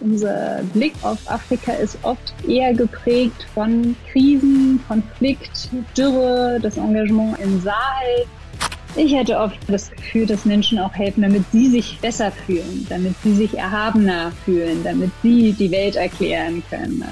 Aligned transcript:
Unser 0.00 0.62
Blick 0.72 0.94
auf 1.02 1.18
Afrika 1.30 1.72
ist 1.72 1.98
oft 2.02 2.32
eher 2.48 2.72
geprägt 2.72 3.46
von 3.52 3.94
Krisen, 4.10 4.82
Konflikt, 4.88 5.68
Dürre, 5.96 6.58
das 6.62 6.78
Engagement 6.78 7.38
im 7.40 7.60
Sahel. 7.60 8.26
Ich 8.96 9.14
hatte 9.14 9.38
oft 9.38 9.58
das 9.68 9.90
Gefühl, 9.90 10.24
dass 10.24 10.46
Menschen 10.46 10.78
auch 10.78 10.94
helfen, 10.94 11.22
damit 11.22 11.44
sie 11.52 11.68
sich 11.68 11.98
besser 12.00 12.30
fühlen, 12.30 12.86
damit 12.88 13.14
sie 13.22 13.34
sich 13.34 13.58
erhabener 13.58 14.32
fühlen, 14.46 14.82
damit 14.84 15.10
sie 15.22 15.52
die 15.52 15.70
Welt 15.70 15.96
erklären 15.96 16.62
können. 16.70 17.04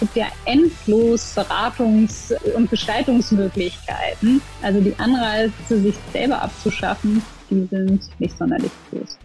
Gibt 0.00 0.16
ja 0.16 0.28
endlos 0.46 1.36
Beratungs- 1.36 2.32
und 2.54 2.70
Gestaltungsmöglichkeiten. 2.70 4.40
Also 4.62 4.80
die 4.80 4.98
Anreize, 4.98 5.78
sich 5.78 5.94
selber 6.10 6.40
abzuschaffen, 6.40 7.20
die 7.50 7.66
sind 7.66 8.08
nicht 8.18 8.38
sonderlich 8.38 8.72
groß. 8.90 9.18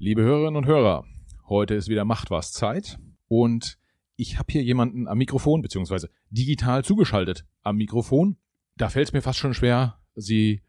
Liebe 0.00 0.22
Hörerinnen 0.22 0.56
und 0.56 0.66
Hörer, 0.66 1.04
heute 1.48 1.76
ist 1.76 1.88
wieder 1.88 2.04
Macht 2.04 2.32
was 2.32 2.52
Zeit 2.52 2.98
und 3.28 3.78
ich 4.16 4.36
habe 4.40 4.50
hier 4.50 4.64
jemanden 4.64 5.06
am 5.06 5.18
Mikrofon 5.18 5.62
beziehungsweise 5.62 6.10
digital 6.30 6.82
zugeschaltet 6.82 7.44
am 7.62 7.76
Mikrofon. 7.76 8.36
Da 8.76 8.88
fällt 8.88 9.06
es 9.06 9.12
mir 9.12 9.22
fast 9.22 9.38
schon 9.38 9.54
schwer, 9.54 10.00
sie 10.16 10.62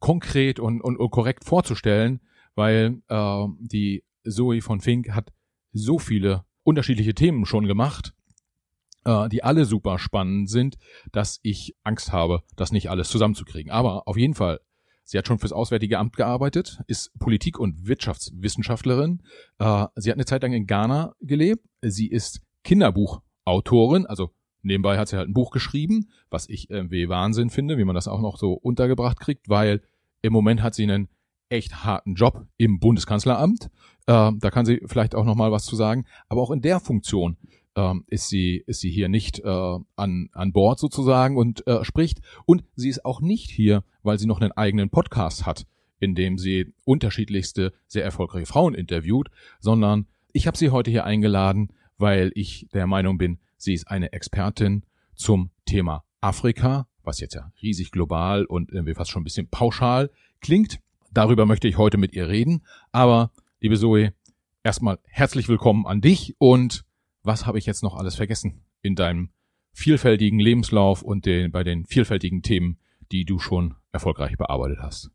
konkret 0.00 0.60
und, 0.60 0.82
und, 0.82 0.98
und 0.98 1.10
korrekt 1.10 1.46
vorzustellen, 1.46 2.20
weil 2.60 3.00
äh, 3.08 3.46
die 3.58 4.04
Zoe 4.28 4.60
von 4.60 4.82
Fink 4.82 5.10
hat 5.12 5.32
so 5.72 5.98
viele 5.98 6.44
unterschiedliche 6.62 7.14
Themen 7.14 7.46
schon 7.46 7.66
gemacht, 7.66 8.12
äh, 9.06 9.30
die 9.30 9.42
alle 9.42 9.64
super 9.64 9.98
spannend 9.98 10.50
sind, 10.50 10.76
dass 11.10 11.40
ich 11.42 11.74
Angst 11.84 12.12
habe, 12.12 12.42
das 12.56 12.70
nicht 12.70 12.90
alles 12.90 13.08
zusammenzukriegen. 13.08 13.72
Aber 13.72 14.06
auf 14.06 14.18
jeden 14.18 14.34
Fall 14.34 14.60
Sie 15.02 15.18
hat 15.18 15.26
schon 15.26 15.40
fürs 15.40 15.52
Auswärtige 15.52 15.98
Amt 15.98 16.14
gearbeitet, 16.14 16.82
ist 16.86 17.10
Politik- 17.18 17.58
und 17.58 17.88
Wirtschaftswissenschaftlerin. 17.88 19.22
Äh, 19.58 19.86
sie 19.96 20.10
hat 20.10 20.16
eine 20.16 20.24
Zeit 20.24 20.44
lang 20.44 20.52
in 20.52 20.68
Ghana 20.68 21.16
gelebt. 21.20 21.66
Sie 21.82 22.06
ist 22.06 22.42
Kinderbuchautorin, 22.62 24.06
also 24.06 24.30
nebenbei 24.62 24.98
hat 24.98 25.08
sie 25.08 25.16
halt 25.16 25.28
ein 25.28 25.34
Buch 25.34 25.50
geschrieben, 25.50 26.10
was 26.30 26.48
ich 26.48 26.70
irgendwie 26.70 27.08
Wahnsinn 27.08 27.50
finde, 27.50 27.76
wie 27.76 27.84
man 27.84 27.96
das 27.96 28.06
auch 28.06 28.20
noch 28.20 28.36
so 28.36 28.52
untergebracht 28.52 29.18
kriegt, 29.18 29.48
weil 29.48 29.82
im 30.22 30.32
Moment 30.32 30.62
hat 30.62 30.76
sie 30.76 30.84
einen 30.84 31.08
echt 31.50 31.84
harten 31.84 32.14
Job 32.14 32.46
im 32.56 32.80
Bundeskanzleramt. 32.80 33.70
Äh, 34.06 34.32
da 34.38 34.50
kann 34.50 34.64
sie 34.64 34.80
vielleicht 34.86 35.14
auch 35.14 35.24
noch 35.24 35.34
mal 35.34 35.52
was 35.52 35.64
zu 35.64 35.76
sagen. 35.76 36.06
Aber 36.28 36.40
auch 36.40 36.50
in 36.50 36.62
der 36.62 36.80
Funktion 36.80 37.36
ähm, 37.76 38.04
ist 38.08 38.28
sie 38.28 38.62
ist 38.66 38.80
sie 38.80 38.90
hier 38.90 39.08
nicht 39.08 39.38
äh, 39.40 39.78
an 39.96 40.28
an 40.32 40.52
Bord 40.52 40.78
sozusagen 40.78 41.36
und 41.36 41.66
äh, 41.66 41.84
spricht 41.84 42.20
und 42.46 42.64
sie 42.74 42.88
ist 42.88 43.04
auch 43.04 43.20
nicht 43.20 43.50
hier, 43.50 43.84
weil 44.02 44.18
sie 44.18 44.26
noch 44.26 44.40
einen 44.40 44.52
eigenen 44.52 44.90
Podcast 44.90 45.46
hat, 45.46 45.66
in 45.98 46.14
dem 46.14 46.38
sie 46.38 46.72
unterschiedlichste 46.84 47.72
sehr 47.86 48.04
erfolgreiche 48.04 48.46
Frauen 48.46 48.74
interviewt, 48.74 49.28
sondern 49.60 50.06
ich 50.32 50.46
habe 50.46 50.56
sie 50.56 50.70
heute 50.70 50.90
hier 50.90 51.04
eingeladen, 51.04 51.72
weil 51.98 52.32
ich 52.34 52.68
der 52.72 52.86
Meinung 52.86 53.18
bin, 53.18 53.38
sie 53.56 53.74
ist 53.74 53.88
eine 53.88 54.12
Expertin 54.12 54.84
zum 55.14 55.50
Thema 55.66 56.04
Afrika, 56.20 56.88
was 57.02 57.20
jetzt 57.20 57.34
ja 57.34 57.52
riesig 57.62 57.90
global 57.92 58.44
und 58.44 58.70
irgendwie 58.70 58.94
fast 58.94 59.10
schon 59.10 59.22
ein 59.22 59.24
bisschen 59.24 59.48
pauschal 59.48 60.10
klingt. 60.40 60.80
Darüber 61.12 61.44
möchte 61.44 61.66
ich 61.66 61.76
heute 61.76 61.98
mit 61.98 62.14
ihr 62.14 62.28
reden. 62.28 62.62
Aber, 62.92 63.32
liebe 63.60 63.76
Zoe, 63.76 64.12
erstmal 64.62 64.98
herzlich 65.08 65.48
willkommen 65.48 65.86
an 65.86 66.00
dich 66.00 66.36
und 66.38 66.84
was 67.22 67.46
habe 67.46 67.58
ich 67.58 67.66
jetzt 67.66 67.82
noch 67.82 67.96
alles 67.96 68.14
vergessen 68.14 68.62
in 68.80 68.94
deinem 68.94 69.30
vielfältigen 69.72 70.38
Lebenslauf 70.38 71.02
und 71.02 71.26
den, 71.26 71.50
bei 71.50 71.64
den 71.64 71.84
vielfältigen 71.84 72.42
Themen, 72.42 72.78
die 73.10 73.24
du 73.24 73.40
schon 73.40 73.74
erfolgreich 73.92 74.36
bearbeitet 74.36 74.78
hast. 74.80 75.10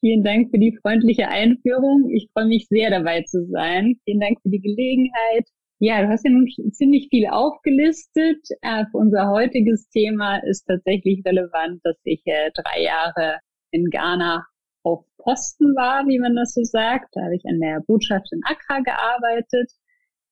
Vielen 0.00 0.24
Dank 0.24 0.50
für 0.50 0.58
die 0.58 0.76
freundliche 0.80 1.28
Einführung. 1.28 2.08
Ich 2.10 2.30
freue 2.32 2.46
mich 2.46 2.66
sehr 2.68 2.88
dabei 2.88 3.22
zu 3.22 3.46
sein. 3.48 3.96
Vielen 4.04 4.20
Dank 4.20 4.40
für 4.40 4.48
die 4.48 4.60
Gelegenheit. 4.60 5.46
Ja, 5.80 6.02
du 6.02 6.08
hast 6.08 6.24
ja 6.24 6.30
nun 6.30 6.46
ziemlich 6.72 7.08
viel 7.10 7.26
aufgelistet. 7.26 8.40
Äh, 8.62 8.86
für 8.90 8.96
unser 8.96 9.28
heutiges 9.28 9.88
Thema 9.90 10.38
ist 10.38 10.64
tatsächlich 10.64 11.22
relevant, 11.26 11.80
dass 11.84 11.96
ich 12.04 12.22
äh, 12.24 12.50
drei 12.54 12.82
Jahre 12.82 13.38
in 13.70 13.90
Ghana 13.90 14.46
auf 14.82 15.04
Posten 15.18 15.74
war, 15.76 16.06
wie 16.06 16.18
man 16.18 16.34
das 16.34 16.54
so 16.54 16.62
sagt. 16.64 17.08
Da 17.12 17.22
habe 17.22 17.36
ich 17.36 17.44
an 17.46 17.60
der 17.60 17.80
Botschaft 17.86 18.32
in 18.32 18.40
Accra 18.44 18.80
gearbeitet 18.80 19.70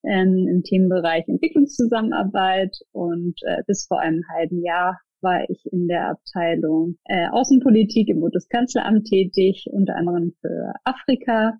ähm, 0.04 0.46
im 0.48 0.62
Themenbereich 0.62 1.28
Entwicklungszusammenarbeit 1.28 2.76
und 2.92 3.34
äh, 3.42 3.62
bis 3.66 3.86
vor 3.86 4.00
einem 4.00 4.22
halben 4.32 4.62
Jahr 4.62 4.98
war 5.20 5.48
ich 5.48 5.60
in 5.72 5.88
der 5.88 6.10
Abteilung 6.10 6.96
äh, 7.04 7.28
Außenpolitik 7.28 8.08
im 8.08 8.20
Bundeskanzleramt 8.20 9.06
tätig, 9.06 9.66
unter 9.70 9.96
anderem 9.96 10.32
für 10.40 10.72
Afrika 10.84 11.54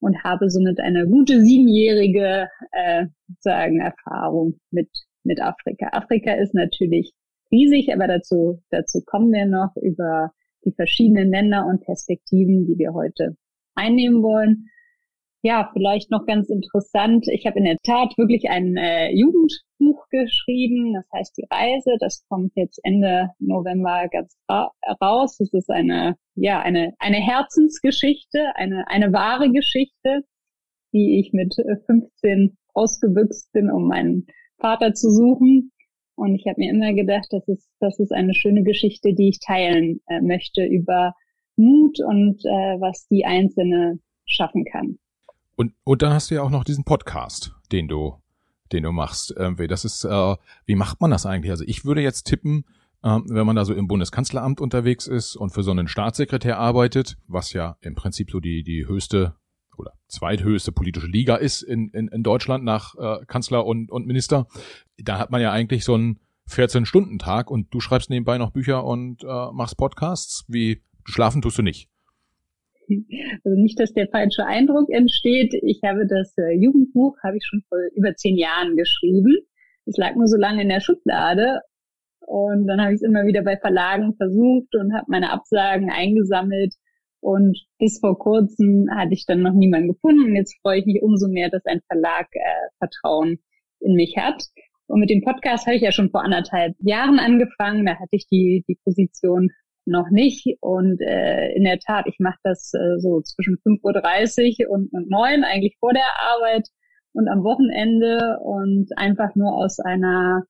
und 0.00 0.22
habe 0.22 0.50
somit 0.50 0.78
eine 0.80 1.06
gute 1.08 1.40
siebenjährige 1.40 2.48
äh, 2.72 3.06
sagen 3.40 3.80
Erfahrung 3.80 4.60
mit 4.70 4.88
mit 5.24 5.42
Afrika. 5.42 5.88
Afrika 5.92 6.32
ist 6.32 6.54
natürlich 6.54 7.12
riesig, 7.50 7.92
aber 7.92 8.06
dazu 8.06 8.62
dazu 8.70 9.02
kommen 9.04 9.32
wir 9.32 9.46
noch 9.46 9.74
über 9.76 10.30
die 10.64 10.72
verschiedenen 10.72 11.30
Länder 11.30 11.66
und 11.66 11.84
Perspektiven, 11.84 12.66
die 12.66 12.78
wir 12.78 12.92
heute 12.94 13.36
einnehmen 13.74 14.22
wollen 14.22 14.68
ja, 15.42 15.70
vielleicht 15.72 16.10
noch 16.10 16.26
ganz 16.26 16.48
interessant. 16.48 17.26
Ich 17.28 17.46
habe 17.46 17.58
in 17.58 17.64
der 17.64 17.76
Tat 17.84 18.16
wirklich 18.18 18.50
ein 18.50 18.76
äh, 18.76 19.10
Jugendbuch 19.12 20.08
geschrieben. 20.10 20.94
Das 20.94 21.06
heißt 21.14 21.36
Die 21.36 21.46
Reise. 21.48 21.96
Das 22.00 22.24
kommt 22.28 22.52
jetzt 22.56 22.80
Ende 22.82 23.30
November 23.38 24.08
ganz 24.10 24.36
ra 24.48 24.72
raus. 25.00 25.36
Das 25.38 25.52
ist 25.52 25.70
eine, 25.70 26.16
ja, 26.34 26.60
eine, 26.60 26.94
eine 26.98 27.18
Herzensgeschichte, 27.18 28.56
eine, 28.56 28.88
eine 28.88 29.12
wahre 29.12 29.50
Geschichte, 29.52 30.24
die 30.92 31.20
ich 31.20 31.32
mit 31.32 31.54
15 31.86 32.56
ausgebüxt 32.74 33.52
bin, 33.52 33.70
um 33.70 33.86
meinen 33.86 34.26
Vater 34.58 34.92
zu 34.94 35.08
suchen. 35.08 35.67
Und 36.18 36.34
ich 36.34 36.46
habe 36.46 36.60
mir 36.60 36.72
immer 36.72 36.92
gedacht, 36.94 37.28
das 37.30 37.46
ist, 37.46 37.70
das 37.78 38.00
ist 38.00 38.12
eine 38.12 38.34
schöne 38.34 38.64
Geschichte, 38.64 39.14
die 39.14 39.28
ich 39.28 39.38
teilen 39.38 40.00
äh, 40.08 40.20
möchte 40.20 40.64
über 40.64 41.14
Mut 41.54 42.00
und 42.00 42.44
äh, 42.44 42.80
was 42.80 43.06
die 43.06 43.24
Einzelne 43.24 44.00
schaffen 44.24 44.64
kann. 44.64 44.98
Und, 45.54 45.74
und 45.84 46.02
dann 46.02 46.12
hast 46.12 46.30
du 46.30 46.34
ja 46.34 46.42
auch 46.42 46.50
noch 46.50 46.64
diesen 46.64 46.82
Podcast, 46.82 47.54
den 47.70 47.86
du, 47.86 48.16
den 48.72 48.82
du 48.82 48.90
machst. 48.90 49.32
Irgendwie. 49.36 49.68
Das 49.68 49.84
ist, 49.84 50.04
äh, 50.04 50.36
wie 50.66 50.74
macht 50.74 51.00
man 51.00 51.12
das 51.12 51.24
eigentlich? 51.24 51.52
Also 51.52 51.64
ich 51.68 51.84
würde 51.84 52.00
jetzt 52.00 52.24
tippen, 52.24 52.64
äh, 53.04 53.18
wenn 53.26 53.46
man 53.46 53.54
da 53.54 53.64
so 53.64 53.72
im 53.72 53.86
Bundeskanzleramt 53.86 54.60
unterwegs 54.60 55.06
ist 55.06 55.36
und 55.36 55.50
für 55.50 55.62
so 55.62 55.70
einen 55.70 55.86
Staatssekretär 55.86 56.58
arbeitet, 56.58 57.16
was 57.28 57.52
ja 57.52 57.76
im 57.80 57.94
Prinzip 57.94 58.32
so 58.32 58.40
die, 58.40 58.64
die 58.64 58.88
höchste 58.88 59.36
oder 59.78 59.92
zweithöchste 60.08 60.72
politische 60.72 61.06
Liga 61.06 61.36
ist 61.36 61.62
in, 61.62 61.90
in, 61.90 62.08
in 62.08 62.22
Deutschland 62.22 62.64
nach 62.64 62.94
äh, 62.96 63.24
Kanzler 63.26 63.66
und, 63.66 63.90
und 63.90 64.06
Minister, 64.06 64.46
da 64.96 65.18
hat 65.18 65.30
man 65.30 65.40
ja 65.40 65.52
eigentlich 65.52 65.84
so 65.84 65.94
einen 65.94 66.20
14-Stunden-Tag 66.48 67.50
und 67.50 67.72
du 67.72 67.80
schreibst 67.80 68.10
nebenbei 68.10 68.38
noch 68.38 68.50
Bücher 68.50 68.84
und 68.84 69.22
äh, 69.22 69.52
machst 69.52 69.76
Podcasts. 69.76 70.44
Wie 70.48 70.82
schlafen 71.04 71.42
tust 71.42 71.58
du 71.58 71.62
nicht? 71.62 71.88
Also 73.44 73.60
nicht, 73.60 73.78
dass 73.78 73.92
der 73.92 74.08
falsche 74.08 74.46
Eindruck 74.46 74.88
entsteht. 74.90 75.54
Ich 75.62 75.80
habe 75.84 76.06
das 76.06 76.32
äh, 76.38 76.54
Jugendbuch, 76.54 77.16
habe 77.22 77.36
ich 77.36 77.44
schon 77.44 77.62
vor 77.68 77.78
über 77.94 78.14
zehn 78.14 78.36
Jahren 78.36 78.76
geschrieben. 78.76 79.38
Es 79.84 79.96
lag 79.96 80.14
nur 80.14 80.26
so 80.26 80.36
lange 80.36 80.62
in 80.62 80.68
der 80.68 80.80
Schublade. 80.80 81.60
Und 82.20 82.66
dann 82.66 82.80
habe 82.80 82.92
ich 82.92 82.96
es 82.96 83.02
immer 83.02 83.24
wieder 83.24 83.42
bei 83.42 83.56
Verlagen 83.56 84.14
versucht 84.16 84.74
und 84.74 84.94
habe 84.94 85.06
meine 85.08 85.32
Absagen 85.32 85.90
eingesammelt. 85.90 86.74
Und 87.20 87.58
bis 87.78 88.00
vor 88.00 88.18
kurzem 88.18 88.88
hatte 88.94 89.14
ich 89.14 89.26
dann 89.26 89.42
noch 89.42 89.52
niemanden 89.52 89.88
gefunden. 89.88 90.24
Und 90.24 90.36
jetzt 90.36 90.56
freue 90.62 90.80
ich 90.80 90.86
mich 90.86 91.02
umso 91.02 91.28
mehr, 91.28 91.50
dass 91.50 91.64
ein 91.66 91.80
Verlag 91.86 92.28
äh, 92.32 92.68
Vertrauen 92.78 93.38
in 93.80 93.94
mich 93.94 94.16
hat. 94.16 94.44
Und 94.86 95.00
mit 95.00 95.10
dem 95.10 95.22
Podcast 95.22 95.66
habe 95.66 95.76
ich 95.76 95.82
ja 95.82 95.92
schon 95.92 96.10
vor 96.10 96.24
anderthalb 96.24 96.74
Jahren 96.80 97.18
angefangen. 97.18 97.86
Da 97.86 97.96
hatte 97.96 98.12
ich 98.12 98.26
die, 98.28 98.64
die 98.68 98.78
Position 98.84 99.50
noch 99.84 100.10
nicht. 100.10 100.46
Und 100.60 101.00
äh, 101.00 101.52
in 101.54 101.64
der 101.64 101.78
Tat, 101.78 102.06
ich 102.06 102.18
mache 102.18 102.38
das 102.44 102.72
äh, 102.74 102.98
so 102.98 103.20
zwischen 103.22 103.56
5.30 103.56 104.66
Uhr 104.66 104.70
und, 104.70 104.92
und 104.92 105.10
9 105.10 105.44
eigentlich 105.44 105.76
vor 105.80 105.92
der 105.92 106.08
Arbeit 106.34 106.68
und 107.12 107.28
am 107.28 107.42
Wochenende 107.42 108.38
und 108.42 108.88
einfach 108.96 109.34
nur 109.34 109.54
aus 109.54 109.80
einer, 109.80 110.44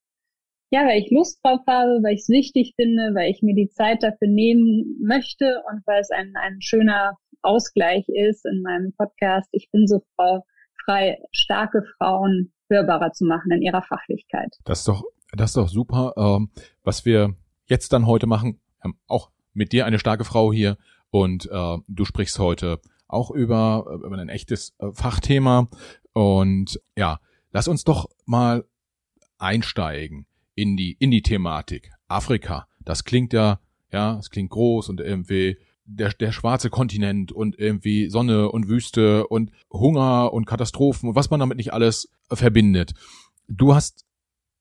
ja, 0.71 0.87
weil 0.87 1.01
ich 1.01 1.11
Lust 1.11 1.41
drauf 1.43 1.61
habe, 1.67 2.01
weil 2.03 2.15
ich 2.15 2.23
es 2.23 2.29
wichtig 2.29 2.75
finde, 2.77 3.15
weil 3.15 3.31
ich 3.31 3.43
mir 3.43 3.55
die 3.55 3.71
Zeit 3.71 4.03
dafür 4.03 4.29
nehmen 4.29 4.99
möchte 5.01 5.63
und 5.71 5.87
weil 5.87 6.01
es 6.01 6.11
ein, 6.11 6.35
ein 6.37 6.61
schöner 6.61 7.17
Ausgleich 7.43 8.07
ist 8.09 8.45
in 8.45 8.63
meinem 8.63 8.93
Podcast. 8.93 9.49
Ich 9.53 9.71
bin 9.71 9.87
so 9.87 10.03
frau, 10.15 10.45
frei, 10.85 11.19
starke 11.33 11.85
Frauen 11.97 12.53
hörbarer 12.69 13.13
zu 13.13 13.25
machen 13.25 13.51
in 13.51 13.63
ihrer 13.63 13.83
Fachlichkeit. 13.83 14.57
Das 14.65 14.81
ist 14.81 14.89
doch, 14.89 15.05
das 15.33 15.51
ist 15.51 15.57
doch 15.57 15.69
super. 15.69 16.13
Ähm, 16.17 16.51
was 16.85 17.07
wir 17.07 17.35
jetzt 17.67 17.93
dann 17.93 18.07
heute 18.07 18.27
machen, 18.27 18.61
haben 18.83 18.99
auch 19.07 19.31
mit 19.55 19.73
dir 19.73 19.87
eine 19.87 19.99
starke 19.99 20.25
Frau 20.25 20.53
hier 20.53 20.77
und 21.11 21.49
äh, 21.51 21.77
du 21.87 22.05
sprichst 22.05 22.39
heute 22.39 22.81
auch 23.07 23.31
über, 23.31 23.87
über 24.05 24.19
ein 24.19 24.29
echtes 24.29 24.75
äh, 24.79 24.93
Fachthema. 24.93 25.69
Und 26.13 26.79
ja, 26.95 27.21
lass 27.53 27.69
uns 27.69 27.85
doch 27.85 28.11
mal 28.27 28.65
einsteigen 29.39 30.27
in 30.59 30.77
die, 30.77 30.97
in 30.99 31.11
die 31.11 31.23
Thematik. 31.23 31.93
Afrika, 32.09 32.67
das 32.81 33.05
klingt 33.05 33.33
ja, 33.33 33.61
ja, 33.93 34.19
es 34.19 34.31
klingt 34.31 34.51
groß 34.51 34.89
und 34.89 35.01
irgendwie 35.01 35.57
der, 35.85 36.11
der 36.11 36.33
schwarze 36.33 36.69
Kontinent 36.69 37.31
und 37.33 37.59
irgendwie 37.59 38.11
Sonne 38.11 38.51
und 38.51 38.69
Wüste 38.69 39.27
und 39.29 39.53
Hunger 39.73 40.33
und 40.33 40.47
Katastrophen 40.47 41.09
und 41.09 41.15
was 41.15 41.31
man 41.31 41.41
damit 41.41 41.57
nicht 41.59 41.73
alles 41.73 42.11
verbindet. 42.31 42.95
Du 43.47 43.75
hast 43.75 44.05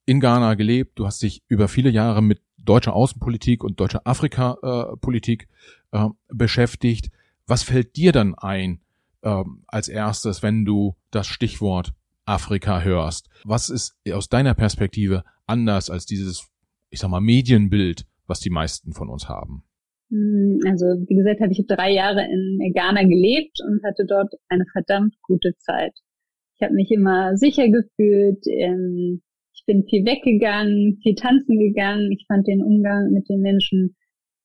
in 0.06 0.20
Ghana 0.20 0.54
gelebt, 0.54 1.00
du 1.00 1.06
hast 1.06 1.22
dich 1.22 1.44
über 1.48 1.68
viele 1.68 1.90
Jahre 1.90 2.22
mit 2.22 2.42
deutscher 2.58 2.94
Außenpolitik 2.94 3.64
und 3.64 3.80
deutscher 3.80 4.02
Afrika-Politik 4.06 5.48
äh, 5.92 6.08
beschäftigt. 6.30 7.10
Was 7.48 7.64
fällt 7.64 7.96
dir 7.96 8.12
dann 8.12 8.36
ein 8.36 8.82
äh, 9.22 9.44
als 9.68 9.88
erstes, 9.88 10.44
wenn 10.44 10.64
du 10.64 10.96
das 11.12 11.28
Stichwort 11.28 11.94
Afrika 12.28 12.82
hörst? 12.82 13.30
Was 13.44 13.70
ist 13.70 13.96
aus 14.12 14.30
deiner 14.30 14.54
Perspektive 14.54 15.24
anders 15.46 15.90
als 15.90 16.06
dieses, 16.06 16.48
ich 16.90 17.00
sag 17.00 17.10
mal, 17.10 17.22
Medienbild, 17.22 18.06
was 18.28 18.40
die 18.40 18.50
meisten 18.50 18.94
von 18.94 19.10
uns 19.10 19.30
haben? 19.30 19.64
Hm, 20.10 20.60
also, 20.66 20.86
wie 21.08 21.16
gesagt, 21.16 21.42
habe 21.42 21.52
ich 21.52 21.66
drei 21.68 21.92
Jahre 21.92 22.24
in 22.24 22.74
Ghana 22.74 23.04
gelebt 23.04 23.60
und 23.66 23.84
hatte 23.84 24.06
dort 24.08 24.34
eine 24.50 24.66
verdammt 24.72 25.16
gute 25.22 25.54
Zeit. 25.58 25.94
Ich 26.56 26.64
habe 26.64 26.74
mich 26.74 26.90
immer 26.92 27.36
sicher 27.38 27.70
gefühlt. 27.70 28.46
Ähm, 28.48 29.22
ich 29.54 29.64
bin 29.66 29.86
viel 29.90 30.06
weggegangen, 30.06 31.00
viel 31.04 31.16
tanzen 31.16 31.60
gegangen. 31.60 32.12
Ich 32.12 32.26
fand 32.28 32.48
den 32.48 32.64
Umgang 32.64 33.12
mit 33.12 33.28
den 33.30 33.42
Menschen 33.42 33.96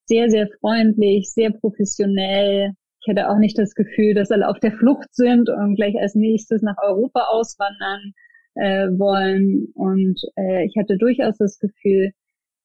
sehr, 0.06 0.28
sehr 0.30 0.48
freundlich, 0.60 1.30
sehr 1.32 1.50
professionell. 1.52 2.72
Ich 3.02 3.10
hatte 3.10 3.28
auch 3.28 3.38
nicht 3.38 3.58
das 3.58 3.74
Gefühl, 3.74 4.14
dass 4.14 4.30
alle 4.30 4.48
auf 4.48 4.60
der 4.60 4.72
Flucht 4.72 5.12
sind 5.12 5.48
und 5.48 5.74
gleich 5.74 5.94
als 5.98 6.14
nächstes 6.14 6.62
nach 6.62 6.76
Europa 6.80 7.26
auswandern 7.30 8.12
äh, 8.54 8.88
wollen. 8.98 9.66
Und 9.74 10.20
äh, 10.36 10.64
ich 10.66 10.76
hatte 10.78 10.96
durchaus 10.98 11.36
das 11.38 11.58
Gefühl, 11.58 12.12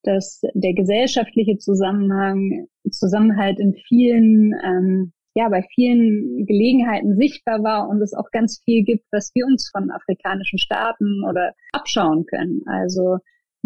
dass 0.03 0.41
der 0.53 0.73
gesellschaftliche 0.73 1.57
Zusammenhang, 1.57 2.67
Zusammenhalt 2.91 3.59
in 3.59 3.73
vielen, 3.73 4.53
ähm, 4.63 5.13
ja, 5.33 5.49
bei 5.49 5.63
vielen 5.73 6.45
Gelegenheiten 6.45 7.15
sichtbar 7.15 7.63
war 7.63 7.89
und 7.89 8.01
es 8.01 8.13
auch 8.13 8.29
ganz 8.31 8.61
viel 8.63 8.83
gibt, 8.83 9.05
was 9.11 9.31
wir 9.33 9.45
uns 9.45 9.69
von 9.71 9.91
afrikanischen 9.91 10.59
Staaten 10.59 11.23
oder 11.27 11.53
abschauen 11.73 12.25
können. 12.25 12.61
Also 12.67 13.17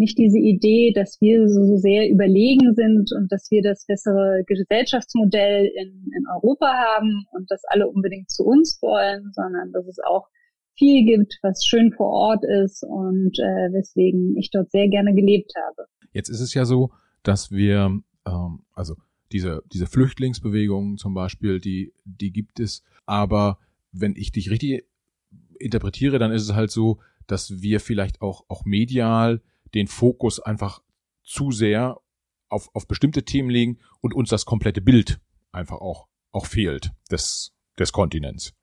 nicht 0.02 0.18
diese 0.18 0.38
Idee, 0.38 0.92
dass 0.92 1.20
wir 1.20 1.48
so 1.48 1.76
sehr 1.76 2.10
überlegen 2.10 2.74
sind 2.74 3.12
und 3.12 3.30
dass 3.30 3.50
wir 3.52 3.62
das 3.62 3.86
bessere 3.86 4.42
Gesellschaftsmodell 4.46 5.66
in, 5.66 6.10
in 6.16 6.26
Europa 6.34 6.66
haben 6.66 7.24
und 7.30 7.48
dass 7.50 7.62
alle 7.68 7.88
unbedingt 7.88 8.28
zu 8.28 8.44
uns 8.44 8.80
wollen, 8.82 9.30
sondern 9.32 9.70
dass 9.72 9.86
es 9.86 9.98
auch 10.00 10.26
viel 10.76 11.04
gibt, 11.04 11.38
was 11.42 11.64
schön 11.64 11.92
vor 11.92 12.08
Ort 12.08 12.44
ist 12.44 12.82
und 12.82 13.38
äh, 13.38 13.72
weswegen 13.72 14.36
ich 14.36 14.50
dort 14.50 14.72
sehr 14.72 14.88
gerne 14.88 15.14
gelebt 15.14 15.52
habe. 15.68 15.86
Jetzt 16.12 16.28
ist 16.28 16.40
es 16.40 16.52
ja 16.52 16.64
so, 16.64 16.90
dass 17.22 17.52
wir, 17.52 18.00
ähm, 18.26 18.62
also 18.74 18.96
diese, 19.30 19.62
diese 19.72 19.86
Flüchtlingsbewegungen 19.86 20.96
zum 20.96 21.14
Beispiel, 21.14 21.60
die, 21.60 21.92
die 22.04 22.32
gibt 22.32 22.58
es, 22.58 22.82
aber 23.06 23.58
wenn 23.92 24.16
ich 24.16 24.32
dich 24.32 24.50
richtig 24.50 24.84
interpretiere, 25.60 26.18
dann 26.18 26.32
ist 26.32 26.42
es 26.42 26.54
halt 26.54 26.72
so, 26.72 26.98
dass 27.28 27.62
wir 27.62 27.78
vielleicht 27.78 28.20
auch, 28.20 28.44
auch 28.48 28.64
medial 28.64 29.40
den 29.74 29.86
Fokus 29.86 30.40
einfach 30.40 30.82
zu 31.22 31.50
sehr 31.50 31.98
auf, 32.48 32.68
auf 32.74 32.86
bestimmte 32.86 33.24
Themen 33.24 33.50
legen 33.50 33.78
und 34.00 34.14
uns 34.14 34.28
das 34.28 34.44
komplette 34.44 34.80
Bild 34.80 35.20
einfach 35.52 35.80
auch, 35.80 36.06
auch 36.32 36.46
fehlt 36.46 36.90
des, 37.10 37.54
des 37.78 37.92
Kontinents. 37.92 38.54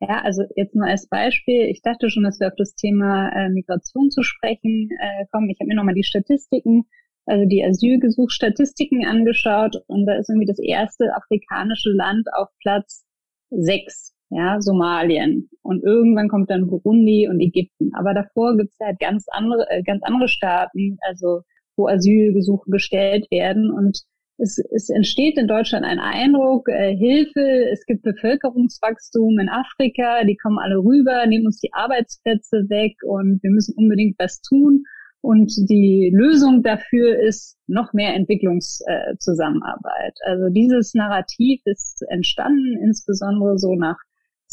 Ja, 0.00 0.20
also 0.22 0.42
jetzt 0.56 0.74
nur 0.74 0.86
als 0.86 1.06
Beispiel. 1.08 1.66
Ich 1.66 1.80
dachte 1.82 2.10
schon, 2.10 2.24
dass 2.24 2.40
wir 2.40 2.48
auf 2.48 2.56
das 2.56 2.74
Thema 2.74 3.28
äh, 3.30 3.48
Migration 3.48 4.10
zu 4.10 4.22
sprechen 4.22 4.90
äh, 5.00 5.26
kommen. 5.30 5.48
Ich 5.50 5.58
habe 5.60 5.68
mir 5.68 5.76
nochmal 5.76 5.94
die 5.94 6.04
Statistiken, 6.04 6.84
also 7.26 7.46
die 7.46 7.64
Asylgesuchsstatistiken 7.64 9.06
angeschaut 9.06 9.76
und 9.86 10.04
da 10.06 10.16
ist 10.16 10.28
irgendwie 10.28 10.46
das 10.46 10.58
erste 10.58 11.14
afrikanische 11.14 11.90
Land 11.90 12.26
auf 12.34 12.48
Platz 12.60 13.06
sechs, 13.50 14.13
ja, 14.34 14.60
Somalien. 14.60 15.48
Und 15.62 15.84
irgendwann 15.84 16.28
kommt 16.28 16.50
dann 16.50 16.66
Burundi 16.66 17.28
und 17.28 17.40
Ägypten. 17.40 17.92
Aber 17.94 18.14
davor 18.14 18.56
gibt 18.56 18.72
es 18.72 18.78
halt 18.84 18.98
ganz 18.98 19.26
andere, 19.30 19.66
äh, 19.70 19.82
ganz 19.82 20.02
andere 20.02 20.28
Staaten, 20.28 20.98
also 21.08 21.42
wo 21.76 21.86
Asylgesuche 21.86 22.70
gestellt 22.70 23.30
werden 23.30 23.70
und 23.70 24.02
es, 24.36 24.58
es 24.74 24.90
entsteht 24.90 25.38
in 25.38 25.46
Deutschland 25.46 25.84
ein 25.84 26.00
Eindruck, 26.00 26.68
äh, 26.68 26.96
Hilfe, 26.96 27.68
es 27.70 27.86
gibt 27.86 28.02
Bevölkerungswachstum 28.02 29.38
in 29.38 29.48
Afrika, 29.48 30.24
die 30.24 30.36
kommen 30.36 30.58
alle 30.58 30.78
rüber, 30.78 31.24
nehmen 31.26 31.46
uns 31.46 31.60
die 31.60 31.72
Arbeitsplätze 31.72 32.68
weg 32.68 32.96
und 33.04 33.40
wir 33.42 33.50
müssen 33.50 33.76
unbedingt 33.76 34.16
was 34.18 34.40
tun. 34.40 34.82
Und 35.20 35.54
die 35.70 36.10
Lösung 36.12 36.64
dafür 36.64 37.16
ist 37.18 37.56
noch 37.66 37.92
mehr 37.92 38.14
Entwicklungszusammenarbeit. 38.14 40.18
Also 40.26 40.48
dieses 40.50 40.94
Narrativ 40.94 41.62
ist 41.64 42.04
entstanden, 42.08 42.76
insbesondere 42.82 43.56
so 43.56 43.74
nach 43.74 43.96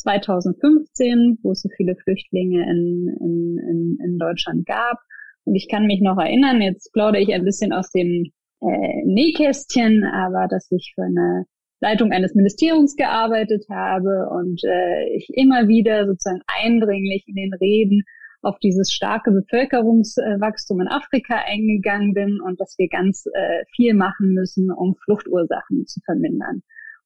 2015, 0.01 1.39
wo 1.43 1.51
es 1.51 1.61
so 1.61 1.69
viele 1.75 1.95
Flüchtlinge 1.95 2.61
in, 2.69 3.15
in, 3.19 3.57
in, 3.57 3.97
in 4.03 4.17
Deutschland 4.17 4.65
gab. 4.65 4.97
Und 5.43 5.55
ich 5.55 5.67
kann 5.69 5.85
mich 5.87 6.01
noch 6.01 6.17
erinnern, 6.17 6.61
jetzt 6.61 6.91
plaudere 6.93 7.21
ich 7.21 7.33
ein 7.33 7.45
bisschen 7.45 7.73
aus 7.73 7.91
dem 7.91 8.31
äh, 8.61 9.05
Nähkästchen, 9.05 10.03
aber 10.03 10.47
dass 10.47 10.71
ich 10.71 10.93
für 10.95 11.03
eine 11.03 11.45
Leitung 11.79 12.11
eines 12.11 12.35
Ministeriums 12.35 12.95
gearbeitet 12.95 13.65
habe 13.69 14.29
und 14.29 14.61
äh, 14.63 15.15
ich 15.15 15.29
immer 15.33 15.67
wieder 15.67 16.05
sozusagen 16.05 16.41
eindringlich 16.45 17.23
in 17.27 17.35
den 17.35 17.53
Reden 17.55 18.03
auf 18.43 18.57
dieses 18.59 18.91
starke 18.91 19.31
Bevölkerungswachstum 19.31 20.81
in 20.81 20.87
Afrika 20.87 21.35
eingegangen 21.45 22.13
bin 22.13 22.39
und 22.41 22.59
dass 22.59 22.75
wir 22.77 22.87
ganz 22.87 23.25
äh, 23.33 23.63
viel 23.75 23.93
machen 23.93 24.33
müssen, 24.33 24.71
um 24.71 24.95
Fluchtursachen 25.05 25.85
zu 25.85 25.99
vermindern. 26.05 26.61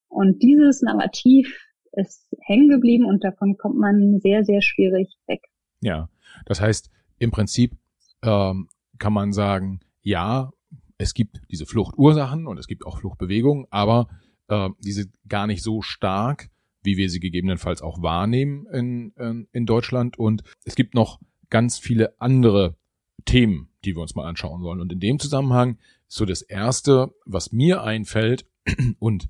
Und 0.08 0.44
dieses 0.44 0.82
Narrativ 0.82 1.58
ist 1.96 2.36
hängen 2.42 2.70
geblieben 2.70 3.06
und 3.06 3.24
davon 3.24 3.58
kommt 3.58 3.78
man 3.78 4.20
sehr, 4.20 4.44
sehr 4.44 4.62
schwierig 4.62 5.10
weg. 5.28 5.42
Ja, 5.82 6.10
das 6.46 6.62
heißt, 6.62 6.90
im 7.20 7.32
Prinzip 7.32 7.76
ähm, 8.24 8.70
kann 8.98 9.14
man 9.14 9.34
sagen, 9.34 9.80
ja, 10.02 10.52
es 10.98 11.14
gibt 11.14 11.42
diese 11.52 11.66
Fluchtursachen 11.66 12.48
und 12.48 12.58
es 12.58 12.68
gibt 12.68 12.86
auch 12.86 13.00
Fluchtbewegungen, 13.00 13.66
aber 13.70 14.08
äh, 14.48 14.70
diese 14.80 15.10
gar 15.28 15.48
nicht 15.48 15.64
so 15.64 15.82
stark, 15.82 16.50
wie 16.84 16.98
wir 16.98 17.10
sie 17.10 17.20
gegebenenfalls 17.20 17.82
auch 17.82 18.02
wahrnehmen 18.02 18.68
in, 18.72 19.12
in, 19.18 19.48
in 19.52 19.66
Deutschland. 19.66 20.18
Und 20.18 20.44
es 20.64 20.76
gibt 20.76 20.94
noch 20.94 21.20
ganz 21.50 21.78
viele 21.78 22.20
andere 22.22 22.76
Themen, 23.26 23.70
die 23.84 23.96
wir 23.96 24.02
uns 24.02 24.16
mal 24.16 24.28
anschauen 24.28 24.62
sollen. 24.62 24.80
Und 24.80 24.92
in 24.92 25.00
dem 25.00 25.20
Zusammenhang 25.20 25.78
ist 26.08 26.18
so 26.18 26.26
das 26.26 26.42
Erste, 26.42 27.14
was 27.26 27.52
mir 27.52 27.84
einfällt 27.84 28.46
und 29.00 29.30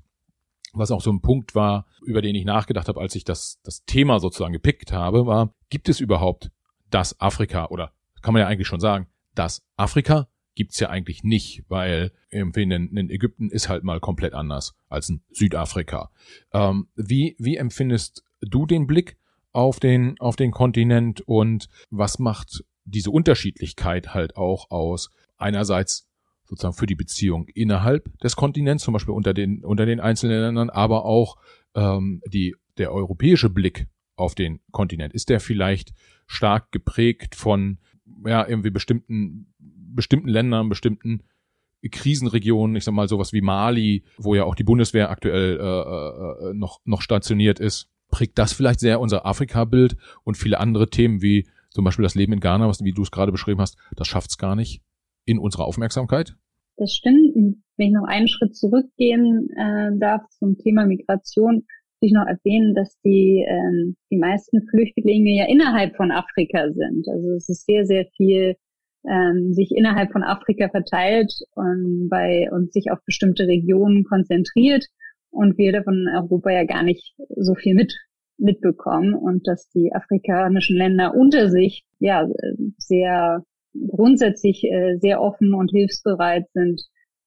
was 0.78 0.90
auch 0.90 1.00
so 1.00 1.10
ein 1.10 1.20
Punkt 1.20 1.54
war, 1.54 1.86
über 2.02 2.22
den 2.22 2.34
ich 2.34 2.44
nachgedacht 2.44 2.88
habe, 2.88 3.00
als 3.00 3.14
ich 3.14 3.24
das, 3.24 3.60
das 3.62 3.84
Thema 3.84 4.20
sozusagen 4.20 4.52
gepickt 4.52 4.92
habe, 4.92 5.26
war, 5.26 5.52
gibt 5.70 5.88
es 5.88 6.00
überhaupt 6.00 6.50
das 6.90 7.20
Afrika 7.20 7.66
oder 7.66 7.92
kann 8.22 8.32
man 8.32 8.40
ja 8.40 8.48
eigentlich 8.48 8.68
schon 8.68 8.80
sagen, 8.80 9.06
das 9.34 9.62
Afrika 9.76 10.28
gibt's 10.54 10.80
ja 10.80 10.88
eigentlich 10.88 11.22
nicht, 11.22 11.64
weil 11.68 12.12
irgendwie 12.30 12.62
in, 12.62 12.72
in 12.72 13.10
Ägypten 13.10 13.50
ist 13.50 13.68
halt 13.68 13.84
mal 13.84 14.00
komplett 14.00 14.34
anders 14.34 14.74
als 14.88 15.08
in 15.08 15.22
Südafrika. 15.30 16.10
Ähm, 16.52 16.88
wie, 16.96 17.36
wie 17.38 17.56
empfindest 17.56 18.24
du 18.40 18.66
den 18.66 18.86
Blick 18.86 19.18
auf 19.52 19.78
den, 19.78 20.18
auf 20.18 20.36
den 20.36 20.50
Kontinent 20.50 21.20
und 21.20 21.68
was 21.90 22.18
macht 22.18 22.64
diese 22.84 23.10
Unterschiedlichkeit 23.10 24.14
halt 24.14 24.36
auch 24.36 24.70
aus? 24.70 25.10
Einerseits 25.36 26.08
sozusagen 26.46 26.74
für 26.74 26.86
die 26.86 26.94
Beziehung 26.94 27.48
innerhalb 27.48 28.18
des 28.20 28.36
Kontinents, 28.36 28.84
zum 28.84 28.92
Beispiel 28.92 29.14
unter 29.14 29.34
den, 29.34 29.64
unter 29.64 29.86
den 29.86 30.00
einzelnen 30.00 30.40
Ländern, 30.40 30.70
aber 30.70 31.04
auch 31.04 31.36
ähm, 31.74 32.22
die, 32.26 32.54
der 32.78 32.92
europäische 32.92 33.50
Blick 33.50 33.86
auf 34.16 34.34
den 34.34 34.60
Kontinent. 34.70 35.12
Ist 35.12 35.28
der 35.28 35.40
vielleicht 35.40 35.92
stark 36.26 36.72
geprägt 36.72 37.34
von 37.34 37.78
ja, 38.24 38.46
irgendwie 38.46 38.70
bestimmten 38.70 39.52
bestimmten 39.58 40.28
Ländern, 40.28 40.68
bestimmten 40.68 41.22
Krisenregionen, 41.90 42.76
ich 42.76 42.84
sag 42.84 42.92
mal 42.92 43.08
sowas 43.08 43.32
wie 43.32 43.40
Mali, 43.40 44.04
wo 44.18 44.34
ja 44.34 44.44
auch 44.44 44.54
die 44.54 44.64
Bundeswehr 44.64 45.10
aktuell 45.10 45.58
äh, 45.58 46.50
äh, 46.50 46.54
noch, 46.54 46.80
noch 46.84 47.00
stationiert 47.00 47.60
ist, 47.60 47.88
prägt 48.10 48.38
das 48.38 48.52
vielleicht 48.52 48.80
sehr 48.80 49.00
unser 49.00 49.26
Afrika-Bild 49.26 49.96
und 50.24 50.36
viele 50.36 50.58
andere 50.58 50.90
Themen 50.90 51.22
wie 51.22 51.46
zum 51.70 51.84
Beispiel 51.84 52.02
das 52.02 52.14
Leben 52.14 52.32
in 52.32 52.40
Ghana, 52.40 52.68
was 52.68 52.82
wie 52.82 52.92
du 52.92 53.02
es 53.02 53.10
gerade 53.10 53.32
beschrieben 53.32 53.60
hast, 53.60 53.76
das 53.94 54.08
schafft 54.08 54.30
es 54.30 54.38
gar 54.38 54.56
nicht 54.56 54.82
in 55.26 55.38
unserer 55.38 55.66
Aufmerksamkeit. 55.66 56.34
Das 56.76 56.94
stimmt. 56.94 57.34
Wenn 57.76 57.88
ich 57.88 57.92
noch 57.92 58.06
einen 58.06 58.28
Schritt 58.28 58.56
zurückgehen 58.56 59.50
äh, 59.56 59.90
darf 59.98 60.22
zum 60.30 60.56
Thema 60.56 60.86
Migration, 60.86 61.66
will 62.00 62.08
ich 62.08 62.12
noch 62.12 62.26
erwähnen, 62.26 62.74
dass 62.74 62.98
die, 63.04 63.44
äh, 63.46 63.94
die 64.10 64.18
meisten 64.18 64.66
Flüchtlinge 64.68 65.36
ja 65.36 65.46
innerhalb 65.46 65.96
von 65.96 66.10
Afrika 66.10 66.72
sind. 66.72 67.06
Also 67.08 67.32
es 67.32 67.48
ist 67.48 67.66
sehr, 67.66 67.84
sehr 67.84 68.06
viel 68.16 68.56
ähm, 69.08 69.52
sich 69.52 69.72
innerhalb 69.72 70.12
von 70.12 70.22
Afrika 70.22 70.68
verteilt 70.68 71.32
und, 71.54 72.08
bei, 72.08 72.48
und 72.50 72.72
sich 72.72 72.90
auf 72.90 72.98
bestimmte 73.04 73.46
Regionen 73.46 74.04
konzentriert 74.04 74.84
und 75.30 75.58
wir 75.58 75.72
davon 75.72 76.06
Europa 76.14 76.50
ja 76.50 76.64
gar 76.64 76.82
nicht 76.82 77.14
so 77.36 77.54
viel 77.54 77.74
mit 77.74 77.94
mitbekommen 78.38 79.14
und 79.14 79.46
dass 79.46 79.68
die 79.70 79.94
afrikanischen 79.94 80.76
Länder 80.76 81.14
unter 81.14 81.48
sich 81.48 81.84
ja 82.00 82.28
sehr 82.76 83.42
grundsätzlich 83.88 84.64
äh, 84.64 84.96
sehr 84.98 85.20
offen 85.20 85.54
und 85.54 85.70
hilfsbereit 85.70 86.46
sind 86.52 86.82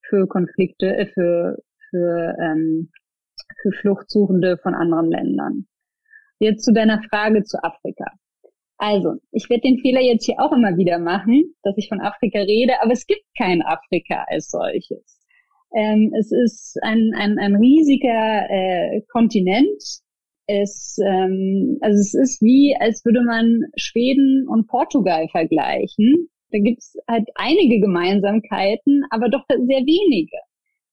für 0.08 0.28
Konflikte, 0.28 0.96
äh, 0.96 1.06
für, 1.08 1.58
für, 1.90 2.36
ähm, 2.40 2.92
für 3.62 3.72
Fluchtsuchende 3.72 4.58
von 4.58 4.74
anderen 4.74 5.10
Ländern. 5.10 5.68
Jetzt 6.40 6.64
zu 6.64 6.74
deiner 6.74 7.02
Frage 7.10 7.44
zu 7.44 7.62
Afrika. 7.64 8.06
Also, 8.78 9.16
ich 9.32 9.50
werde 9.50 9.64
den 9.64 9.80
Fehler 9.80 10.00
jetzt 10.00 10.26
hier 10.26 10.40
auch 10.40 10.54
immer 10.54 10.78
wieder 10.78 11.00
machen, 11.00 11.54
dass 11.64 11.78
ich 11.78 11.90
von 11.90 12.00
Afrika 12.00 12.40
rede, 12.40 12.82
aber 12.82 12.94
es 12.94 13.06
gibt 13.06 13.26
kein 13.38 13.62
Afrika 13.62 14.24
als 14.30 14.50
solches. 14.50 15.20
Ähm, 15.76 16.14
es 16.18 16.32
ist 16.32 16.80
ein, 16.82 17.12
ein, 17.14 17.38
ein 17.38 17.56
riesiger 17.56 18.50
äh, 18.50 19.02
Kontinent. 19.12 19.84
Es, 20.48 20.98
ähm, 21.06 21.78
also 21.82 22.00
es 22.00 22.14
ist 22.14 22.42
wie, 22.42 22.76
als 22.80 23.04
würde 23.06 23.22
man 23.22 23.66
Schweden 23.76 24.48
und 24.48 24.68
Portugal 24.68 25.28
vergleichen. 25.28 26.30
Da 26.52 26.60
gibt 26.60 26.80
es 26.80 26.96
halt 27.08 27.28
einige 27.36 27.80
Gemeinsamkeiten, 27.80 29.04
aber 29.10 29.30
doch 29.30 29.44
sehr 29.48 29.86
wenige. 29.86 30.38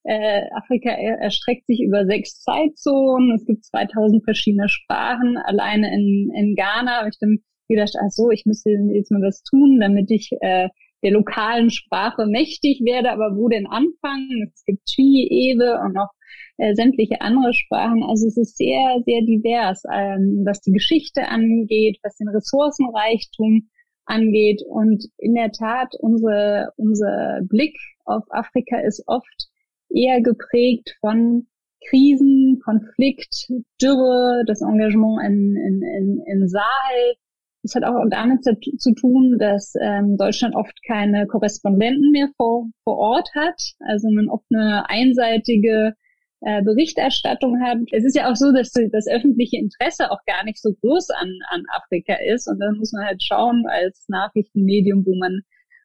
Äh, 0.04 0.42
Afrika 0.54 0.90
erstreckt 0.90 1.66
sich 1.66 1.80
über 1.80 2.06
sechs 2.06 2.40
Zeitzonen. 2.40 3.34
Es 3.34 3.44
gibt 3.44 3.64
2000 3.64 4.22
verschiedene 4.24 4.68
Sprachen. 4.68 5.36
Alleine 5.36 5.92
in, 5.92 6.30
in 6.34 6.54
Ghana 6.54 6.98
habe 6.98 7.08
ich 7.08 7.18
dann 7.18 7.38
gedacht, 7.68 7.94
ach 7.98 8.10
so, 8.10 8.30
ich 8.30 8.44
müsste 8.46 8.70
jetzt 8.92 9.10
mal 9.10 9.22
was 9.22 9.42
tun, 9.42 9.80
damit 9.80 10.10
ich 10.10 10.30
äh, 10.40 10.68
der 11.02 11.10
lokalen 11.10 11.70
Sprache 11.70 12.26
mächtig 12.26 12.82
werde. 12.84 13.10
Aber 13.10 13.36
wo 13.36 13.48
denn 13.48 13.66
anfangen? 13.66 14.50
Es 14.54 14.64
gibt 14.64 14.86
Twi, 14.86 15.26
Ewe 15.28 15.80
und 15.84 15.94
noch 15.94 16.10
äh, 16.58 16.74
sämtliche 16.74 17.20
andere 17.20 17.52
Sprachen. 17.52 18.04
Also 18.04 18.28
es 18.28 18.36
ist 18.36 18.56
sehr, 18.56 19.02
sehr 19.04 19.22
divers, 19.22 19.82
ähm, 19.92 20.44
was 20.46 20.60
die 20.60 20.72
Geschichte 20.72 21.28
angeht, 21.28 21.98
was 22.02 22.16
den 22.16 22.28
Ressourcenreichtum 22.28 23.68
angeht. 24.06 24.62
Und 24.66 25.04
in 25.18 25.34
der 25.34 25.52
Tat, 25.52 25.94
unser, 26.00 26.72
unser 26.76 27.40
Blick 27.42 27.76
auf 28.04 28.24
Afrika 28.30 28.78
ist 28.78 29.02
oft 29.06 29.48
eher 29.90 30.20
geprägt 30.22 30.96
von 31.00 31.46
Krisen, 31.88 32.60
Konflikt, 32.64 33.48
Dürre, 33.80 34.44
das 34.46 34.60
Engagement 34.62 35.22
in, 35.24 35.56
in, 35.56 35.82
in, 35.82 36.22
in 36.26 36.48
Sahel. 36.48 37.14
Das 37.62 37.74
hat 37.74 37.84
auch 37.84 38.04
damit 38.08 38.44
zu, 38.44 38.94
tun, 38.94 39.38
dass 39.38 39.74
ähm, 39.80 40.16
Deutschland 40.16 40.54
oft 40.54 40.78
keine 40.86 41.26
Korrespondenten 41.26 42.12
mehr 42.12 42.28
vor, 42.36 42.68
vor 42.84 42.96
Ort 42.96 43.28
hat, 43.34 43.60
also 43.80 44.08
man 44.10 44.28
oft 44.28 44.44
eine 44.52 44.88
einseitige 44.88 45.94
äh, 46.42 46.62
Berichterstattung 46.62 47.60
hat. 47.62 47.78
Es 47.92 48.04
ist 48.04 48.16
ja 48.16 48.30
auch 48.30 48.36
so, 48.36 48.52
dass 48.52 48.70
das 48.70 49.06
öffentliche 49.08 49.56
Interesse 49.56 50.10
auch 50.10 50.20
gar 50.26 50.44
nicht 50.44 50.60
so 50.60 50.72
groß 50.80 51.10
an, 51.10 51.32
an 51.50 51.62
Afrika 51.74 52.14
ist. 52.14 52.46
Und 52.48 52.58
da 52.58 52.70
muss 52.72 52.92
man 52.92 53.06
halt 53.06 53.22
schauen 53.22 53.64
als 53.68 54.04
Nachrichtenmedium, 54.08 55.04
wo 55.06 55.16
man, 55.16 55.40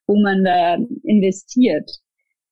wo 0.08 0.20
man 0.22 0.44
da 0.44 0.78
investiert. 1.04 1.90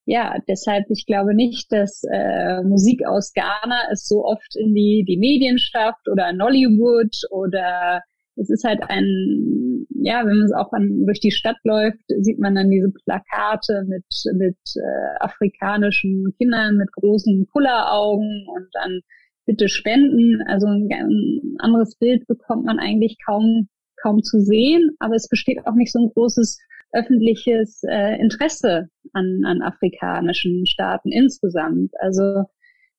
Ja, 0.06 0.38
deshalb, 0.48 0.86
ich 0.90 1.06
glaube 1.06 1.36
nicht, 1.36 1.72
dass 1.72 2.02
äh, 2.12 2.64
Musik 2.64 3.06
aus 3.06 3.32
Ghana 3.34 3.90
es 3.92 4.08
so 4.08 4.26
oft 4.26 4.56
in 4.56 4.74
die, 4.74 5.06
die 5.08 5.18
Medien 5.18 5.60
schafft 5.60 6.10
oder 6.10 6.34
Nollywood 6.34 7.16
oder 7.30 8.02
es 8.36 8.50
ist 8.50 8.64
halt 8.64 8.82
ein, 8.88 9.69
ja, 10.02 10.26
wenn 10.26 10.38
man 10.38 10.46
es 10.46 10.54
auch 10.54 10.72
an, 10.74 11.06
durch 11.06 11.20
die 11.20 11.32
Stadt 11.32 11.58
läuft, 11.64 12.04
sieht 12.08 12.40
man 12.40 12.56
dann 12.56 12.70
diese 12.70 12.92
Plakate 12.92 13.86
mit, 13.88 14.06
mit 14.36 14.58
äh, 14.76 15.18
afrikanischen 15.20 16.34
Kindern 16.38 16.78
mit 16.78 16.92
großen 16.94 17.48
Kulleraugen 17.52 18.46
und 18.56 18.68
dann 18.74 19.02
bitte 19.46 19.70
spenden. 19.70 20.42
Also 20.48 20.68
ein, 20.68 20.88
ein 20.92 21.56
anderes 21.60 21.96
Bild 21.96 22.28
bekommt 22.28 22.66
man 22.66 22.80
eigentlich 22.80 23.18
kaum, 23.26 23.68
kaum 24.02 24.24
zu 24.24 24.40
sehen, 24.40 24.96
aber 25.00 25.16
es 25.16 25.28
besteht 25.28 25.66
auch 25.66 25.76
nicht 25.76 25.92
so 25.92 26.00
ein 26.00 26.12
großes 26.14 26.60
öffentliches 26.92 27.84
äh, 27.88 28.20
Interesse 28.20 28.90
an, 29.14 29.42
an 29.46 29.62
afrikanischen 29.62 30.66
Staaten 30.66 31.12
insgesamt. 31.12 31.92
Also 32.00 32.46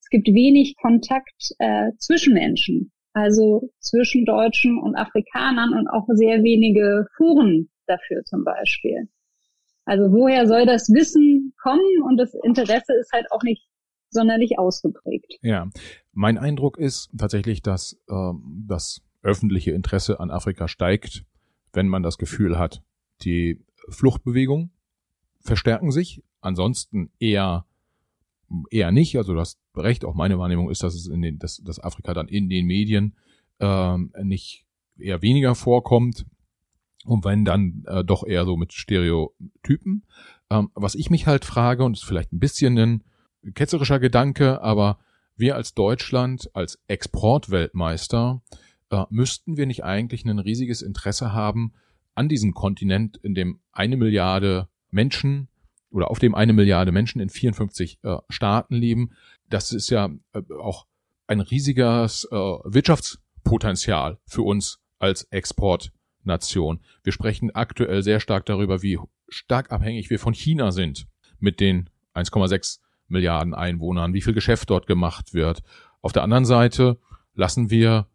es 0.01 0.09
gibt 0.11 0.29
wenig 0.29 0.77
Kontakt 0.81 1.53
äh, 1.59 1.93
zwischen 1.99 2.35
Menschen 2.35 2.93
also 3.13 3.71
zwischen 3.81 4.25
Deutschen 4.25 4.79
und 4.79 4.97
Afrikanern 4.97 5.75
und 5.75 5.89
auch 5.89 6.07
sehr 6.09 6.43
wenige 6.43 7.07
Foren 7.17 7.71
dafür 7.87 8.23
zum 8.25 8.45
Beispiel. 8.45 9.09
Also 9.85 10.13
woher 10.13 10.47
soll 10.47 10.67
das 10.67 10.89
Wissen 10.91 11.53
kommen 11.61 12.03
und 12.07 12.17
das 12.17 12.35
Interesse 12.45 12.93
ist 13.01 13.13
halt 13.13 13.27
auch 13.33 13.43
nicht 13.43 13.67
sonderlich 14.11 14.59
ausgeprägt. 14.59 15.39
Ja, 15.43 15.69
mein 16.13 16.39
Eindruck 16.39 16.79
ist 16.79 17.11
tatsächlich, 17.17 17.63
dass 17.63 17.97
ähm, 18.09 18.65
das 18.69 19.03
öffentliche 19.23 19.73
Interesse 19.73 20.21
an 20.21 20.31
Afrika 20.31 20.69
steigt, 20.69 21.25
wenn 21.73 21.89
man 21.89 22.03
das 22.03 22.19
Gefühl 22.19 22.59
hat, 22.59 22.83
die 23.23 23.65
Fluchtbewegungen 23.89 24.73
verstärken 25.41 25.91
sich, 25.91 26.23
ansonsten 26.41 27.11
eher 27.19 27.67
eher 28.71 28.91
nicht. 28.91 29.17
Also 29.17 29.35
das 29.35 29.59
Recht, 29.77 30.05
auch 30.05 30.15
meine 30.15 30.39
Wahrnehmung 30.39 30.71
ist, 30.71 30.83
dass 30.83 30.95
es 30.95 31.07
in 31.07 31.23
den, 31.23 31.39
dass, 31.39 31.59
dass 31.59 31.83
Afrika 31.83 32.15
dann 32.15 32.29
in 32.29 32.49
den 32.49 32.67
Medien 32.67 33.17
ähm, 33.61 34.13
nicht 34.23 34.65
eher 34.99 35.23
weniger 35.23 35.55
vorkommt. 35.55 36.27
Und 37.05 37.25
wenn 37.25 37.45
dann 37.45 37.85
äh, 37.87 38.05
doch 38.05 38.27
eher 38.27 38.45
so 38.45 38.57
mit 38.57 38.73
Stereotypen. 38.73 40.05
Ähm, 40.51 40.71
was 40.75 40.95
ich 40.95 41.11
mich 41.11 41.27
halt 41.27 41.45
frage, 41.45 41.85
und 41.85 41.97
ist 41.97 42.05
vielleicht 42.05 42.33
ein 42.33 42.41
bisschen 42.41 42.77
ein 42.77 43.05
ketzerischer 43.55 43.99
Gedanke, 43.99 44.61
aber 44.61 44.99
wir 45.37 45.57
als 45.57 45.75
Deutschland, 45.75 46.51
als 46.53 46.79
Exportweltmeister, 46.89 48.43
äh, 48.91 49.05
müssten 49.09 49.57
wir 49.57 49.67
nicht 49.67 49.85
eigentlich 49.85 50.25
ein 50.25 50.39
riesiges 50.39 50.83
Interesse 50.83 51.33
haben 51.33 51.73
an 52.15 52.29
diesem 52.29 52.53
Kontinent, 52.53 53.17
in 53.19 53.35
dem 53.35 53.61
eine 53.73 53.97
Milliarde 53.97 54.69
Menschen 54.91 55.49
oder 55.91 56.11
auf 56.11 56.19
dem 56.19 56.35
eine 56.35 56.53
Milliarde 56.53 56.93
Menschen 56.93 57.21
in 57.21 57.29
54 57.29 57.99
äh, 58.03 58.17
Staaten 58.29 58.75
leben. 58.75 59.13
Das 59.49 59.73
ist 59.73 59.91
ja 59.91 60.11
äh, 60.33 60.43
auch 60.61 60.87
ein 61.27 61.41
riesiges 61.41 62.27
äh, 62.31 62.35
Wirtschaftspotenzial 62.37 64.19
für 64.27 64.43
uns 64.43 64.81
als 64.99 65.25
Exportnation. 65.25 66.81
Wir 67.03 67.13
sprechen 67.13 67.55
aktuell 67.55 68.03
sehr 68.03 68.21
stark 68.21 68.47
darüber, 68.47 68.83
wie 68.83 68.99
stark 69.29 69.73
abhängig 69.73 70.11
wir 70.11 70.19
von 70.19 70.35
China 70.35 70.73
sind 70.73 71.07
mit 71.39 71.61
den 71.61 71.91
1,6 72.15 72.81
Milliarden 73.09 73.55
Einwohnern, 73.55 74.15
wie 74.15 74.23
viel 74.23 74.35
Geschäft 74.35 74.71
dort 74.71 74.87
gemacht 74.87 75.35
wird. 75.35 75.63
Auf 76.01 76.13
der 76.13 76.23
anderen 76.23 76.45
Seite 76.45 76.99
lassen 77.35 77.71
wir, 77.71 78.07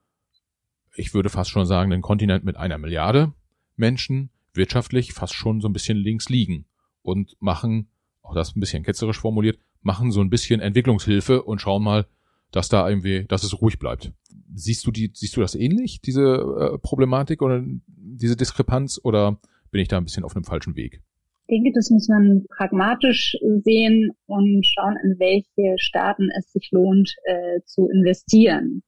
ich 0.95 1.13
würde 1.13 1.29
fast 1.29 1.49
schon 1.49 1.65
sagen, 1.65 1.89
den 1.89 2.01
Kontinent 2.01 2.45
mit 2.45 2.55
einer 2.55 2.77
Milliarde 2.77 3.33
Menschen 3.75 4.29
wirtschaftlich 4.53 5.11
fast 5.11 5.33
schon 5.33 5.59
so 5.59 5.67
ein 5.67 5.73
bisschen 5.73 5.97
links 5.97 6.29
liegen 6.29 6.65
und 7.05 7.37
machen, 7.39 7.87
auch 8.21 8.33
das 8.33 8.55
ein 8.55 8.59
bisschen 8.59 8.83
ketzerisch 8.83 9.19
formuliert, 9.19 9.59
machen 9.81 10.11
so 10.11 10.21
ein 10.21 10.29
bisschen 10.29 10.61
Entwicklungshilfe 10.61 11.43
und 11.43 11.61
schauen 11.61 11.83
mal, 11.83 12.07
dass 12.51 12.69
da 12.69 12.87
irgendwie, 12.87 13.25
dass 13.25 13.43
es 13.43 13.61
ruhig 13.61 13.79
bleibt. 13.79 14.11
Siehst 14.53 14.85
du 14.87 14.91
die, 14.91 15.11
siehst 15.13 15.35
du 15.35 15.41
das 15.41 15.55
ähnlich, 15.55 16.01
diese 16.01 16.23
äh, 16.23 16.77
Problematik 16.79 17.41
oder 17.41 17.63
diese 17.87 18.35
Diskrepanz 18.35 18.99
oder 19.03 19.39
bin 19.71 19.81
ich 19.81 19.87
da 19.87 19.97
ein 19.97 20.05
bisschen 20.05 20.23
auf 20.23 20.35
einem 20.35 20.45
falschen 20.45 20.75
Weg? 20.75 21.01
Ich 21.47 21.55
denke, 21.55 21.71
das 21.75 21.91
muss 21.91 22.07
man 22.07 22.45
pragmatisch 22.49 23.37
sehen 23.63 24.11
und 24.25 24.65
schauen, 24.65 24.97
in 25.03 25.19
welche 25.19 25.77
Staaten 25.77 26.29
es 26.39 26.51
sich 26.51 26.69
lohnt 26.71 27.13
äh, 27.25 27.59
zu 27.65 27.87
investieren. 27.89 28.81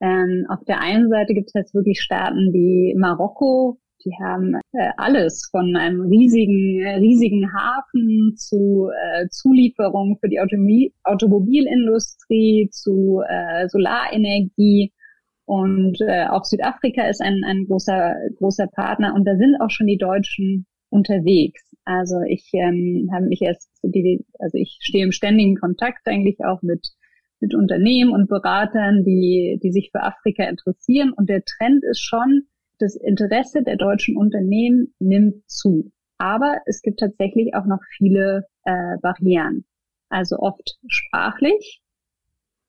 Ähm, 0.00 0.44
auf 0.50 0.62
der 0.64 0.80
einen 0.80 1.08
Seite 1.08 1.32
gibt 1.32 1.48
es 1.48 1.54
jetzt 1.54 1.74
wirklich 1.74 2.02
Staaten 2.02 2.52
wie 2.52 2.94
Marokko, 2.98 3.78
die 4.04 4.12
haben 4.22 4.54
äh, 4.72 4.90
alles 4.96 5.48
von 5.50 5.76
einem 5.76 6.02
riesigen, 6.02 6.80
äh, 6.80 6.96
riesigen 6.96 7.52
Hafen 7.52 8.34
zu 8.36 8.88
äh, 8.90 9.28
Zulieferungen 9.28 10.18
für 10.18 10.28
die 10.28 10.40
Automi 10.40 10.92
Automobilindustrie, 11.04 12.68
zu 12.70 13.22
äh, 13.28 13.68
Solarenergie. 13.68 14.92
Und 15.44 16.00
äh, 16.00 16.26
auch 16.26 16.44
Südafrika 16.44 17.06
ist 17.08 17.22
ein, 17.22 17.42
ein 17.44 17.66
großer, 17.66 18.16
großer 18.38 18.66
Partner 18.66 19.14
und 19.14 19.24
da 19.24 19.36
sind 19.36 19.56
auch 19.60 19.70
schon 19.70 19.86
die 19.86 19.98
Deutschen 19.98 20.66
unterwegs. 20.90 21.62
Also 21.84 22.16
ich 22.28 22.50
ähm, 22.52 23.08
habe 23.12 23.26
mich 23.26 23.42
erst, 23.42 23.70
also 23.84 24.58
ich 24.58 24.78
stehe 24.80 25.04
im 25.04 25.12
ständigen 25.12 25.54
Kontakt 25.54 26.06
eigentlich 26.06 26.38
auch 26.44 26.62
mit 26.62 26.88
mit 27.40 27.54
Unternehmen 27.54 28.12
und 28.12 28.28
Beratern, 28.28 29.04
die, 29.04 29.60
die 29.62 29.72
sich 29.72 29.90
für 29.92 30.02
Afrika 30.02 30.44
interessieren. 30.44 31.12
Und 31.12 31.28
der 31.28 31.42
Trend 31.44 31.84
ist 31.84 32.00
schon, 32.00 32.46
das 32.78 32.96
Interesse 32.96 33.62
der 33.62 33.76
deutschen 33.76 34.16
Unternehmen 34.16 34.94
nimmt 34.98 35.48
zu. 35.48 35.92
Aber 36.18 36.58
es 36.66 36.82
gibt 36.82 37.00
tatsächlich 37.00 37.54
auch 37.54 37.66
noch 37.66 37.80
viele 37.96 38.46
äh, 38.64 38.96
Barrieren. 39.02 39.64
Also 40.08 40.38
oft 40.38 40.78
sprachlich. 40.86 41.80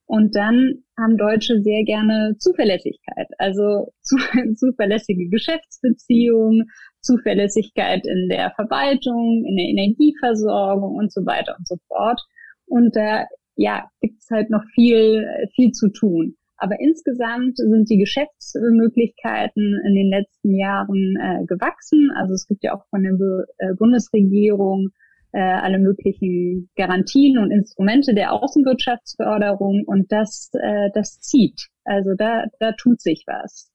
Und 0.06 0.36
dann 0.36 0.84
haben 0.98 1.18
Deutsche 1.18 1.62
sehr 1.62 1.84
gerne 1.84 2.36
Zuverlässigkeit. 2.40 3.28
Also 3.38 3.92
zu, 4.02 4.16
zuverlässige 4.56 5.30
Geschäftsbeziehungen, 5.30 6.70
Zuverlässigkeit 7.02 8.06
in 8.06 8.30
der 8.30 8.52
Verwaltung, 8.52 9.44
in 9.46 9.58
der 9.58 9.66
Energieversorgung 9.66 10.96
und 10.96 11.12
so 11.12 11.26
weiter 11.26 11.56
und 11.58 11.68
so 11.68 11.76
fort. 11.88 12.22
Und 12.66 12.96
da 12.96 13.26
ja, 13.56 13.90
gibt 14.02 14.22
es 14.22 14.30
halt 14.30 14.50
noch 14.50 14.64
viel, 14.74 15.28
viel 15.56 15.72
zu 15.72 15.90
tun. 15.90 16.37
Aber 16.58 16.80
insgesamt 16.80 17.58
sind 17.58 17.90
die 17.90 17.98
Geschäftsmöglichkeiten 17.98 19.80
in 19.86 19.94
den 19.94 20.10
letzten 20.10 20.56
Jahren 20.56 21.16
äh, 21.22 21.46
gewachsen. 21.46 22.10
Also 22.16 22.34
es 22.34 22.48
gibt 22.48 22.64
ja 22.64 22.76
auch 22.76 22.86
von 22.90 23.04
der 23.04 23.14
Be 23.14 23.46
äh, 23.60 23.74
Bundesregierung 23.76 24.90
äh, 25.32 25.40
alle 25.40 25.78
möglichen 25.78 26.70
Garantien 26.76 27.38
und 27.38 27.52
Instrumente 27.52 28.16
der 28.16 28.34
Außenwirtschaftsförderung 28.34 29.84
und 29.86 30.12
das, 30.12 30.50
äh, 30.54 30.90
das 30.94 31.20
zieht. 31.20 31.68
Also 31.84 32.12
da, 32.18 32.46
da 32.60 32.72
tut 32.72 33.02
sich 33.02 33.24
was. 33.28 33.72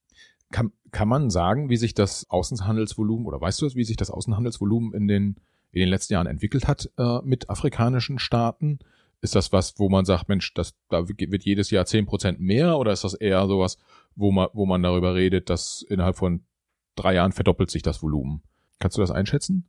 Kann, 0.50 0.72
kann 0.90 1.08
man 1.08 1.30
sagen, 1.30 1.70
wie 1.70 1.76
sich 1.76 1.94
das 1.94 2.26
Außenhandelsvolumen 2.28 3.26
oder 3.26 3.40
weißt 3.40 3.62
du 3.62 3.66
es, 3.66 3.76
wie 3.76 3.84
sich 3.84 3.96
das 3.96 4.10
Außenhandelsvolumen 4.10 4.92
in 4.92 5.06
den, 5.06 5.36
in 5.70 5.80
den 5.80 5.88
letzten 5.88 6.14
Jahren 6.14 6.26
entwickelt 6.26 6.66
hat 6.66 6.90
äh, 6.98 7.18
mit 7.22 7.48
afrikanischen 7.48 8.18
Staaten? 8.18 8.80
Ist 9.22 9.36
das 9.36 9.52
was, 9.52 9.78
wo 9.78 9.88
man 9.88 10.04
sagt, 10.04 10.28
Mensch, 10.28 10.52
das, 10.52 10.74
da 10.88 11.08
wird 11.08 11.44
jedes 11.44 11.70
Jahr 11.70 11.86
zehn 11.86 12.06
Prozent 12.06 12.40
mehr 12.40 12.76
oder 12.76 12.92
ist 12.92 13.04
das 13.04 13.14
eher 13.14 13.46
sowas, 13.46 13.78
wo 14.16 14.32
man, 14.32 14.48
wo 14.52 14.66
man 14.66 14.82
darüber 14.82 15.14
redet, 15.14 15.48
dass 15.48 15.82
innerhalb 15.88 16.16
von 16.16 16.44
drei 16.96 17.14
Jahren 17.14 17.32
verdoppelt 17.32 17.70
sich 17.70 17.82
das 17.82 18.02
Volumen? 18.02 18.42
Kannst 18.80 18.98
du 18.98 19.00
das 19.00 19.12
einschätzen? 19.12 19.68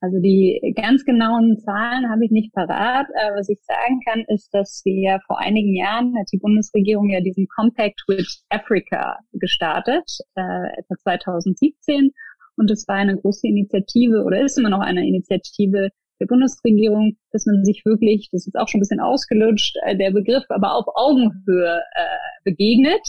Also 0.00 0.18
die 0.18 0.72
ganz 0.74 1.04
genauen 1.04 1.58
Zahlen 1.58 2.10
habe 2.10 2.24
ich 2.24 2.30
nicht 2.30 2.52
parat. 2.54 3.06
Was 3.36 3.50
ich 3.50 3.60
sagen 3.62 4.00
kann, 4.04 4.24
ist, 4.28 4.48
dass 4.52 4.80
wir 4.84 5.20
vor 5.26 5.38
einigen 5.38 5.76
Jahren 5.76 6.18
hat 6.18 6.26
die 6.32 6.38
Bundesregierung 6.38 7.10
ja 7.10 7.20
diesen 7.20 7.46
Compact 7.48 8.02
with 8.08 8.42
Africa 8.48 9.18
gestartet, 9.32 10.10
äh, 10.36 10.78
etwa 10.78 10.96
2017. 11.02 12.12
Und 12.56 12.70
es 12.70 12.88
war 12.88 12.96
eine 12.96 13.16
große 13.16 13.46
Initiative 13.46 14.24
oder 14.24 14.42
ist 14.42 14.58
immer 14.58 14.70
noch 14.70 14.80
eine 14.80 15.06
Initiative 15.06 15.90
der 16.20 16.26
Bundesregierung, 16.26 17.16
dass 17.32 17.46
man 17.46 17.64
sich 17.64 17.84
wirklich, 17.84 18.28
das 18.30 18.46
ist 18.46 18.56
auch 18.56 18.68
schon 18.68 18.78
ein 18.78 18.82
bisschen 18.82 19.00
ausgelutscht, 19.00 19.76
äh, 19.84 19.96
der 19.96 20.10
Begriff 20.10 20.44
aber 20.48 20.74
auf 20.74 20.86
Augenhöhe 20.94 21.80
äh, 21.94 22.44
begegnet 22.44 23.02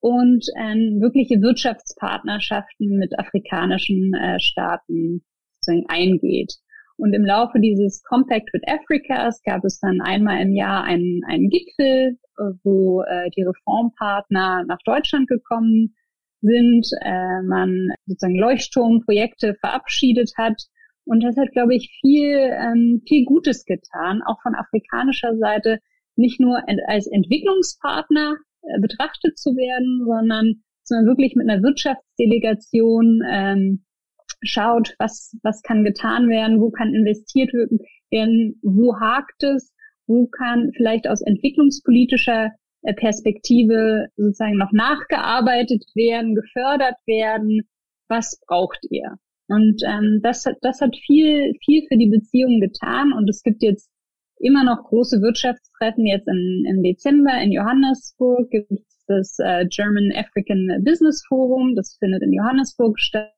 und 0.00 0.46
ähm, 0.58 1.00
wirkliche 1.00 1.40
Wirtschaftspartnerschaften 1.40 2.98
mit 2.98 3.18
afrikanischen 3.18 4.14
äh, 4.14 4.38
Staaten 4.38 5.24
sozusagen 5.60 5.86
eingeht. 5.88 6.54
Und 6.98 7.12
im 7.12 7.24
Laufe 7.24 7.60
dieses 7.60 8.02
Compact 8.04 8.52
with 8.52 8.62
Africas 8.66 9.42
gab 9.42 9.64
es 9.64 9.80
dann 9.80 10.00
einmal 10.00 10.40
im 10.40 10.54
Jahr 10.54 10.84
einen, 10.84 11.22
einen 11.26 11.50
Gipfel, 11.50 12.18
äh, 12.38 12.42
wo 12.62 13.02
äh, 13.02 13.30
die 13.36 13.42
Reformpartner 13.42 14.64
nach 14.66 14.78
Deutschland 14.84 15.28
gekommen 15.28 15.94
sind, 16.40 16.86
äh, 17.02 17.42
man 17.42 17.88
sozusagen 18.06 18.38
Leuchtturmprojekte 18.38 19.54
verabschiedet 19.54 20.32
hat 20.36 20.62
und 21.06 21.22
das 21.22 21.36
hat, 21.36 21.52
glaube 21.52 21.74
ich, 21.74 21.96
viel, 22.00 22.36
ähm, 22.36 23.02
viel 23.06 23.24
Gutes 23.24 23.64
getan, 23.64 24.22
auch 24.26 24.40
von 24.42 24.54
afrikanischer 24.54 25.36
Seite, 25.36 25.78
nicht 26.16 26.40
nur 26.40 26.60
als 26.88 27.06
Entwicklungspartner 27.06 28.36
äh, 28.62 28.80
betrachtet 28.80 29.38
zu 29.38 29.50
werden, 29.50 30.04
sondern, 30.04 30.62
sondern 30.82 31.06
wirklich 31.06 31.36
mit 31.36 31.48
einer 31.48 31.62
Wirtschaftsdelegation 31.62 33.22
ähm, 33.30 33.84
schaut, 34.42 34.94
was, 34.98 35.36
was 35.42 35.62
kann 35.62 35.84
getan 35.84 36.28
werden, 36.28 36.60
wo 36.60 36.70
kann 36.70 36.94
investiert 36.94 37.52
werden, 38.10 38.58
wo 38.62 38.98
hakt 38.98 39.42
es, 39.44 39.72
wo 40.06 40.26
kann 40.26 40.72
vielleicht 40.76 41.08
aus 41.08 41.22
entwicklungspolitischer 41.22 42.50
äh, 42.82 42.94
Perspektive 42.94 44.08
sozusagen 44.16 44.56
noch 44.56 44.72
nachgearbeitet 44.72 45.84
werden, 45.94 46.34
gefördert 46.34 46.96
werden, 47.06 47.68
was 48.08 48.40
braucht 48.46 48.80
ihr? 48.90 49.18
Und 49.48 49.82
ähm, 49.86 50.20
das, 50.22 50.44
hat, 50.44 50.56
das 50.62 50.80
hat 50.80 50.96
viel, 50.96 51.52
viel 51.64 51.86
für 51.88 51.96
die 51.96 52.10
Beziehungen 52.10 52.60
getan. 52.60 53.12
Und 53.12 53.28
es 53.28 53.42
gibt 53.42 53.62
jetzt 53.62 53.90
immer 54.38 54.64
noch 54.64 54.84
große 54.84 55.20
Wirtschaftstreffen. 55.22 56.06
Jetzt 56.06 56.28
im, 56.28 56.64
im 56.68 56.82
Dezember 56.82 57.40
in 57.40 57.52
Johannesburg 57.52 58.50
gibt 58.50 58.70
es 58.72 59.04
das 59.06 59.36
äh, 59.38 59.66
German 59.68 60.12
African 60.14 60.82
Business 60.84 61.24
Forum. 61.28 61.74
Das 61.76 61.96
findet 61.98 62.22
in 62.22 62.32
Johannesburg 62.32 62.98
statt. 62.98 63.32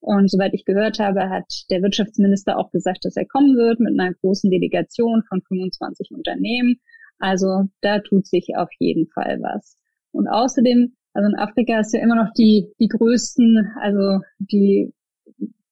Und 0.00 0.30
soweit 0.30 0.54
ich 0.54 0.64
gehört 0.64 0.98
habe, 0.98 1.28
hat 1.28 1.52
der 1.70 1.82
Wirtschaftsminister 1.82 2.58
auch 2.58 2.70
gesagt, 2.70 3.04
dass 3.04 3.16
er 3.16 3.26
kommen 3.26 3.56
wird 3.56 3.80
mit 3.80 3.98
einer 3.98 4.14
großen 4.14 4.50
Delegation 4.50 5.22
von 5.28 5.42
25 5.42 6.10
Unternehmen. 6.12 6.80
Also 7.18 7.64
da 7.82 8.00
tut 8.00 8.26
sich 8.26 8.56
auf 8.56 8.70
jeden 8.78 9.06
Fall 9.08 9.38
was. 9.42 9.76
Und 10.10 10.26
außerdem, 10.26 10.96
also 11.12 11.28
in 11.28 11.38
Afrika 11.38 11.78
ist 11.80 11.92
ja 11.92 12.00
immer 12.00 12.16
noch 12.16 12.32
die, 12.32 12.72
die 12.80 12.88
größten, 12.88 13.72
also 13.80 14.20
die 14.38 14.92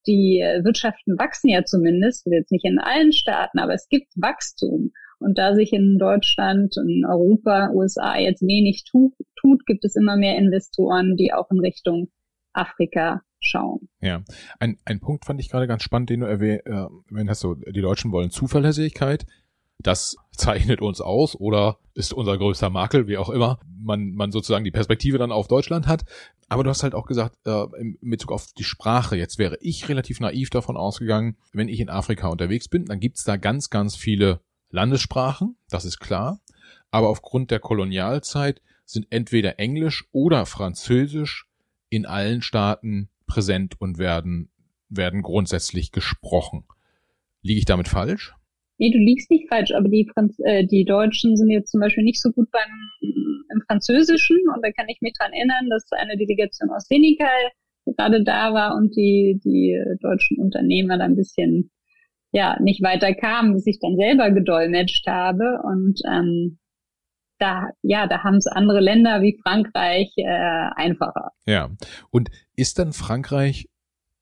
die 0.08 0.40
Wirtschaften 0.64 1.18
wachsen 1.18 1.48
ja 1.50 1.64
zumindest, 1.64 2.26
jetzt 2.26 2.50
nicht 2.50 2.64
in 2.64 2.80
allen 2.80 3.12
Staaten, 3.12 3.58
aber 3.58 3.74
es 3.74 3.88
gibt 3.88 4.08
Wachstum. 4.16 4.92
Und 5.20 5.36
da 5.36 5.54
sich 5.54 5.72
in 5.72 5.98
Deutschland, 5.98 6.76
in 6.76 7.04
Europa, 7.04 7.70
USA 7.72 8.18
jetzt 8.18 8.42
wenig 8.42 8.84
tu 8.84 9.12
tut, 9.36 9.66
gibt 9.66 9.84
es 9.84 9.96
immer 9.96 10.16
mehr 10.16 10.36
Investoren, 10.36 11.16
die 11.16 11.32
auch 11.32 11.50
in 11.50 11.60
Richtung 11.60 12.08
Afrika 12.52 13.22
schauen. 13.40 13.88
Ja, 14.00 14.22
ein, 14.58 14.78
ein 14.84 15.00
Punkt 15.00 15.24
fand 15.24 15.40
ich 15.40 15.50
gerade 15.50 15.66
ganz 15.66 15.82
spannend, 15.82 16.10
den 16.10 16.20
du 16.20 16.26
erwähnt 16.26 16.62
äh, 16.66 17.28
hast, 17.28 17.40
so, 17.40 17.54
die 17.54 17.80
Deutschen 17.80 18.12
wollen 18.12 18.30
Zuverlässigkeit. 18.30 19.26
Das 19.80 20.16
zeichnet 20.32 20.80
uns 20.80 21.00
aus 21.00 21.36
oder 21.36 21.78
ist 21.94 22.12
unser 22.12 22.36
größter 22.36 22.70
Makel, 22.70 23.06
wie 23.06 23.18
auch 23.18 23.28
immer 23.28 23.60
man, 23.80 24.12
man 24.12 24.32
sozusagen 24.32 24.64
die 24.64 24.70
Perspektive 24.70 25.18
dann 25.18 25.32
auf 25.32 25.48
Deutschland 25.48 25.86
hat. 25.86 26.04
Aber 26.48 26.64
du 26.64 26.70
hast 26.70 26.82
halt 26.82 26.94
auch 26.94 27.06
gesagt, 27.06 27.36
äh, 27.44 27.64
in 27.78 27.98
Bezug 28.00 28.32
auf 28.32 28.52
die 28.56 28.64
Sprache, 28.64 29.16
jetzt 29.16 29.38
wäre 29.38 29.58
ich 29.60 29.88
relativ 29.88 30.18
naiv 30.20 30.50
davon 30.50 30.76
ausgegangen, 30.76 31.36
wenn 31.52 31.68
ich 31.68 31.80
in 31.80 31.90
Afrika 31.90 32.28
unterwegs 32.28 32.68
bin, 32.68 32.86
dann 32.86 33.00
gibt's 33.00 33.24
da 33.24 33.36
ganz, 33.36 33.70
ganz 33.70 33.96
viele 33.96 34.40
Landessprachen, 34.70 35.56
das 35.68 35.84
ist 35.84 35.98
klar. 35.98 36.40
Aber 36.90 37.08
aufgrund 37.08 37.50
der 37.50 37.60
Kolonialzeit 37.60 38.62
sind 38.84 39.06
entweder 39.10 39.58
Englisch 39.58 40.08
oder 40.12 40.46
Französisch 40.46 41.46
in 41.90 42.06
allen 42.06 42.40
Staaten 42.40 43.10
präsent 43.26 43.78
und 43.80 43.98
werden, 43.98 44.50
werden 44.88 45.22
grundsätzlich 45.22 45.92
gesprochen. 45.92 46.64
Liege 47.42 47.58
ich 47.58 47.66
damit 47.66 47.88
falsch? 47.88 48.34
Nee, 48.78 48.90
du 48.90 48.98
liegst 48.98 49.30
nicht 49.30 49.48
falsch, 49.48 49.72
aber 49.72 49.88
die, 49.88 50.08
Franz 50.12 50.36
äh, 50.44 50.64
die 50.64 50.84
Deutschen 50.84 51.36
sind 51.36 51.50
jetzt 51.50 51.70
zum 51.70 51.80
Beispiel 51.80 52.04
nicht 52.04 52.22
so 52.22 52.30
gut 52.30 52.48
beim 52.50 52.70
im 53.52 53.62
Französischen 53.66 54.38
und 54.54 54.64
da 54.64 54.70
kann 54.70 54.88
ich 54.88 55.00
mich 55.00 55.14
dran 55.18 55.32
erinnern, 55.32 55.68
dass 55.70 55.90
eine 55.92 56.16
Delegation 56.16 56.70
aus 56.70 56.86
Senegal 56.86 57.50
gerade 57.86 58.22
da 58.22 58.52
war 58.52 58.76
und 58.76 58.94
die, 58.96 59.40
die 59.44 59.78
deutschen 60.00 60.38
Unternehmer 60.38 60.98
da 60.98 61.04
ein 61.04 61.16
bisschen 61.16 61.70
ja 62.32 62.60
nicht 62.60 62.82
weiter 62.82 63.14
kamen, 63.14 63.54
bis 63.54 63.66
ich 63.66 63.78
dann 63.80 63.96
selber 63.96 64.30
gedolmetscht 64.30 65.06
habe 65.06 65.60
und 65.64 66.00
ähm, 66.06 66.58
da 67.38 67.68
ja 67.82 68.06
da 68.06 68.22
haben 68.22 68.36
es 68.36 68.46
andere 68.46 68.80
Länder 68.80 69.22
wie 69.22 69.38
Frankreich 69.42 70.12
äh, 70.16 70.70
einfacher. 70.76 71.30
Ja 71.46 71.70
und 72.10 72.28
ist 72.54 72.78
dann 72.78 72.92
Frankreich 72.92 73.68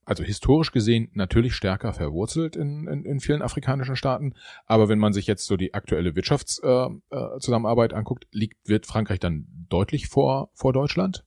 also 0.06 0.22
historisch 0.22 0.70
gesehen 0.70 1.10
natürlich 1.14 1.54
stärker 1.54 1.92
verwurzelt 1.92 2.56
in, 2.56 2.86
in, 2.86 3.04
in 3.04 3.20
vielen 3.20 3.42
afrikanischen 3.42 3.96
Staaten. 3.96 4.34
Aber 4.64 4.88
wenn 4.88 5.00
man 5.00 5.12
sich 5.12 5.26
jetzt 5.26 5.46
so 5.46 5.56
die 5.56 5.74
aktuelle 5.74 6.14
Wirtschaftszusammenarbeit 6.14 7.92
äh, 7.92 7.94
äh, 7.94 7.98
anguckt, 7.98 8.26
liegt, 8.30 8.56
wird 8.68 8.86
Frankreich 8.86 9.18
dann 9.18 9.46
deutlich 9.68 10.06
vor, 10.06 10.50
vor 10.54 10.72
Deutschland? 10.72 11.24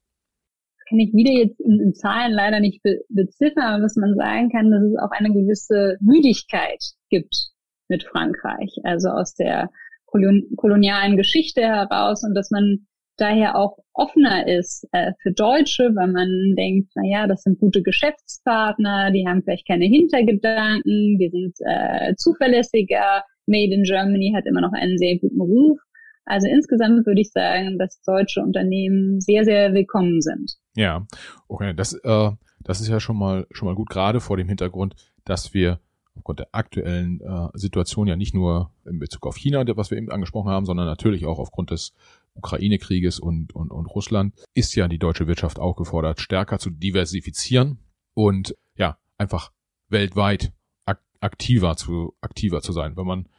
Kann 0.87 0.99
ich 0.99 1.13
wieder 1.13 1.33
jetzt 1.33 1.59
in, 1.59 1.79
in 1.79 1.93
Zahlen 1.93 2.31
leider 2.31 2.61
nicht 2.61 2.81
be 2.81 3.01
beziffern, 3.09 3.63
aber 3.63 3.83
was 3.83 3.97
man 3.97 4.15
sagen 4.15 4.49
kann, 4.49 4.71
dass 4.71 4.81
es 4.81 4.97
auch 4.97 5.11
eine 5.11 5.33
gewisse 5.33 5.97
Müdigkeit 5.99 6.81
gibt 7.09 7.49
mit 7.89 8.05
Frankreich. 8.05 8.77
Also 8.83 9.09
aus 9.09 9.35
der 9.35 9.69
kolon 10.05 10.47
kolonialen 10.55 11.17
Geschichte 11.17 11.61
heraus 11.61 12.23
und 12.23 12.33
dass 12.33 12.49
man 12.49 12.87
daher 13.19 13.55
auch 13.55 13.77
offener 13.93 14.47
ist 14.47 14.87
äh, 14.91 15.11
für 15.21 15.31
Deutsche, 15.31 15.91
weil 15.95 16.11
man 16.11 16.55
denkt, 16.55 16.91
na 16.95 17.03
ja, 17.05 17.27
das 17.27 17.43
sind 17.43 17.59
gute 17.59 17.81
Geschäftspartner, 17.81 19.11
die 19.11 19.27
haben 19.27 19.43
vielleicht 19.43 19.67
keine 19.67 19.85
Hintergedanken, 19.85 21.17
die 21.17 21.29
sind 21.29 21.55
äh, 21.65 22.15
zuverlässiger. 22.15 23.23
Made 23.45 23.73
in 23.73 23.83
Germany 23.83 24.33
hat 24.35 24.45
immer 24.45 24.61
noch 24.61 24.73
einen 24.73 24.97
sehr 24.97 25.17
guten 25.17 25.41
Ruf. 25.41 25.79
Also 26.25 26.47
insgesamt 26.47 27.05
würde 27.07 27.21
ich 27.21 27.31
sagen, 27.31 27.79
dass 27.79 28.01
deutsche 28.05 28.41
Unternehmen 28.41 29.19
sehr, 29.19 29.43
sehr 29.43 29.73
willkommen 29.73 30.21
sind. 30.21 30.53
Ja, 30.75 31.07
okay, 31.47 31.73
das, 31.73 31.93
äh, 31.93 32.31
das 32.61 32.81
ist 32.81 32.87
ja 32.87 32.99
schon 32.99 33.17
mal 33.17 33.47
schon 33.51 33.67
mal 33.67 33.75
gut, 33.75 33.89
gerade 33.89 34.19
vor 34.19 34.37
dem 34.37 34.47
Hintergrund, 34.47 34.95
dass 35.25 35.53
wir 35.55 35.79
aufgrund 36.15 36.39
der 36.39 36.49
aktuellen 36.51 37.21
äh, 37.21 37.47
Situation 37.57 38.07
ja 38.07 38.15
nicht 38.15 38.35
nur 38.35 38.71
in 38.85 38.99
Bezug 38.99 39.25
auf 39.25 39.37
China, 39.37 39.63
was 39.75 39.89
wir 39.89 39.97
eben 39.97 40.11
angesprochen 40.11 40.51
haben, 40.51 40.65
sondern 40.65 40.85
natürlich 40.85 41.25
auch 41.25 41.39
aufgrund 41.39 41.71
des 41.71 41.93
Ukraine-Krieges 42.35 43.19
und, 43.19 43.53
und, 43.55 43.71
und 43.71 43.85
Russland, 43.87 44.35
ist 44.53 44.75
ja 44.75 44.87
die 44.87 44.99
deutsche 44.99 45.27
Wirtschaft 45.27 45.59
auch 45.59 45.75
gefordert, 45.75 46.21
stärker 46.21 46.59
zu 46.59 46.69
diversifizieren 46.69 47.79
und 48.13 48.55
ja, 48.75 48.97
einfach 49.17 49.51
weltweit 49.89 50.53
ak 50.85 51.01
aktiver 51.19 51.75
zu, 51.75 52.15
aktiver 52.21 52.61
zu 52.61 52.71
sein. 52.71 52.95
Wenn 52.95 53.07
man 53.07 53.29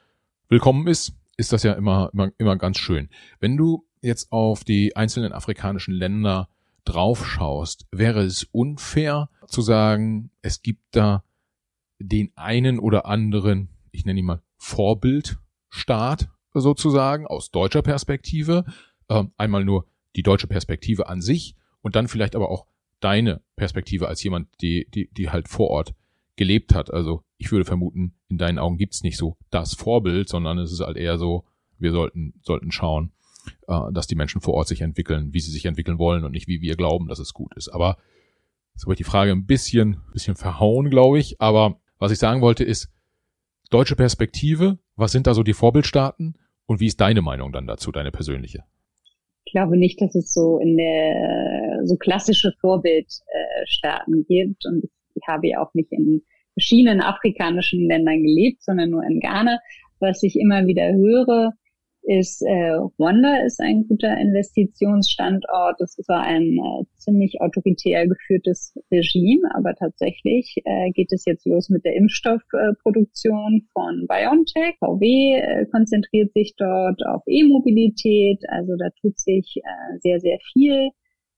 willkommen 0.48 0.86
ist, 0.86 1.14
ist 1.36 1.52
das 1.52 1.62
ja 1.62 1.72
immer, 1.72 2.10
immer, 2.12 2.30
immer 2.38 2.56
ganz 2.56 2.78
schön. 2.78 3.08
Wenn 3.38 3.56
du 3.56 3.86
jetzt 4.02 4.32
auf 4.32 4.64
die 4.64 4.96
einzelnen 4.96 5.32
afrikanischen 5.32 5.94
Länder 5.94 6.48
draufschaust, 6.84 7.86
wäre 7.90 8.22
es 8.22 8.44
unfair 8.52 9.30
zu 9.46 9.62
sagen, 9.62 10.30
es 10.42 10.62
gibt 10.62 10.84
da 10.92 11.24
den 11.98 12.32
einen 12.36 12.78
oder 12.78 13.06
anderen, 13.06 13.68
ich 13.90 14.04
nenne 14.04 14.20
ihn 14.20 14.26
mal 14.26 14.42
Vorbildstaat 14.58 16.30
sozusagen 16.54 17.26
aus 17.26 17.50
deutscher 17.50 17.82
Perspektive, 17.82 18.64
äh, 19.08 19.24
einmal 19.36 19.64
nur 19.64 19.86
die 20.16 20.22
deutsche 20.22 20.46
Perspektive 20.46 21.08
an 21.08 21.20
sich 21.20 21.54
und 21.82 21.96
dann 21.96 22.08
vielleicht 22.08 22.34
aber 22.34 22.50
auch 22.50 22.66
deine 23.00 23.40
Perspektive 23.56 24.08
als 24.08 24.22
jemand, 24.22 24.48
die, 24.60 24.86
die, 24.90 25.08
die 25.12 25.30
halt 25.30 25.48
vor 25.48 25.68
Ort 25.70 25.94
gelebt 26.36 26.74
hat. 26.74 26.92
Also 26.92 27.22
ich 27.38 27.52
würde 27.52 27.64
vermuten, 27.64 28.14
in 28.28 28.38
deinen 28.38 28.58
Augen 28.58 28.78
gibt's 28.78 29.02
nicht 29.02 29.16
so 29.16 29.36
das 29.50 29.74
Vorbild, 29.74 30.28
sondern 30.28 30.58
es 30.58 30.72
ist 30.72 30.80
halt 30.80 30.96
eher 30.96 31.18
so, 31.18 31.44
wir 31.78 31.92
sollten, 31.92 32.34
sollten 32.42 32.72
schauen, 32.72 33.12
äh, 33.68 33.92
dass 33.92 34.06
die 34.06 34.14
Menschen 34.14 34.40
vor 34.40 34.54
Ort 34.54 34.68
sich 34.68 34.80
entwickeln, 34.80 35.32
wie 35.32 35.40
sie 35.40 35.50
sich 35.50 35.66
entwickeln 35.66 35.98
wollen 35.98 36.24
und 36.24 36.32
nicht 36.32 36.48
wie 36.48 36.60
wir 36.60 36.76
glauben, 36.76 37.08
dass 37.08 37.18
es 37.18 37.32
gut 37.32 37.54
ist. 37.56 37.68
Aber 37.68 37.96
so 38.74 38.84
habe 38.84 38.94
ich 38.94 38.98
die 38.98 39.04
Frage 39.04 39.32
ein 39.32 39.46
bisschen, 39.46 40.00
bisschen 40.12 40.36
verhauen, 40.36 40.90
glaube 40.90 41.18
ich. 41.18 41.40
Aber 41.40 41.80
was 41.98 42.12
ich 42.12 42.18
sagen 42.18 42.40
wollte 42.40 42.64
ist, 42.64 42.90
deutsche 43.70 43.96
Perspektive, 43.96 44.78
was 44.96 45.12
sind 45.12 45.26
da 45.26 45.34
so 45.34 45.42
die 45.42 45.54
Vorbildstaaten 45.54 46.34
und 46.66 46.80
wie 46.80 46.86
ist 46.86 47.00
deine 47.00 47.22
Meinung 47.22 47.52
dann 47.52 47.66
dazu, 47.66 47.90
deine 47.92 48.10
persönliche? 48.10 48.64
Ich 49.44 49.52
glaube 49.52 49.76
nicht, 49.76 50.00
dass 50.00 50.14
es 50.14 50.32
so 50.32 50.58
in 50.58 50.76
der 50.76 51.80
so 51.84 51.96
klassische 51.96 52.52
Vorbildstaaten 52.60 54.24
gibt 54.28 54.66
und 54.66 54.84
ich 55.14 55.22
habe 55.26 55.48
ja 55.48 55.62
auch 55.62 55.74
nicht 55.74 55.90
in 55.92 56.22
verschiedenen 56.54 57.00
afrikanischen 57.00 57.86
Ländern 57.86 58.22
gelebt, 58.22 58.62
sondern 58.62 58.90
nur 58.90 59.02
in 59.04 59.20
Ghana. 59.20 59.58
Was 59.98 60.22
ich 60.22 60.36
immer 60.36 60.66
wieder 60.66 60.92
höre, 60.92 61.52
ist 62.02 62.42
äh, 62.42 62.72
Rwanda 62.98 63.44
ist 63.44 63.60
ein 63.60 63.86
guter 63.86 64.16
Investitionsstandort. 64.16 65.76
Das 65.78 65.96
war 66.08 66.22
ein 66.22 66.58
äh, 66.58 66.84
ziemlich 66.96 67.40
autoritär 67.40 68.06
geführtes 68.06 68.74
Regime, 68.90 69.48
aber 69.54 69.74
tatsächlich 69.74 70.56
äh, 70.64 70.90
geht 70.92 71.12
es 71.12 71.24
jetzt 71.26 71.46
los 71.46 71.68
mit 71.68 71.84
der 71.84 71.94
Impfstoffproduktion 71.96 73.68
von 73.72 74.06
BioNTech. 74.08 74.76
VW 74.78 75.36
äh, 75.36 75.66
konzentriert 75.66 76.32
sich 76.32 76.54
dort 76.56 77.04
auf 77.06 77.22
E-Mobilität, 77.26 78.42
also 78.48 78.76
da 78.76 78.88
tut 79.00 79.18
sich 79.18 79.56
äh, 79.62 79.98
sehr, 80.00 80.20
sehr 80.20 80.38
viel. 80.52 80.90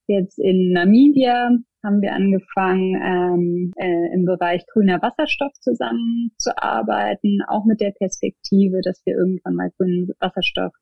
Jetzt 0.07 0.39
in 0.39 0.73
Namibia 0.73 1.51
haben 1.83 2.01
wir 2.01 2.13
angefangen, 2.13 2.95
ähm, 2.95 3.73
äh, 3.75 4.13
im 4.13 4.25
Bereich 4.25 4.65
grüner 4.71 5.01
Wasserstoff 5.01 5.53
zusammenzuarbeiten, 5.59 7.41
auch 7.47 7.65
mit 7.65 7.81
der 7.81 7.91
Perspektive, 7.91 8.81
dass 8.83 9.01
wir 9.05 9.15
irgendwann 9.15 9.55
mal 9.55 9.71
grünen 9.77 10.09
Wasserstoff 10.19 10.73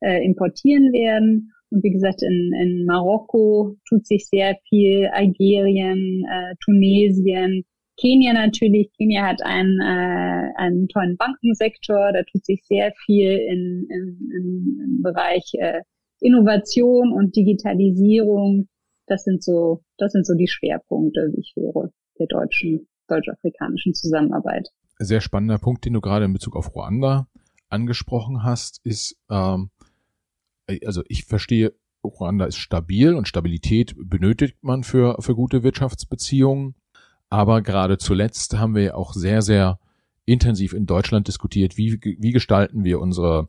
äh, 0.00 0.24
importieren 0.24 0.92
werden. 0.92 1.52
Und 1.70 1.84
wie 1.84 1.90
gesagt, 1.90 2.22
in, 2.22 2.52
in 2.60 2.84
Marokko 2.84 3.76
tut 3.88 4.06
sich 4.06 4.26
sehr 4.26 4.56
viel, 4.68 5.08
Algerien, 5.12 6.24
äh, 6.28 6.54
Tunesien, 6.64 7.64
Kenia 8.00 8.32
natürlich. 8.32 8.90
Kenia 8.96 9.26
hat 9.26 9.42
einen, 9.44 9.78
äh, 9.80 10.52
einen 10.56 10.88
tollen 10.88 11.16
Bankensektor, 11.16 12.12
da 12.12 12.22
tut 12.24 12.44
sich 12.44 12.62
sehr 12.64 12.92
viel 13.04 13.36
in, 13.36 13.86
in, 13.88 14.30
im 14.36 15.02
Bereich 15.02 15.52
äh, 15.54 15.82
Innovation 16.20 17.12
und 17.12 17.36
Digitalisierung. 17.36 18.68
Das 19.10 19.24
sind 19.24 19.42
so, 19.42 19.82
das 19.98 20.12
sind 20.12 20.24
so 20.24 20.34
die 20.34 20.46
Schwerpunkte, 20.46 21.32
wie 21.32 21.40
ich 21.40 21.52
höre, 21.56 21.90
der 22.20 22.28
deutschen, 22.28 22.86
deutsch-afrikanischen 23.08 23.92
Zusammenarbeit. 23.92 24.68
Sehr 25.00 25.20
spannender 25.20 25.58
Punkt, 25.58 25.84
den 25.84 25.94
du 25.94 26.00
gerade 26.00 26.26
in 26.26 26.32
Bezug 26.32 26.54
auf 26.54 26.76
Ruanda 26.76 27.26
angesprochen 27.68 28.44
hast, 28.44 28.80
ist, 28.84 29.16
ähm, 29.28 29.70
also 30.84 31.02
ich 31.08 31.24
verstehe, 31.24 31.74
Ruanda 32.04 32.44
ist 32.44 32.58
stabil 32.58 33.16
und 33.16 33.26
Stabilität 33.26 33.96
benötigt 33.98 34.58
man 34.62 34.84
für, 34.84 35.16
für 35.20 35.34
gute 35.34 35.64
Wirtschaftsbeziehungen. 35.64 36.76
Aber 37.28 37.62
gerade 37.62 37.98
zuletzt 37.98 38.58
haben 38.58 38.76
wir 38.76 38.96
auch 38.96 39.12
sehr, 39.12 39.42
sehr 39.42 39.80
intensiv 40.24 40.72
in 40.72 40.86
Deutschland 40.86 41.26
diskutiert, 41.26 41.76
wie, 41.76 41.98
wie 42.00 42.30
gestalten 42.30 42.84
wir 42.84 43.00
unsere 43.00 43.48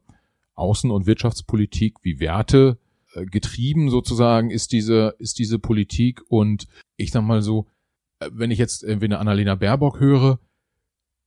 Außen- 0.55 0.91
und 0.91 1.05
Wirtschaftspolitik, 1.05 1.97
wie 2.01 2.19
Werte 2.19 2.79
getrieben 3.25 3.89
sozusagen 3.89 4.51
ist 4.51 4.71
diese, 4.71 5.15
ist 5.19 5.39
diese 5.39 5.59
Politik. 5.59 6.21
Und 6.29 6.67
ich 6.97 7.11
sag 7.11 7.23
mal 7.23 7.41
so, 7.41 7.67
äh, 8.19 8.29
wenn 8.31 8.51
ich 8.51 8.59
jetzt 8.59 8.83
irgendwie 8.83 9.05
eine 9.05 9.19
Annalena 9.19 9.55
Baerbock 9.55 9.99
höre, 9.99 10.39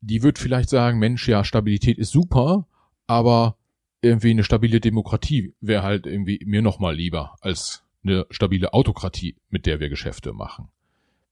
die 0.00 0.22
wird 0.22 0.38
vielleicht 0.38 0.68
sagen, 0.68 0.98
Mensch, 0.98 1.26
ja, 1.28 1.44
Stabilität 1.44 1.98
ist 1.98 2.12
super, 2.12 2.66
aber 3.06 3.56
irgendwie 4.02 4.30
eine 4.30 4.44
stabile 4.44 4.80
Demokratie 4.80 5.54
wäre 5.60 5.82
halt 5.82 6.06
irgendwie 6.06 6.40
mir 6.44 6.60
nochmal 6.60 6.94
lieber 6.94 7.36
als 7.40 7.84
eine 8.04 8.26
stabile 8.30 8.74
Autokratie, 8.74 9.36
mit 9.48 9.64
der 9.64 9.80
wir 9.80 9.88
Geschäfte 9.88 10.34
machen. 10.34 10.68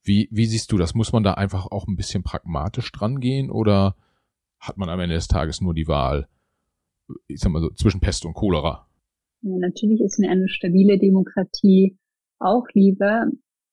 Wie, 0.02 0.28
wie 0.32 0.46
siehst 0.46 0.72
du 0.72 0.78
das? 0.78 0.94
Muss 0.94 1.12
man 1.12 1.22
da 1.22 1.34
einfach 1.34 1.66
auch 1.66 1.86
ein 1.86 1.96
bisschen 1.96 2.22
pragmatisch 2.22 2.90
dran 2.90 3.20
gehen 3.20 3.50
oder 3.50 3.94
hat 4.58 4.78
man 4.78 4.88
am 4.88 5.00
Ende 5.00 5.14
des 5.14 5.28
Tages 5.28 5.60
nur 5.60 5.74
die 5.74 5.86
Wahl, 5.86 6.28
ich 7.28 7.40
sag 7.40 7.52
mal 7.52 7.60
so, 7.60 7.70
zwischen 7.70 8.00
Pest 8.00 8.24
und 8.24 8.34
Cholera. 8.34 8.86
Natürlich 9.42 10.00
ist 10.00 10.18
mir 10.18 10.30
eine 10.30 10.48
stabile 10.48 10.98
Demokratie 10.98 11.98
auch 12.38 12.66
lieber. 12.74 13.26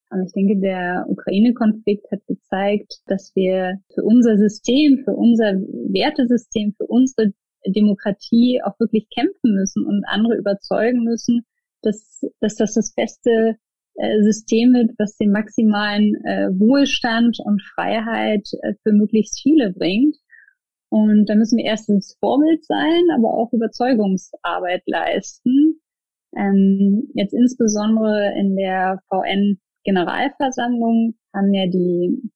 Aber 0.10 0.24
ich 0.24 0.34
denke, 0.34 0.60
der 0.60 1.06
Ukraine-Konflikt 1.08 2.12
hat 2.12 2.26
gezeigt, 2.28 2.96
dass 3.06 3.32
wir 3.36 3.80
für 3.94 4.04
unser 4.04 4.38
System, 4.38 5.04
für 5.04 5.14
unser 5.14 5.54
Wertesystem, 5.54 6.74
für 6.76 6.88
unsere 6.88 7.34
Demokratie 7.68 8.62
auch 8.64 8.80
wirklich 8.80 9.08
kämpfen 9.14 9.54
müssen 9.54 9.86
und 9.86 10.04
andere 10.08 10.38
überzeugen 10.38 11.04
müssen, 11.04 11.46
dass, 11.82 12.22
dass 12.40 12.56
das 12.56 12.74
das 12.74 12.94
beste 12.96 13.58
äh, 13.96 14.24
System 14.24 14.74
wird, 14.74 14.92
was 14.98 15.18
den 15.18 15.32
maximalen 15.32 16.16
äh, 16.26 16.50
Wohlstand 16.58 17.38
und 17.44 17.62
Freiheit 17.62 18.48
äh, 18.62 18.74
für 18.82 18.94
möglichst 18.94 19.42
viele 19.42 19.74
bringt. 19.74 20.16
Und 20.90 21.28
da 21.28 21.36
müssen 21.36 21.58
wir 21.58 21.66
erstens 21.66 22.18
Vorbild 22.20 22.66
sein, 22.66 23.04
aber 23.16 23.34
auch 23.34 23.54
Überzeugungsarbeit 23.54 24.84
leisten. 24.86 25.80
Ähm, 26.36 27.10
jetzt 27.14 27.34
insbesondere 27.34 28.34
in 28.38 28.56
der 28.56 29.02
VN-Generalversammlung 29.10 31.16
haben 31.34 31.54
ja 31.54 31.68
die 31.68 32.32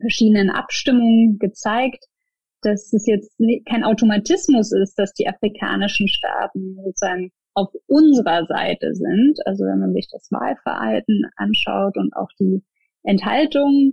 verschiedenen 0.00 0.50
Abstimmungen 0.50 1.38
gezeigt, 1.38 2.04
dass 2.62 2.92
es 2.92 3.06
jetzt 3.06 3.36
kein 3.68 3.84
Automatismus 3.84 4.72
ist, 4.72 4.98
dass 4.98 5.12
die 5.12 5.28
afrikanischen 5.28 6.08
Staaten 6.08 6.76
sozusagen 6.84 7.30
auf 7.54 7.68
unserer 7.86 8.46
Seite 8.46 8.94
sind. 8.94 9.38
Also 9.46 9.64
wenn 9.64 9.78
man 9.78 9.92
sich 9.92 10.08
das 10.10 10.28
Wahlverhalten 10.30 11.26
anschaut 11.36 11.96
und 11.96 12.14
auch 12.16 12.30
die 12.40 12.64
Enthaltung, 13.04 13.92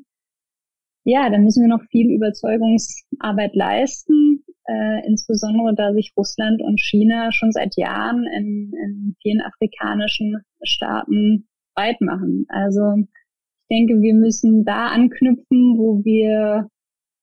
ja, 1.03 1.29
dann 1.29 1.43
müssen 1.43 1.63
wir 1.63 1.69
noch 1.69 1.83
viel 1.89 2.11
Überzeugungsarbeit 2.11 3.55
leisten, 3.55 4.43
äh, 4.67 5.07
insbesondere 5.07 5.73
da 5.75 5.93
sich 5.93 6.13
Russland 6.15 6.61
und 6.61 6.79
China 6.79 7.31
schon 7.31 7.51
seit 7.51 7.75
Jahren 7.75 8.25
in, 8.25 8.71
in 8.73 9.15
vielen 9.21 9.41
afrikanischen 9.41 10.37
Staaten 10.63 11.47
weit 11.75 11.99
machen. 12.01 12.45
Also 12.49 12.95
ich 12.97 13.77
denke, 13.77 14.01
wir 14.01 14.13
müssen 14.13 14.63
da 14.63 14.87
anknüpfen, 14.87 15.77
wo 15.77 16.03
wir 16.03 16.67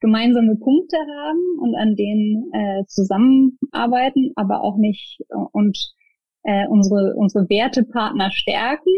gemeinsame 0.00 0.56
Punkte 0.56 0.96
haben 0.96 1.58
und 1.60 1.74
an 1.76 1.94
denen 1.94 2.50
äh, 2.52 2.84
zusammenarbeiten, 2.86 4.32
aber 4.36 4.62
auch 4.62 4.76
nicht 4.76 5.20
äh, 5.28 5.36
und 5.52 5.76
äh, 6.44 6.66
unsere 6.68 7.14
unsere 7.16 7.48
Wertepartner 7.48 8.30
stärken, 8.30 8.92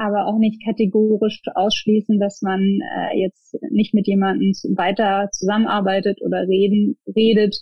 aber 0.00 0.26
auch 0.26 0.38
nicht 0.38 0.64
kategorisch 0.64 1.42
ausschließen, 1.54 2.18
dass 2.18 2.40
man 2.40 2.60
äh, 2.62 3.20
jetzt 3.20 3.54
nicht 3.70 3.92
mit 3.92 4.06
jemandem 4.06 4.52
weiter 4.74 5.28
zusammenarbeitet 5.30 6.22
oder 6.22 6.48
reden, 6.48 6.96
redet, 7.14 7.60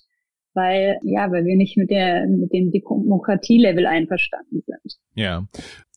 weil, 0.54 1.00
ja, 1.02 1.32
weil 1.32 1.44
wir 1.44 1.56
nicht 1.56 1.76
mit 1.76 1.90
der, 1.90 2.28
mit 2.28 2.52
dem 2.52 2.70
Demokratielevel 2.70 3.86
einverstanden 3.86 4.62
sind. 4.64 4.98
Ja. 5.14 5.48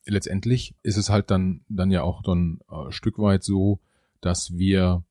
Letztendlich 0.08 0.73
ist 0.82 0.97
es 0.97 1.12
halt 1.12 1.30
dann, 1.30 1.62
dann 1.69 1.91
ja 1.91 2.01
auch 2.01 2.23
dann 2.23 2.60
äh, 2.71 2.91
Stück 2.91 3.19
weit 3.19 3.43
so, 3.43 3.80
dass 4.19 4.58
wir 4.58 5.04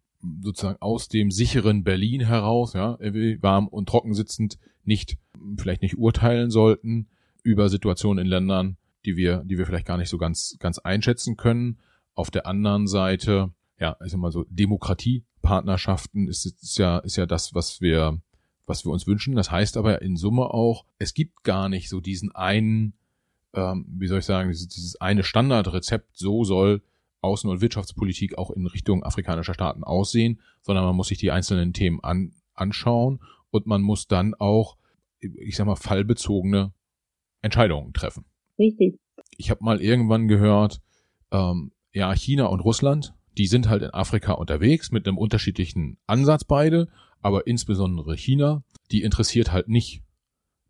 sozusagen 0.42 0.82
aus 0.82 1.08
dem 1.08 1.30
sicheren 1.30 1.84
Berlin 1.84 2.26
heraus, 2.26 2.72
ja, 2.74 2.98
warm 3.40 3.68
und 3.68 3.88
trocken 3.88 4.14
sitzend, 4.14 4.58
nicht, 4.84 5.16
vielleicht 5.56 5.82
nicht 5.82 5.96
urteilen 5.96 6.50
sollten 6.50 7.06
über 7.44 7.68
Situationen 7.68 8.24
in 8.24 8.30
Ländern, 8.30 8.76
die 9.04 9.16
wir, 9.16 9.42
die 9.44 9.58
wir 9.58 9.66
vielleicht 9.66 9.86
gar 9.86 9.96
nicht 9.96 10.08
so 10.08 10.18
ganz, 10.18 10.56
ganz 10.58 10.78
einschätzen 10.78 11.36
können. 11.36 11.78
Auf 12.14 12.30
der 12.30 12.46
anderen 12.46 12.86
Seite, 12.86 13.52
ja, 13.78 13.96
ich 14.04 14.12
sag 14.12 14.20
mal 14.20 14.32
so, 14.32 14.44
Demokratiepartnerschaften 14.48 16.28
ist, 16.28 16.44
ist 16.46 16.78
ja, 16.78 16.98
ist 16.98 17.16
ja 17.16 17.26
das, 17.26 17.54
was 17.54 17.80
wir, 17.80 18.20
was 18.66 18.84
wir 18.84 18.92
uns 18.92 19.06
wünschen. 19.06 19.34
Das 19.34 19.50
heißt 19.50 19.76
aber 19.76 20.02
in 20.02 20.16
Summe 20.16 20.52
auch, 20.52 20.84
es 20.98 21.14
gibt 21.14 21.44
gar 21.44 21.68
nicht 21.68 21.88
so 21.88 22.00
diesen 22.00 22.32
einen, 22.32 22.94
ähm, 23.54 23.86
wie 23.88 24.06
soll 24.06 24.18
ich 24.18 24.26
sagen, 24.26 24.50
dieses, 24.50 24.68
dieses 24.68 25.00
eine 25.00 25.22
Standardrezept, 25.22 26.16
so 26.16 26.44
soll 26.44 26.82
Außen- 27.22 27.48
und 27.48 27.60
Wirtschaftspolitik 27.60 28.38
auch 28.38 28.50
in 28.50 28.66
Richtung 28.66 29.02
afrikanischer 29.04 29.54
Staaten 29.54 29.84
aussehen, 29.84 30.40
sondern 30.62 30.84
man 30.84 30.96
muss 30.96 31.08
sich 31.08 31.18
die 31.18 31.30
einzelnen 31.30 31.72
Themen 31.72 32.00
an, 32.02 32.32
anschauen 32.54 33.20
und 33.50 33.66
man 33.66 33.82
muss 33.82 34.06
dann 34.06 34.34
auch, 34.34 34.76
ich 35.18 35.56
sag 35.56 35.66
mal, 35.66 35.76
fallbezogene 35.76 36.72
Entscheidungen 37.42 37.92
treffen. 37.92 38.24
Richtig. 38.60 39.00
Ich 39.38 39.50
habe 39.50 39.64
mal 39.64 39.80
irgendwann 39.80 40.28
gehört, 40.28 40.80
ähm, 41.32 41.72
ja, 41.92 42.12
China 42.12 42.46
und 42.46 42.60
Russland, 42.60 43.14
die 43.38 43.46
sind 43.46 43.68
halt 43.68 43.82
in 43.82 43.90
Afrika 43.90 44.32
unterwegs 44.32 44.92
mit 44.92 45.08
einem 45.08 45.18
unterschiedlichen 45.18 45.96
Ansatz 46.06 46.44
beide, 46.44 46.88
aber 47.22 47.46
insbesondere 47.46 48.14
China, 48.16 48.62
die 48.92 49.02
interessiert 49.02 49.50
halt 49.50 49.68
nicht 49.68 50.02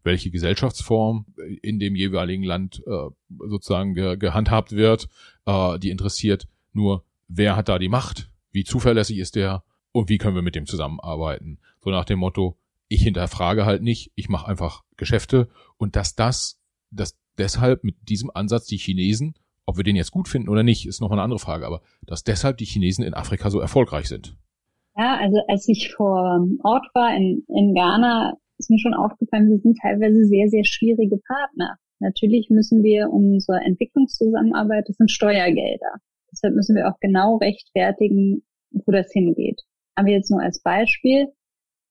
welche 0.03 0.31
Gesellschaftsform 0.31 1.27
in 1.63 1.79
dem 1.79 1.95
jeweiligen 1.95 2.45
Land 2.45 2.83
äh, 2.87 3.11
sozusagen 3.29 3.95
ge 3.95 4.17
gehandhabt 4.17 4.73
wird. 4.73 5.09
Äh, 5.45 5.79
die 5.79 5.91
interessiert 5.91 6.49
nur, 6.73 7.05
wer 7.29 7.57
hat 7.57 7.69
da 7.69 7.79
die 7.79 7.89
Macht, 7.89 8.31
wie 8.51 8.65
zuverlässig 8.65 9.19
ist 9.19 9.37
der 9.37 9.63
und 9.93 10.09
wie 10.09 10.19
können 10.19 10.37
wir 10.37 10.43
mit 10.43 10.55
dem 10.55 10.67
zusammenarbeiten. 10.67 11.59
So 11.83 11.91
nach 11.91 12.05
dem 12.05 12.19
Motto, 12.19 12.57
ich 12.89 13.03
hinterfrage 13.03 13.67
halt 13.67 13.83
nicht, 13.83 14.13
ich 14.15 14.29
mache 14.29 14.49
einfach 14.49 14.85
Geschäfte 14.97 15.49
und 15.77 15.97
dass 15.97 16.15
das, 16.15 16.59
dass 16.91 17.20
deshalb 17.41 17.83
mit 17.83 17.97
diesem 18.09 18.31
Ansatz 18.33 18.67
die 18.67 18.77
Chinesen, 18.77 19.35
ob 19.67 19.77
wir 19.77 19.85
den 19.85 19.97
jetzt 19.97 20.13
gut 20.13 20.29
finden 20.29 20.49
oder 20.49 20.63
nicht, 20.63 20.87
ist 20.87 21.01
noch 21.01 21.11
eine 21.11 21.23
andere 21.23 21.39
Frage, 21.39 21.67
aber 21.67 21.81
dass 22.07 22.25
deshalb 22.25 22.59
die 22.59 22.65
Chinesen 22.65 23.05
in 23.05 23.15
Afrika 23.15 23.51
so 23.51 23.61
erfolgreich 23.61 24.07
sind. 24.07 24.37
Ja, 24.97 25.17
also 25.19 25.39
als 25.49 25.69
ich 25.69 25.93
vor 25.95 26.47
Ort 26.63 26.87
war 26.95 27.17
in, 27.17 27.45
in 27.49 27.75
Ghana, 27.75 28.35
ist 28.59 28.71
mir 28.71 28.79
schon 28.79 28.95
aufgefallen, 28.95 29.49
wir 29.49 29.59
sind 29.59 29.79
teilweise 29.81 30.27
sehr, 30.27 30.49
sehr 30.49 30.65
schwierige 30.65 31.19
Partner. 31.27 31.77
Natürlich 32.01 32.49
müssen 32.51 32.83
wir 32.83 33.11
unsere 33.11 33.61
Entwicklungszusammenarbeit, 33.65 34.89
das 34.89 34.97
sind 34.97 35.11
Steuergelder. 35.11 36.01
Deshalb 36.33 36.55
müssen 36.55 36.77
wir 36.77 36.89
auch 36.89 36.99
genau 37.01 37.37
rechtfertigen, 37.37 38.43
wo 38.71 38.93
das 38.93 39.11
hingeht. 39.13 39.61
Aber 39.95 40.09
jetzt 40.09 40.31
nur 40.31 40.43
als 40.43 40.63
Beispiel, 40.63 41.29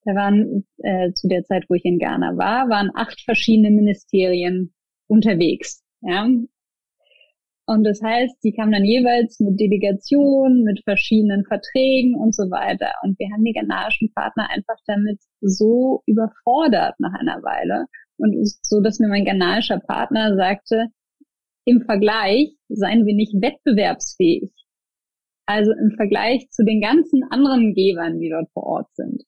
da 0.03 0.15
waren 0.15 0.65
äh, 0.77 1.11
zu 1.13 1.27
der 1.27 1.43
Zeit, 1.43 1.65
wo 1.69 1.75
ich 1.75 1.85
in 1.85 1.99
Ghana 1.99 2.37
war, 2.37 2.69
waren 2.69 2.91
acht 2.95 3.21
verschiedene 3.21 3.71
Ministerien 3.71 4.73
unterwegs. 5.09 5.83
Ja? 6.01 6.29
Und 7.65 7.83
das 7.83 8.01
heißt, 8.01 8.43
die 8.43 8.51
kamen 8.51 8.71
dann 8.71 8.83
jeweils 8.83 9.39
mit 9.39 9.59
Delegationen, 9.59 10.63
mit 10.63 10.81
verschiedenen 10.83 11.45
Verträgen 11.45 12.15
und 12.15 12.33
so 12.33 12.49
weiter. 12.49 12.91
Und 13.03 13.19
wir 13.19 13.27
haben 13.31 13.43
die 13.43 13.53
ghanaischen 13.53 14.11
Partner 14.13 14.49
einfach 14.49 14.77
damit 14.87 15.19
so 15.39 16.01
überfordert 16.07 16.95
nach 16.99 17.13
einer 17.19 17.43
Weile. 17.43 17.85
Und 18.17 18.35
so, 18.63 18.81
dass 18.81 18.97
mir 18.99 19.07
mein 19.07 19.25
ghanaischer 19.25 19.79
Partner 19.79 20.35
sagte, 20.35 20.87
im 21.65 21.81
Vergleich 21.81 22.55
seien 22.69 23.05
wir 23.05 23.13
nicht 23.13 23.33
wettbewerbsfähig. 23.39 24.51
Also 25.45 25.71
im 25.71 25.91
Vergleich 25.95 26.49
zu 26.49 26.63
den 26.65 26.81
ganzen 26.81 27.21
anderen 27.29 27.75
Gebern, 27.75 28.19
die 28.19 28.29
dort 28.29 28.49
vor 28.51 28.63
Ort 28.63 28.95
sind. 28.95 29.23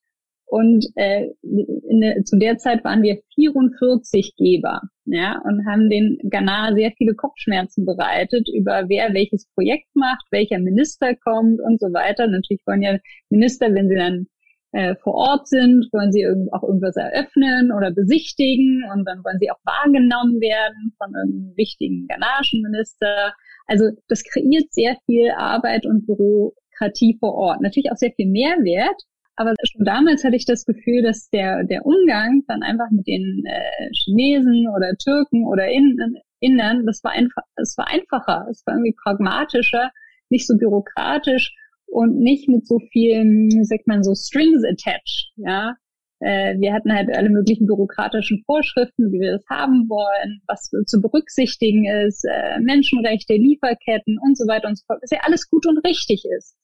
Und 0.51 0.85
äh, 0.95 1.29
in, 1.43 2.25
zu 2.25 2.37
der 2.37 2.57
Zeit 2.57 2.83
waren 2.83 3.03
wir 3.03 3.21
44 3.35 4.35
Geber 4.35 4.81
ja, 5.05 5.41
und 5.45 5.65
haben 5.65 5.89
den 5.89 6.17
Ghana 6.29 6.75
sehr 6.75 6.91
viele 6.97 7.15
Kopfschmerzen 7.15 7.85
bereitet 7.85 8.49
über 8.53 8.89
wer 8.89 9.13
welches 9.13 9.47
Projekt 9.55 9.87
macht, 9.93 10.25
welcher 10.29 10.59
Minister 10.59 11.15
kommt 11.15 11.61
und 11.61 11.79
so 11.79 11.87
weiter. 11.93 12.27
Natürlich 12.27 12.61
wollen 12.65 12.81
ja 12.81 12.97
Minister, 13.29 13.73
wenn 13.73 13.87
sie 13.87 13.95
dann 13.95 14.27
äh, 14.73 14.95
vor 15.01 15.13
Ort 15.13 15.47
sind, 15.47 15.87
wollen 15.93 16.11
sie 16.11 16.27
auch 16.51 16.63
irgendwas 16.63 16.97
eröffnen 16.97 17.71
oder 17.71 17.91
besichtigen 17.91 18.83
und 18.93 19.05
dann 19.05 19.23
wollen 19.23 19.39
sie 19.39 19.51
auch 19.51 19.59
wahrgenommen 19.63 20.41
werden 20.41 20.93
von 20.97 21.15
einem 21.15 21.53
wichtigen 21.55 22.07
ghanaischen 22.09 22.61
Minister. 22.61 23.33
Also 23.67 23.85
das 24.09 24.21
kreiert 24.25 24.67
sehr 24.71 24.97
viel 25.05 25.31
Arbeit 25.31 25.85
und 25.85 26.05
Bürokratie 26.05 27.15
vor 27.21 27.35
Ort. 27.35 27.61
Natürlich 27.61 27.89
auch 27.89 27.97
sehr 27.97 28.11
viel 28.11 28.27
Mehrwert, 28.27 29.01
aber 29.41 29.53
schon 29.63 29.85
damals 29.85 30.23
hatte 30.23 30.35
ich 30.35 30.45
das 30.45 30.65
Gefühl, 30.65 31.01
dass 31.01 31.29
der, 31.29 31.63
der 31.63 31.85
Umgang 31.85 32.43
dann 32.47 32.61
einfach 32.61 32.89
mit 32.91 33.07
den 33.07 33.43
äh, 33.45 33.89
Chinesen 33.93 34.67
oder 34.67 34.95
Türken 34.97 35.45
oder 35.47 35.67
Innen, 35.67 36.17
Innern, 36.39 36.85
das 36.85 37.03
war 37.03 37.11
einfach, 37.11 37.43
es 37.55 37.77
war 37.77 37.87
einfacher, 37.87 38.47
es 38.49 38.63
war 38.65 38.75
irgendwie 38.75 38.95
pragmatischer, 39.01 39.91
nicht 40.29 40.47
so 40.47 40.57
bürokratisch 40.57 41.55
und 41.87 42.19
nicht 42.19 42.47
mit 42.47 42.67
so 42.67 42.79
vielen, 42.91 43.49
wie 43.51 43.63
sagt 43.63 43.87
man, 43.87 44.03
so 44.03 44.13
Strings 44.15 44.63
attached, 44.63 45.31
ja. 45.35 45.75
Äh, 46.19 46.59
wir 46.59 46.73
hatten 46.73 46.93
halt 46.93 47.09
alle 47.15 47.29
möglichen 47.29 47.65
bürokratischen 47.65 48.43
Vorschriften, 48.45 49.11
wie 49.11 49.19
wir 49.19 49.31
das 49.33 49.45
haben 49.49 49.89
wollen, 49.89 50.41
was 50.45 50.69
zu 50.85 51.01
berücksichtigen 51.01 51.85
ist, 51.85 52.23
äh, 52.25 52.59
Menschenrechte, 52.59 53.33
Lieferketten 53.33 54.19
und 54.21 54.37
so 54.37 54.45
weiter 54.47 54.67
und 54.67 54.77
so 54.77 54.83
fort, 54.85 54.99
was 55.01 55.09
ja 55.09 55.19
alles 55.23 55.49
gut 55.49 55.65
und 55.65 55.79
richtig 55.79 56.23
ist. 56.37 56.55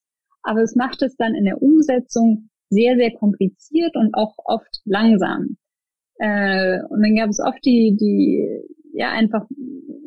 Aber 0.44 0.62
es 0.62 0.76
macht 0.76 1.02
es 1.02 1.16
dann 1.18 1.34
in 1.34 1.46
der 1.46 1.62
Umsetzung 1.62 2.50
sehr, 2.70 2.96
sehr 2.98 3.12
kompliziert 3.12 3.96
und 3.96 4.14
auch 4.14 4.36
oft 4.46 4.82
langsam. 4.86 5.58
Äh, 6.20 6.80
und 6.90 7.02
dann 7.04 7.16
gab 7.16 7.30
es 7.30 7.40
oft 7.40 7.64
die, 7.66 7.96
die, 8.00 8.48
ja, 8.94 9.12
einfach 9.12 9.46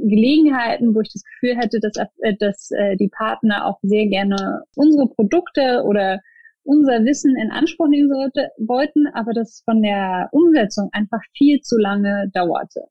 Gelegenheiten, 0.02 0.94
wo 0.94 1.00
ich 1.00 1.12
das 1.12 1.22
Gefühl 1.22 1.56
hatte, 1.56 1.78
dass, 1.80 1.96
äh, 2.18 2.34
dass 2.38 2.70
äh, 2.72 2.96
die 2.96 3.08
Partner 3.08 3.66
auch 3.66 3.78
sehr 3.82 4.06
gerne 4.06 4.62
unsere 4.74 5.08
Produkte 5.08 5.82
oder 5.84 6.20
unser 6.62 7.04
Wissen 7.04 7.36
in 7.36 7.50
Anspruch 7.50 7.88
nehmen 7.88 8.08
sollte, 8.08 8.50
wollten, 8.58 9.06
aber 9.14 9.32
das 9.32 9.62
von 9.64 9.82
der 9.82 10.28
Umsetzung 10.32 10.90
einfach 10.92 11.20
viel 11.36 11.60
zu 11.60 11.78
lange 11.78 12.30
dauerte, 12.34 12.82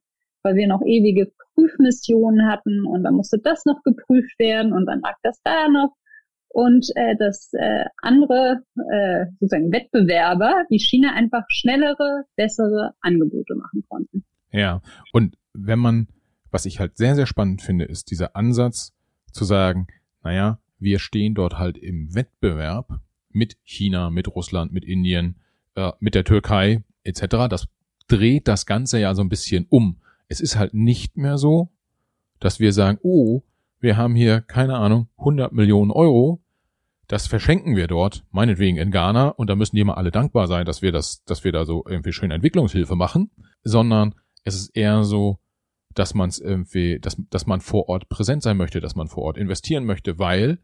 weil 0.44 0.56
wir 0.56 0.68
noch 0.68 0.82
ewige 0.82 1.32
Prüfmissionen 1.54 2.50
hatten 2.50 2.86
und 2.86 3.04
dann 3.04 3.16
musste 3.16 3.38
das 3.40 3.66
noch 3.66 3.82
geprüft 3.84 4.38
werden 4.40 4.74
und 4.74 4.86
dann 4.86 5.02
lag 5.02 5.16
das 5.24 5.40
da 5.44 5.68
noch 5.68 5.94
und 6.50 6.88
äh, 6.96 7.16
dass 7.18 7.52
äh, 7.54 7.86
andere 8.02 8.64
äh, 8.92 9.26
sozusagen 9.40 9.72
Wettbewerber 9.72 10.66
wie 10.70 10.80
China 10.80 11.14
einfach 11.14 11.44
schnellere, 11.50 12.26
bessere 12.36 12.94
Angebote 13.02 13.56
machen 13.56 13.84
konnten. 13.88 14.26
Ja, 14.52 14.82
und 15.14 15.38
wenn 15.54 15.80
man, 15.80 16.08
was 16.52 16.66
ich 16.66 16.80
halt 16.80 16.98
sehr, 16.98 17.16
sehr 17.16 17.28
spannend 17.28 17.62
finde, 17.62 17.86
ist 17.86 18.12
dieser 18.12 18.36
Ansatz 18.36 18.94
zu 19.32 19.46
sagen, 19.46 19.88
naja, 20.24 20.60
wir 20.80 21.00
stehen 21.00 21.36
dort 21.36 21.58
halt 21.58 21.78
im 21.78 22.14
Wettbewerb 22.16 23.00
mit 23.30 23.58
China, 23.64 24.10
mit 24.10 24.28
Russland, 24.28 24.72
mit 24.72 24.86
Indien, 24.86 25.36
äh, 25.76 25.92
mit 26.00 26.16
der 26.16 26.24
Türkei 26.24 26.84
etc. 27.04 27.48
Das 27.50 27.68
dreht 28.08 28.48
das 28.48 28.66
Ganze 28.66 29.00
ja 29.00 29.14
so 29.14 29.22
ein 29.22 29.30
bisschen 29.30 29.68
um. 29.70 30.02
Es 30.28 30.42
ist 30.42 30.58
halt 30.58 30.74
nicht 30.74 31.18
mehr 31.18 31.38
so, 31.38 31.70
dass 32.40 32.60
wir 32.60 32.74
sagen, 32.74 32.98
oh, 33.02 33.44
wir 33.80 33.98
haben 33.98 34.16
hier, 34.16 34.42
keine 34.42 34.78
Ahnung, 34.78 35.10
100 35.18 35.52
Millionen 35.52 35.92
Euro, 35.92 36.42
das 37.08 37.28
verschenken 37.28 37.76
wir 37.76 37.88
dort, 37.88 38.24
meinetwegen 38.32 38.78
in 38.78 38.92
Ghana, 38.92 39.30
und 39.30 39.50
da 39.50 39.56
müssen 39.56 39.76
die 39.76 39.84
mal 39.84 39.96
alle 39.96 40.12
dankbar 40.12 40.48
sein, 40.48 40.66
dass 40.66 40.82
wir 40.82 40.92
das, 40.92 41.24
dass 41.24 41.44
wir 41.44 41.52
da 41.52 41.66
so 41.66 41.84
irgendwie 41.88 42.14
schön 42.14 42.32
Entwicklungshilfe 42.32 42.96
machen, 42.96 43.32
sondern 43.64 44.14
es 44.44 44.56
ist 44.56 44.76
eher 44.76 45.04
so, 45.04 45.40
dass 45.96 46.14
man 46.14 46.30
es 46.30 46.40
irgendwie, 46.40 47.00
dass, 47.00 47.18
dass 47.30 47.48
man 47.48 47.62
vor 47.62 47.90
Ort 47.90 48.10
präsent 48.10 48.44
sein 48.44 48.58
möchte, 48.58 48.80
dass 48.80 48.96
man 48.96 49.08
vor 49.08 49.24
Ort 49.24 49.38
investieren 49.38 49.86
möchte, 49.86 50.20
weil, 50.20 50.60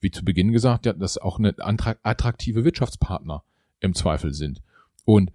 wie 0.00 0.10
zu 0.10 0.24
Beginn 0.24 0.52
gesagt, 0.52 0.84
ja, 0.84 0.92
das 0.92 1.16
auch 1.16 1.38
eine 1.38 1.54
attraktive 1.58 2.64
Wirtschaftspartner 2.64 3.42
im 3.80 3.94
Zweifel 3.94 4.34
sind. 4.34 4.62
Und 5.04 5.32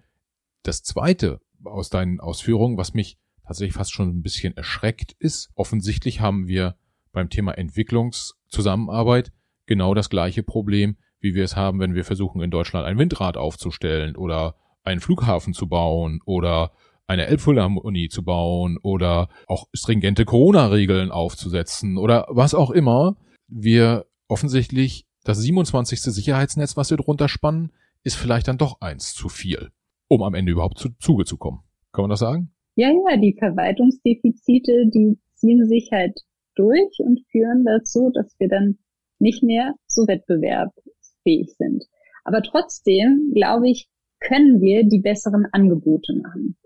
das 0.62 0.84
zweite 0.84 1.40
aus 1.64 1.90
deinen 1.90 2.20
Ausführungen, 2.20 2.76
was 2.76 2.94
mich 2.94 3.18
tatsächlich 3.44 3.74
fast 3.74 3.92
schon 3.92 4.10
ein 4.10 4.22
bisschen 4.22 4.56
erschreckt 4.56 5.16
ist, 5.18 5.50
offensichtlich 5.54 6.20
haben 6.20 6.46
wir 6.46 6.76
beim 7.12 7.30
Thema 7.30 7.52
Entwicklungszusammenarbeit 7.52 9.32
genau 9.66 9.94
das 9.94 10.10
gleiche 10.10 10.42
Problem, 10.42 10.96
wie 11.20 11.34
wir 11.34 11.44
es 11.44 11.56
haben, 11.56 11.78
wenn 11.80 11.94
wir 11.94 12.04
versuchen, 12.04 12.42
in 12.42 12.50
Deutschland 12.50 12.86
ein 12.86 12.98
Windrad 12.98 13.36
aufzustellen 13.36 14.16
oder 14.16 14.56
einen 14.82 15.00
Flughafen 15.00 15.54
zu 15.54 15.68
bauen 15.68 16.20
oder 16.24 16.72
eine 17.06 17.26
Elbphilharmonie 17.26 18.08
zu 18.08 18.24
bauen 18.24 18.78
oder 18.82 19.28
auch 19.46 19.66
stringente 19.72 20.24
Corona-Regeln 20.24 21.10
aufzusetzen 21.10 21.98
oder 21.98 22.26
was 22.28 22.54
auch 22.54 22.70
immer. 22.70 23.16
Wir 23.48 24.06
offensichtlich 24.28 25.06
das 25.24 25.38
27. 25.38 26.00
Sicherheitsnetz, 26.00 26.76
was 26.76 26.90
wir 26.90 26.96
drunter 26.96 27.28
spannen, 27.28 27.70
ist 28.02 28.16
vielleicht 28.16 28.48
dann 28.48 28.58
doch 28.58 28.80
eins 28.80 29.14
zu 29.14 29.28
viel, 29.28 29.70
um 30.08 30.22
am 30.22 30.34
Ende 30.34 30.52
überhaupt 30.52 30.78
zu 30.78 30.90
Zuge 30.98 31.24
zu 31.24 31.36
kommen. 31.36 31.60
Kann 31.92 32.04
man 32.04 32.10
das 32.10 32.20
sagen? 32.20 32.52
Ja, 32.74 32.88
ja, 32.88 33.16
die 33.16 33.36
Verwaltungsdefizite, 33.38 34.90
die 34.92 35.18
ziehen 35.34 35.68
sich 35.68 35.90
halt 35.92 36.18
durch 36.54 36.98
und 36.98 37.20
führen 37.30 37.64
dazu, 37.64 38.10
dass 38.12 38.34
wir 38.38 38.48
dann 38.48 38.78
nicht 39.18 39.42
mehr 39.42 39.74
so 39.86 40.06
wettbewerbsfähig 40.06 41.54
sind. 41.56 41.84
Aber 42.24 42.42
trotzdem, 42.42 43.32
glaube 43.34 43.70
ich, 43.70 43.88
können 44.20 44.60
wir 44.60 44.84
die 44.84 45.00
besseren 45.00 45.46
Angebote 45.52 46.14
machen. 46.22 46.56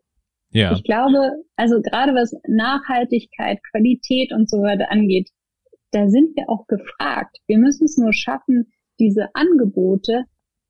Ja. 0.50 0.72
Ich 0.72 0.84
glaube, 0.84 1.44
also 1.56 1.80
gerade 1.80 2.12
was 2.12 2.34
Nachhaltigkeit, 2.46 3.58
Qualität 3.70 4.32
und 4.32 4.48
so 4.48 4.58
weiter 4.58 4.90
angeht, 4.90 5.30
da 5.90 6.08
sind 6.08 6.36
wir 6.36 6.48
auch 6.48 6.66
gefragt. 6.66 7.38
Wir 7.46 7.58
müssen 7.58 7.84
es 7.84 7.96
nur 7.96 8.12
schaffen, 8.12 8.72
diese 8.98 9.28
Angebote 9.34 10.24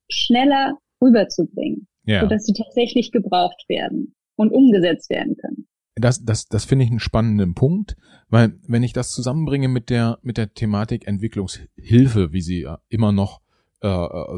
schneller 0.08 0.78
rüberzubringen, 1.02 1.88
ja. 2.04 2.20
sodass 2.20 2.44
sie 2.46 2.52
tatsächlich 2.52 3.12
gebraucht 3.12 3.64
werden 3.68 4.14
und 4.36 4.52
umgesetzt 4.52 5.10
werden 5.10 5.36
können 5.36 5.68
das, 5.96 6.24
das, 6.24 6.46
das 6.46 6.64
finde 6.64 6.84
ich 6.84 6.90
einen 6.90 7.00
spannenden 7.00 7.54
Punkt, 7.54 7.96
weil 8.28 8.58
wenn 8.66 8.82
ich 8.82 8.92
das 8.92 9.10
zusammenbringe 9.10 9.68
mit 9.68 9.90
der, 9.90 10.18
mit 10.22 10.36
der 10.36 10.52
Thematik 10.52 11.06
Entwicklungshilfe, 11.06 12.32
wie 12.32 12.42
sie 12.42 12.68
immer 12.88 13.12
noch 13.12 13.40
äh, 13.80 13.88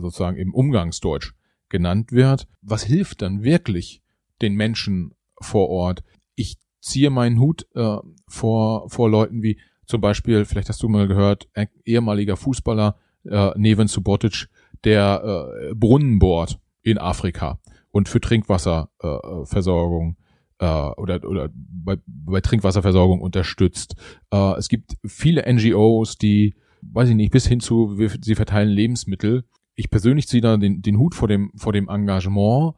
sozusagen 0.01 0.37
im 0.37 0.55
Umgangsdeutsch 0.55 1.33
genannt 1.68 2.12
wird, 2.12 2.47
was 2.62 2.85
hilft 2.85 3.23
dann 3.23 3.42
wirklich 3.42 4.03
den 4.40 4.55
Menschen 4.55 5.14
vor 5.40 5.68
Ort? 5.68 6.05
Ich 6.37 6.59
ziehe 6.81 7.11
meinen 7.11 7.40
Hut 7.40 7.66
äh, 7.75 7.97
vor, 8.29 8.88
vor 8.88 9.11
Leuten 9.11 9.42
wie 9.42 9.59
zum 9.85 10.01
Beispiel, 10.01 10.44
vielleicht 10.44 10.68
hast 10.68 10.83
du 10.83 10.88
mal 10.88 11.09
gehört, 11.09 11.49
ehemaliger 11.85 12.37
Fußballer 12.37 12.97
äh, 13.25 13.51
Neven 13.57 13.88
Subotic, 13.88 14.49
der 14.85 15.23
äh, 15.71 15.75
Brunnen 15.75 16.21
bohrt 16.21 16.61
in 16.83 16.99
Afrika 16.99 17.59
und 17.90 18.09
für 18.09 18.21
Trinkwasserversorgung 18.21 20.16
äh, 20.59 20.64
oder, 20.66 21.25
oder 21.25 21.51
bei, 21.55 21.97
bei 22.07 22.40
Trinkwasserversorgung 22.40 23.21
unterstützt. 23.21 23.97
Äh, 24.31 24.57
es 24.59 24.68
gibt 24.68 24.97
viele 25.07 25.44
NGOs, 25.53 26.18
die, 26.18 26.55
weiß 26.83 27.11
ich 27.11 27.14
nicht, 27.14 27.33
bis 27.33 27.47
hin 27.47 27.61
zu, 27.61 27.97
sie 28.21 28.35
verteilen 28.35 28.68
Lebensmittel. 28.68 29.44
Ich 29.75 29.90
persönlich 29.90 30.29
ziehe 30.29 30.42
da 30.42 30.57
den, 30.57 30.83
den 30.83 30.99
Hut 30.99 31.14
vor 31.14 31.29
dem, 31.29 31.53
vor 31.57 31.73
dem 31.73 31.88
Engagement. 31.88 32.75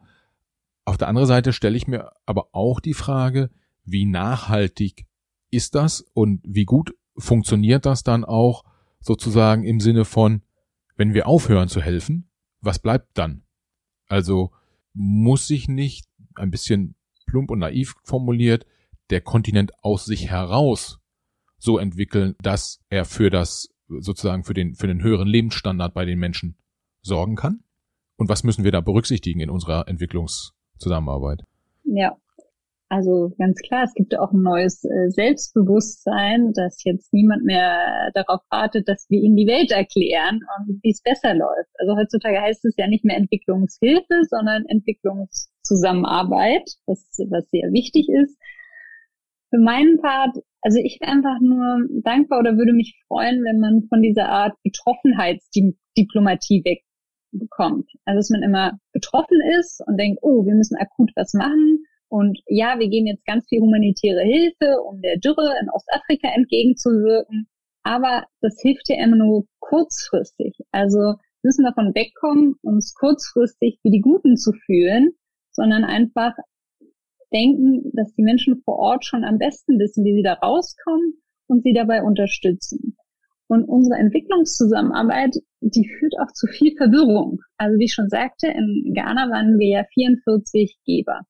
Auf 0.84 0.98
der 0.98 1.08
anderen 1.08 1.28
Seite 1.28 1.52
stelle 1.52 1.76
ich 1.76 1.86
mir 1.86 2.10
aber 2.26 2.48
auch 2.52 2.80
die 2.80 2.94
Frage, 2.94 3.50
wie 3.84 4.04
nachhaltig 4.04 5.06
ist 5.50 5.74
das 5.74 6.04
und 6.14 6.40
wie 6.44 6.64
gut 6.64 6.94
funktioniert 7.16 7.86
das 7.86 8.02
dann 8.02 8.24
auch 8.24 8.64
sozusagen 9.00 9.64
im 9.64 9.80
Sinne 9.80 10.04
von, 10.04 10.42
wenn 10.96 11.14
wir 11.14 11.26
aufhören 11.26 11.68
zu 11.68 11.80
helfen, 11.80 12.28
was 12.60 12.78
bleibt 12.78 13.16
dann? 13.16 13.42
Also 14.06 14.52
muss 14.92 15.46
sich 15.46 15.68
nicht 15.68 16.06
ein 16.34 16.50
bisschen 16.50 16.94
plump 17.30 17.50
und 17.50 17.60
naiv 17.60 17.94
formuliert, 18.02 18.66
der 19.10 19.20
Kontinent 19.20 19.72
aus 19.82 20.04
sich 20.04 20.30
heraus 20.30 20.98
so 21.58 21.78
entwickeln, 21.78 22.34
dass 22.42 22.80
er 22.88 23.04
für 23.04 23.30
das 23.30 23.68
sozusagen 23.88 24.44
für 24.44 24.54
den 24.54 24.74
für 24.74 24.86
den 24.86 25.02
höheren 25.02 25.28
Lebensstandard 25.28 25.94
bei 25.94 26.04
den 26.04 26.18
Menschen 26.18 26.56
sorgen 27.02 27.36
kann? 27.36 27.60
Und 28.16 28.28
was 28.28 28.44
müssen 28.44 28.64
wir 28.64 28.72
da 28.72 28.80
berücksichtigen 28.80 29.40
in 29.40 29.50
unserer 29.50 29.88
Entwicklungszusammenarbeit? 29.88 31.42
Ja, 31.84 32.16
also 32.90 33.32
ganz 33.38 33.60
klar, 33.60 33.84
es 33.84 33.94
gibt 33.94 34.18
auch 34.18 34.32
ein 34.32 34.42
neues 34.42 34.82
äh, 34.84 35.10
Selbstbewusstsein, 35.10 36.52
dass 36.54 36.82
jetzt 36.82 37.12
niemand 37.12 37.44
mehr 37.44 38.10
darauf 38.14 38.40
wartet, 38.50 38.88
dass 38.88 39.06
wir 39.08 39.20
ihnen 39.20 39.36
die 39.36 39.46
Welt 39.46 39.70
erklären 39.70 40.40
und 40.58 40.80
wie 40.82 40.90
es 40.90 41.00
besser 41.00 41.34
läuft. 41.34 41.70
Also 41.78 41.96
heutzutage 41.96 42.40
heißt 42.40 42.64
es 42.64 42.74
ja 42.76 42.88
nicht 42.88 43.04
mehr 43.04 43.16
Entwicklungshilfe, 43.16 44.22
sondern 44.28 44.64
Entwicklungszusammenarbeit, 45.70 46.68
was, 46.86 46.98
was 47.30 47.48
sehr 47.50 47.72
wichtig 47.72 48.08
ist. 48.08 48.36
Für 49.50 49.58
meinen 49.58 50.00
Part, 50.00 50.36
also 50.62 50.78
ich 50.78 50.98
wäre 51.00 51.12
einfach 51.12 51.40
nur 51.40 51.86
dankbar 52.02 52.40
oder 52.40 52.56
würde 52.56 52.72
mich 52.72 53.00
freuen, 53.08 53.44
wenn 53.44 53.60
man 53.60 53.84
von 53.88 54.02
dieser 54.02 54.28
Art 54.28 54.56
Betroffenheitsdiplomatie 54.62 56.64
wegbekommt. 56.64 57.90
Also 58.04 58.18
dass 58.18 58.30
man 58.30 58.42
immer 58.42 58.78
betroffen 58.92 59.40
ist 59.58 59.82
und 59.86 59.98
denkt, 59.98 60.20
oh, 60.22 60.44
wir 60.44 60.54
müssen 60.54 60.76
akut 60.76 61.10
was 61.16 61.34
machen 61.34 61.84
und 62.08 62.40
ja, 62.46 62.78
wir 62.78 62.88
geben 62.88 63.06
jetzt 63.06 63.26
ganz 63.26 63.46
viel 63.48 63.60
humanitäre 63.60 64.22
Hilfe, 64.22 64.80
um 64.82 65.00
der 65.00 65.18
Dürre 65.18 65.54
in 65.60 65.70
Ostafrika 65.70 66.28
entgegenzuwirken. 66.28 67.48
Aber 67.82 68.26
das 68.40 68.60
hilft 68.60 68.88
ja 68.88 69.02
immer 69.02 69.16
nur 69.16 69.46
kurzfristig. 69.58 70.58
Also 70.70 71.14
müssen 71.42 71.64
davon 71.64 71.94
wegkommen, 71.94 72.56
uns 72.62 72.94
kurzfristig 72.94 73.80
wie 73.82 73.90
die 73.90 74.02
Guten 74.02 74.36
zu 74.36 74.52
fühlen, 74.52 75.14
sondern 75.60 75.84
einfach 75.84 76.32
denken, 77.32 77.92
dass 77.92 78.14
die 78.14 78.22
Menschen 78.22 78.62
vor 78.64 78.78
Ort 78.78 79.04
schon 79.04 79.24
am 79.24 79.36
besten 79.36 79.78
wissen, 79.78 80.04
wie 80.04 80.14
sie 80.14 80.22
da 80.22 80.32
rauskommen 80.34 81.20
und 81.48 81.62
sie 81.62 81.74
dabei 81.74 82.02
unterstützen. 82.02 82.96
Und 83.46 83.64
unsere 83.64 83.98
Entwicklungszusammenarbeit, 83.98 85.36
die 85.60 85.86
führt 85.98 86.14
auch 86.20 86.32
zu 86.32 86.46
viel 86.46 86.74
Verwirrung. 86.76 87.40
Also 87.58 87.78
wie 87.78 87.84
ich 87.84 87.92
schon 87.92 88.08
sagte, 88.08 88.46
in 88.46 88.92
Ghana 88.94 89.28
waren 89.30 89.58
wir 89.58 89.68
ja 89.68 89.84
44 89.92 90.78
Geber 90.86 91.20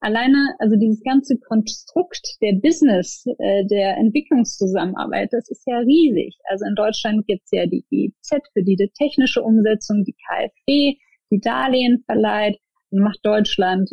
alleine, 0.00 0.54
also 0.58 0.76
dieses 0.76 1.02
ganze 1.02 1.36
Konstrukt 1.38 2.36
der 2.40 2.54
Business, 2.62 3.24
äh, 3.38 3.64
der 3.66 3.96
Entwicklungszusammenarbeit, 3.96 5.32
das 5.32 5.48
ist 5.50 5.64
ja 5.66 5.78
riesig. 5.78 6.36
Also 6.44 6.64
in 6.66 6.74
Deutschland 6.74 7.26
gibt's 7.26 7.50
ja 7.50 7.66
die 7.66 7.84
GIZ 7.90 8.30
für 8.52 8.62
die, 8.62 8.76
die 8.76 8.90
technische 8.96 9.42
Umsetzung, 9.42 10.04
die 10.04 10.14
KfW, 10.14 10.94
die 11.30 11.40
Darlehen 11.40 12.04
verleiht 12.06 12.58
macht 12.98 13.20
Deutschland 13.22 13.90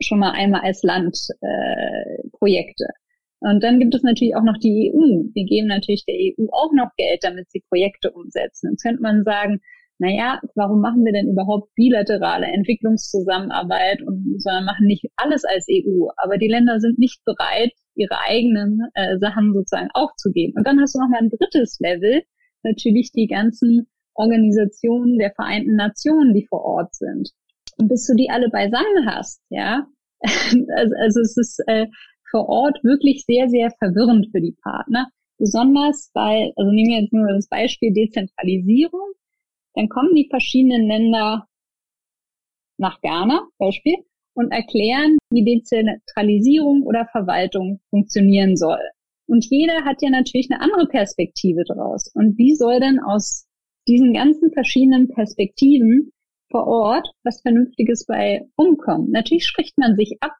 schon 0.00 0.18
mal 0.18 0.32
einmal 0.32 0.62
als 0.62 0.82
Land 0.82 1.16
äh, 1.40 2.28
Projekte. 2.32 2.86
Und 3.40 3.62
dann 3.62 3.78
gibt 3.78 3.94
es 3.94 4.02
natürlich 4.02 4.34
auch 4.34 4.42
noch 4.42 4.58
die 4.58 4.92
EU. 4.92 5.30
Wir 5.32 5.44
geben 5.44 5.68
natürlich 5.68 6.04
der 6.04 6.16
EU 6.16 6.46
auch 6.50 6.72
noch 6.72 6.90
Geld, 6.96 7.20
damit 7.22 7.50
sie 7.50 7.62
Projekte 7.68 8.10
umsetzen. 8.10 8.70
Jetzt 8.70 8.82
könnte 8.82 9.02
man 9.02 9.22
sagen, 9.24 9.60
naja, 10.00 10.40
warum 10.54 10.80
machen 10.80 11.04
wir 11.04 11.12
denn 11.12 11.28
überhaupt 11.28 11.74
bilaterale 11.74 12.46
Entwicklungszusammenarbeit 12.46 14.02
und 14.02 14.40
sondern 14.40 14.64
machen 14.64 14.86
nicht 14.86 15.04
alles 15.16 15.44
als 15.44 15.66
EU? 15.70 16.08
Aber 16.16 16.38
die 16.38 16.48
Länder 16.48 16.78
sind 16.80 16.98
nicht 16.98 17.24
bereit, 17.24 17.72
ihre 17.94 18.18
eigenen 18.20 18.80
äh, 18.94 19.18
Sachen 19.18 19.52
sozusagen 19.52 19.88
aufzugeben. 19.94 20.54
Und 20.56 20.66
dann 20.66 20.80
hast 20.80 20.94
du 20.94 21.00
noch 21.00 21.08
mal 21.08 21.18
ein 21.20 21.30
drittes 21.30 21.78
Level, 21.80 22.22
natürlich 22.62 23.10
die 23.12 23.26
ganzen 23.26 23.88
Organisationen 24.14 25.18
der 25.18 25.32
Vereinten 25.32 25.74
Nationen, 25.74 26.34
die 26.34 26.46
vor 26.46 26.62
Ort 26.62 26.94
sind. 26.94 27.30
Und 27.78 27.88
bis 27.88 28.06
du 28.06 28.14
die 28.14 28.30
alle 28.30 28.50
beisammen 28.50 29.06
hast, 29.06 29.40
ja, 29.50 29.86
also, 30.20 30.94
also 31.00 31.20
es 31.20 31.36
ist 31.36 31.62
äh, 31.66 31.86
vor 32.30 32.48
Ort 32.48 32.82
wirklich 32.82 33.24
sehr, 33.24 33.48
sehr 33.48 33.70
verwirrend 33.78 34.28
für 34.32 34.40
die 34.40 34.56
Partner. 34.62 35.08
Besonders 35.38 36.10
bei, 36.12 36.52
also 36.56 36.70
nehmen 36.72 36.90
wir 36.90 37.00
jetzt 37.02 37.12
nur 37.12 37.32
das 37.32 37.48
Beispiel 37.48 37.92
Dezentralisierung 37.92 39.14
dann 39.78 39.88
kommen 39.88 40.12
die 40.16 40.26
verschiedenen 40.28 40.88
Länder 40.88 41.46
nach 42.78 43.00
Ghana, 43.00 43.48
Beispiel, 43.58 43.94
und 44.34 44.50
erklären, 44.50 45.18
wie 45.30 45.44
Dezentralisierung 45.44 46.82
oder 46.82 47.06
Verwaltung 47.06 47.80
funktionieren 47.90 48.56
soll. 48.56 48.80
Und 49.28 49.44
jeder 49.48 49.84
hat 49.84 50.02
ja 50.02 50.10
natürlich 50.10 50.48
eine 50.50 50.60
andere 50.60 50.88
Perspektive 50.88 51.62
daraus. 51.64 52.10
Und 52.14 52.38
wie 52.38 52.56
soll 52.56 52.80
denn 52.80 52.98
aus 52.98 53.46
diesen 53.86 54.12
ganzen 54.12 54.52
verschiedenen 54.52 55.08
Perspektiven 55.08 56.12
vor 56.50 56.66
Ort 56.66 57.10
was 57.24 57.40
Vernünftiges 57.42 58.06
bei 58.06 58.46
umkommen? 58.56 59.10
Natürlich 59.10 59.46
spricht 59.46 59.78
man 59.78 59.96
sich 59.96 60.16
ab, 60.20 60.34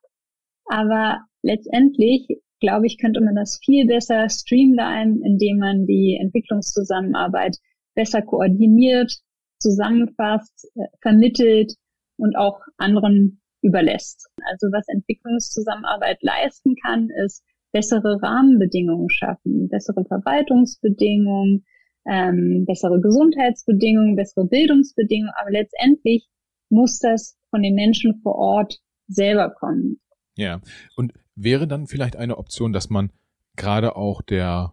aber 0.66 1.21
letztendlich, 1.42 2.29
glaube 2.61 2.87
ich, 2.87 2.99
könnte 2.99 3.21
man 3.21 3.35
das 3.35 3.61
viel 3.64 3.87
besser 3.87 4.29
streamline, 4.29 5.21
indem 5.25 5.59
man 5.59 5.87
die 5.87 6.18
Entwicklungszusammenarbeit 6.21 7.57
besser 7.94 8.23
koordiniert, 8.23 9.12
zusammenfasst, 9.59 10.71
äh, 10.77 10.87
vermittelt 11.01 11.75
und 12.16 12.37
auch 12.37 12.61
anderen 12.77 13.40
überlässt. 13.62 14.29
Also 14.51 14.68
was 14.68 14.87
Entwicklungszusammenarbeit 14.88 16.18
leisten 16.23 16.77
kann, 16.77 17.09
ist 17.25 17.42
bessere 17.73 18.21
Rahmenbedingungen 18.23 19.11
schaffen, 19.11 19.68
bessere 19.68 20.05
Verwaltungsbedingungen, 20.05 21.64
ähm, 22.09 22.64
bessere 22.66 23.01
Gesundheitsbedingungen, 23.01 24.16
bessere 24.16 24.47
Bildungsbedingungen, 24.47 25.33
aber 25.40 25.51
letztendlich 25.51 26.29
muss 26.71 26.99
das 26.99 27.37
von 27.51 27.62
den 27.62 27.75
Menschen 27.75 28.21
vor 28.23 28.37
Ort 28.37 28.79
selber 29.07 29.51
kommen. 29.51 30.01
Ja, 30.37 30.61
und 30.97 31.12
wäre 31.35 31.66
dann 31.66 31.87
vielleicht 31.87 32.16
eine 32.16 32.38
Option, 32.38 32.73
dass 32.73 32.90
man 32.90 33.11
gerade 33.57 33.97
auch 33.97 34.23
der, 34.23 34.73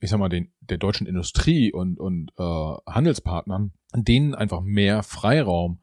ich 0.00 0.10
sag 0.10 0.18
mal, 0.18 0.28
den, 0.28 0.52
der 0.60 0.78
deutschen 0.78 1.06
Industrie 1.06 1.72
und, 1.72 1.98
und 1.98 2.32
äh, 2.38 2.42
Handelspartnern 2.86 3.72
denen 3.94 4.34
einfach 4.34 4.62
mehr 4.62 5.02
Freiraum 5.02 5.78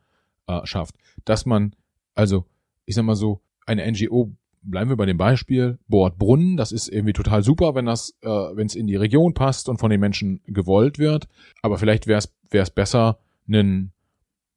äh, 0.47 0.65
schafft, 0.65 0.95
dass 1.25 1.45
man, 1.45 1.75
also 2.15 2.45
ich 2.85 2.95
sag 2.95 3.03
mal 3.03 3.15
so, 3.15 3.41
eine 3.65 3.89
NGO, 3.91 4.31
bleiben 4.61 4.89
wir 4.89 4.97
bei 4.97 5.05
dem 5.05 5.17
Beispiel, 5.17 5.79
bohrt 5.87 6.17
Brunnen, 6.17 6.57
das 6.57 6.71
ist 6.71 6.87
irgendwie 6.87 7.13
total 7.13 7.43
super, 7.43 7.75
wenn 7.75 7.85
das, 7.85 8.15
äh, 8.21 8.27
wenn 8.27 8.67
es 8.67 8.75
in 8.75 8.87
die 8.87 8.95
Region 8.95 9.33
passt 9.33 9.69
und 9.69 9.77
von 9.77 9.89
den 9.89 9.99
Menschen 9.99 10.41
gewollt 10.45 10.99
wird, 10.99 11.27
aber 11.61 11.77
vielleicht 11.77 12.07
wäre 12.07 12.19
es 12.51 12.69
besser, 12.69 13.19
einen, 13.47 13.93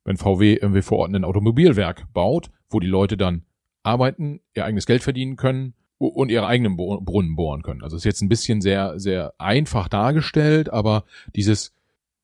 wenn 0.04 0.16
VW 0.16 0.54
irgendwie 0.54 0.82
vor 0.82 0.98
Ort 0.98 1.14
ein 1.14 1.24
Automobilwerk 1.24 2.12
baut, 2.12 2.50
wo 2.68 2.80
die 2.80 2.86
Leute 2.86 3.16
dann 3.16 3.44
arbeiten, 3.82 4.40
ihr 4.54 4.64
eigenes 4.64 4.86
Geld 4.86 5.02
verdienen 5.02 5.36
können 5.36 5.74
und 5.98 6.30
ihre 6.30 6.46
eigenen 6.46 6.76
Brunnen 6.76 7.36
bohren 7.36 7.62
können. 7.62 7.82
Also 7.82 7.96
ist 7.96 8.04
jetzt 8.04 8.22
ein 8.22 8.28
bisschen 8.28 8.60
sehr, 8.60 8.98
sehr 8.98 9.34
einfach 9.38 9.88
dargestellt, 9.88 10.72
aber 10.72 11.04
dieses 11.34 11.74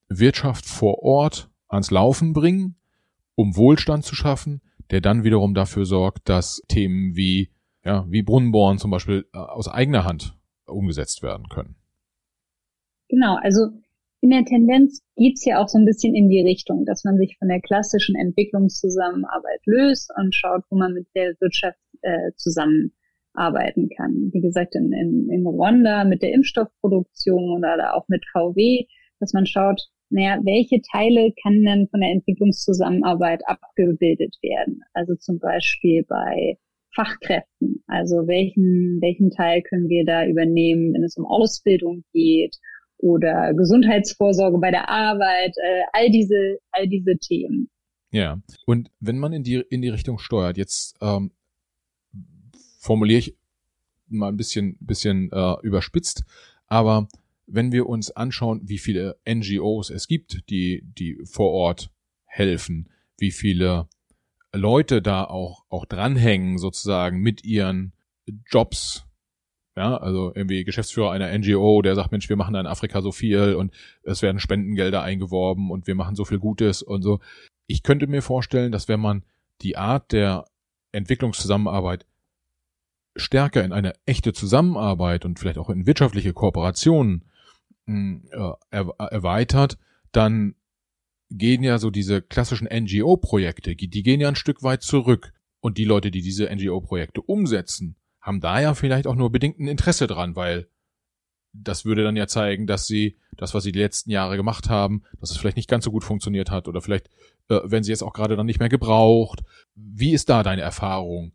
Wirtschaft 0.08 0.66
vor 0.66 1.02
Ort 1.02 1.50
ans 1.68 1.90
Laufen 1.90 2.32
bringen, 2.32 2.76
um 3.34 3.56
Wohlstand 3.56 4.04
zu 4.04 4.14
schaffen, 4.14 4.60
der 4.90 5.00
dann 5.00 5.22
wiederum 5.22 5.54
dafür 5.54 5.84
sorgt, 5.84 6.28
dass 6.28 6.62
Themen 6.68 7.14
wie, 7.14 7.50
ja, 7.84 8.04
wie 8.08 8.22
Brunnenbohren 8.22 8.78
zum 8.78 8.90
Beispiel 8.90 9.26
äh, 9.32 9.38
aus 9.38 9.68
eigener 9.68 10.04
Hand 10.04 10.36
umgesetzt 10.66 11.22
werden 11.22 11.48
können. 11.48 11.76
Genau, 13.08 13.36
also 13.36 13.68
in 14.20 14.30
der 14.30 14.44
Tendenz 14.44 15.02
geht's 15.16 15.44
ja 15.44 15.62
auch 15.62 15.68
so 15.68 15.78
ein 15.78 15.84
bisschen 15.84 16.14
in 16.14 16.28
die 16.28 16.42
Richtung, 16.42 16.84
dass 16.84 17.04
man 17.04 17.16
sich 17.16 17.36
von 17.38 17.48
der 17.48 17.60
klassischen 17.60 18.16
Entwicklungszusammenarbeit 18.16 19.60
löst 19.64 20.10
und 20.16 20.34
schaut, 20.34 20.64
wo 20.70 20.76
man 20.76 20.92
mit 20.92 21.06
der 21.14 21.34
Wirtschaft 21.40 21.78
äh, 22.02 22.32
zusammenarbeiten 22.36 23.88
kann. 23.96 24.30
Wie 24.32 24.40
gesagt, 24.40 24.74
in, 24.74 24.92
in, 24.92 25.30
in 25.30 25.46
Rwanda 25.46 26.04
mit 26.04 26.22
der 26.22 26.32
Impfstoffproduktion 26.32 27.58
oder 27.58 27.94
auch 27.94 28.08
mit 28.08 28.24
VW, 28.32 28.86
dass 29.20 29.32
man 29.32 29.46
schaut, 29.46 29.88
naja, 30.10 30.38
welche 30.42 30.80
Teile 30.90 31.32
kann 31.42 31.62
denn 31.62 31.88
von 31.88 32.00
der 32.00 32.10
Entwicklungszusammenarbeit 32.10 33.42
abgebildet 33.46 34.36
werden? 34.42 34.80
Also 34.94 35.14
zum 35.14 35.38
Beispiel 35.38 36.04
bei 36.08 36.58
Fachkräften. 36.98 37.84
Also 37.86 38.26
welchen, 38.26 39.00
welchen 39.00 39.30
Teil 39.30 39.62
können 39.62 39.88
wir 39.88 40.04
da 40.04 40.26
übernehmen, 40.26 40.92
wenn 40.94 41.04
es 41.04 41.16
um 41.16 41.26
Ausbildung 41.26 42.02
geht 42.12 42.56
oder 42.96 43.54
Gesundheitsvorsorge 43.54 44.58
bei 44.58 44.72
der 44.72 44.88
Arbeit, 44.88 45.54
äh, 45.56 45.82
all 45.92 46.10
diese, 46.10 46.58
all 46.72 46.88
diese 46.88 47.16
Themen. 47.16 47.70
Ja. 48.10 48.40
Und 48.66 48.90
wenn 48.98 49.18
man 49.18 49.32
in 49.32 49.44
die, 49.44 49.62
in 49.70 49.80
die 49.80 49.90
Richtung 49.90 50.18
steuert, 50.18 50.58
jetzt 50.58 50.96
ähm, 51.00 51.30
formuliere 52.80 53.20
ich 53.20 53.36
mal 54.08 54.28
ein 54.28 54.36
bisschen, 54.36 54.76
bisschen 54.80 55.30
äh, 55.30 55.54
überspitzt, 55.62 56.24
aber 56.66 57.06
wenn 57.46 57.70
wir 57.72 57.86
uns 57.86 58.10
anschauen, 58.10 58.62
wie 58.64 58.78
viele 58.78 59.16
NGOs 59.26 59.90
es 59.90 60.08
gibt, 60.08 60.50
die, 60.50 60.82
die 60.98 61.18
vor 61.24 61.52
Ort 61.52 61.90
helfen, 62.24 62.90
wie 63.18 63.30
viele 63.30 63.88
Leute 64.52 65.02
da 65.02 65.24
auch, 65.24 65.64
auch 65.68 65.84
dranhängen, 65.84 66.58
sozusagen 66.58 67.20
mit 67.20 67.44
ihren 67.44 67.92
Jobs, 68.46 69.04
ja, 69.76 69.96
also 69.96 70.32
irgendwie 70.34 70.64
Geschäftsführer 70.64 71.10
einer 71.12 71.36
NGO, 71.36 71.82
der 71.82 71.94
sagt, 71.94 72.12
Mensch, 72.12 72.28
wir 72.28 72.36
machen 72.36 72.54
in 72.54 72.66
Afrika 72.66 73.00
so 73.00 73.12
viel 73.12 73.54
und 73.54 73.72
es 74.02 74.22
werden 74.22 74.40
Spendengelder 74.40 75.02
eingeworben 75.02 75.70
und 75.70 75.86
wir 75.86 75.94
machen 75.94 76.16
so 76.16 76.24
viel 76.24 76.38
Gutes 76.38 76.82
und 76.82 77.02
so. 77.02 77.20
Ich 77.66 77.82
könnte 77.82 78.06
mir 78.06 78.22
vorstellen, 78.22 78.72
dass 78.72 78.88
wenn 78.88 79.00
man 79.00 79.22
die 79.60 79.76
Art 79.76 80.12
der 80.12 80.46
Entwicklungszusammenarbeit 80.92 82.06
stärker 83.16 83.64
in 83.64 83.72
eine 83.72 83.94
echte 84.06 84.32
Zusammenarbeit 84.32 85.24
und 85.24 85.38
vielleicht 85.38 85.58
auch 85.58 85.70
in 85.70 85.86
wirtschaftliche 85.86 86.32
Kooperationen 86.32 87.24
hm, 87.86 88.28
äh, 88.30 88.54
erweitert, 88.70 89.78
dann 90.12 90.54
gehen 91.30 91.62
ja 91.62 91.78
so 91.78 91.90
diese 91.90 92.22
klassischen 92.22 92.68
NGO-Projekte, 92.68 93.76
die 93.76 94.02
gehen 94.02 94.20
ja 94.20 94.28
ein 94.28 94.36
Stück 94.36 94.62
weit 94.62 94.82
zurück. 94.82 95.32
Und 95.60 95.76
die 95.76 95.84
Leute, 95.84 96.10
die 96.10 96.22
diese 96.22 96.48
NGO-Projekte 96.54 97.20
umsetzen, 97.20 97.96
haben 98.20 98.40
da 98.40 98.60
ja 98.60 98.74
vielleicht 98.74 99.06
auch 99.06 99.16
nur 99.16 99.32
bedingt 99.32 99.58
ein 99.58 99.66
Interesse 99.66 100.06
dran, 100.06 100.36
weil 100.36 100.68
das 101.52 101.84
würde 101.84 102.04
dann 102.04 102.16
ja 102.16 102.26
zeigen, 102.26 102.66
dass 102.66 102.86
sie 102.86 103.16
das, 103.36 103.54
was 103.54 103.64
sie 103.64 103.72
die 103.72 103.80
letzten 103.80 104.10
Jahre 104.10 104.36
gemacht 104.36 104.68
haben, 104.68 105.02
dass 105.20 105.30
es 105.30 105.36
vielleicht 105.36 105.56
nicht 105.56 105.68
ganz 105.68 105.84
so 105.84 105.90
gut 105.90 106.04
funktioniert 106.04 106.50
hat 106.50 106.68
oder 106.68 106.80
vielleicht, 106.80 107.08
äh, 107.48 107.60
wenn 107.64 107.82
sie 107.82 107.90
jetzt 107.90 108.02
auch 108.02 108.12
gerade 108.12 108.36
dann 108.36 108.46
nicht 108.46 108.60
mehr 108.60 108.68
gebraucht. 108.68 109.42
Wie 109.74 110.12
ist 110.12 110.28
da 110.28 110.42
deine 110.42 110.62
Erfahrung? 110.62 111.32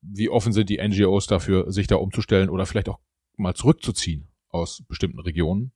Wie 0.00 0.28
offen 0.28 0.52
sind 0.52 0.68
die 0.68 0.78
NGOs 0.78 1.26
dafür, 1.26 1.70
sich 1.70 1.86
da 1.86 1.96
umzustellen 1.96 2.48
oder 2.48 2.66
vielleicht 2.66 2.88
auch 2.88 2.98
mal 3.36 3.54
zurückzuziehen 3.54 4.28
aus 4.48 4.82
bestimmten 4.88 5.20
Regionen? 5.20 5.72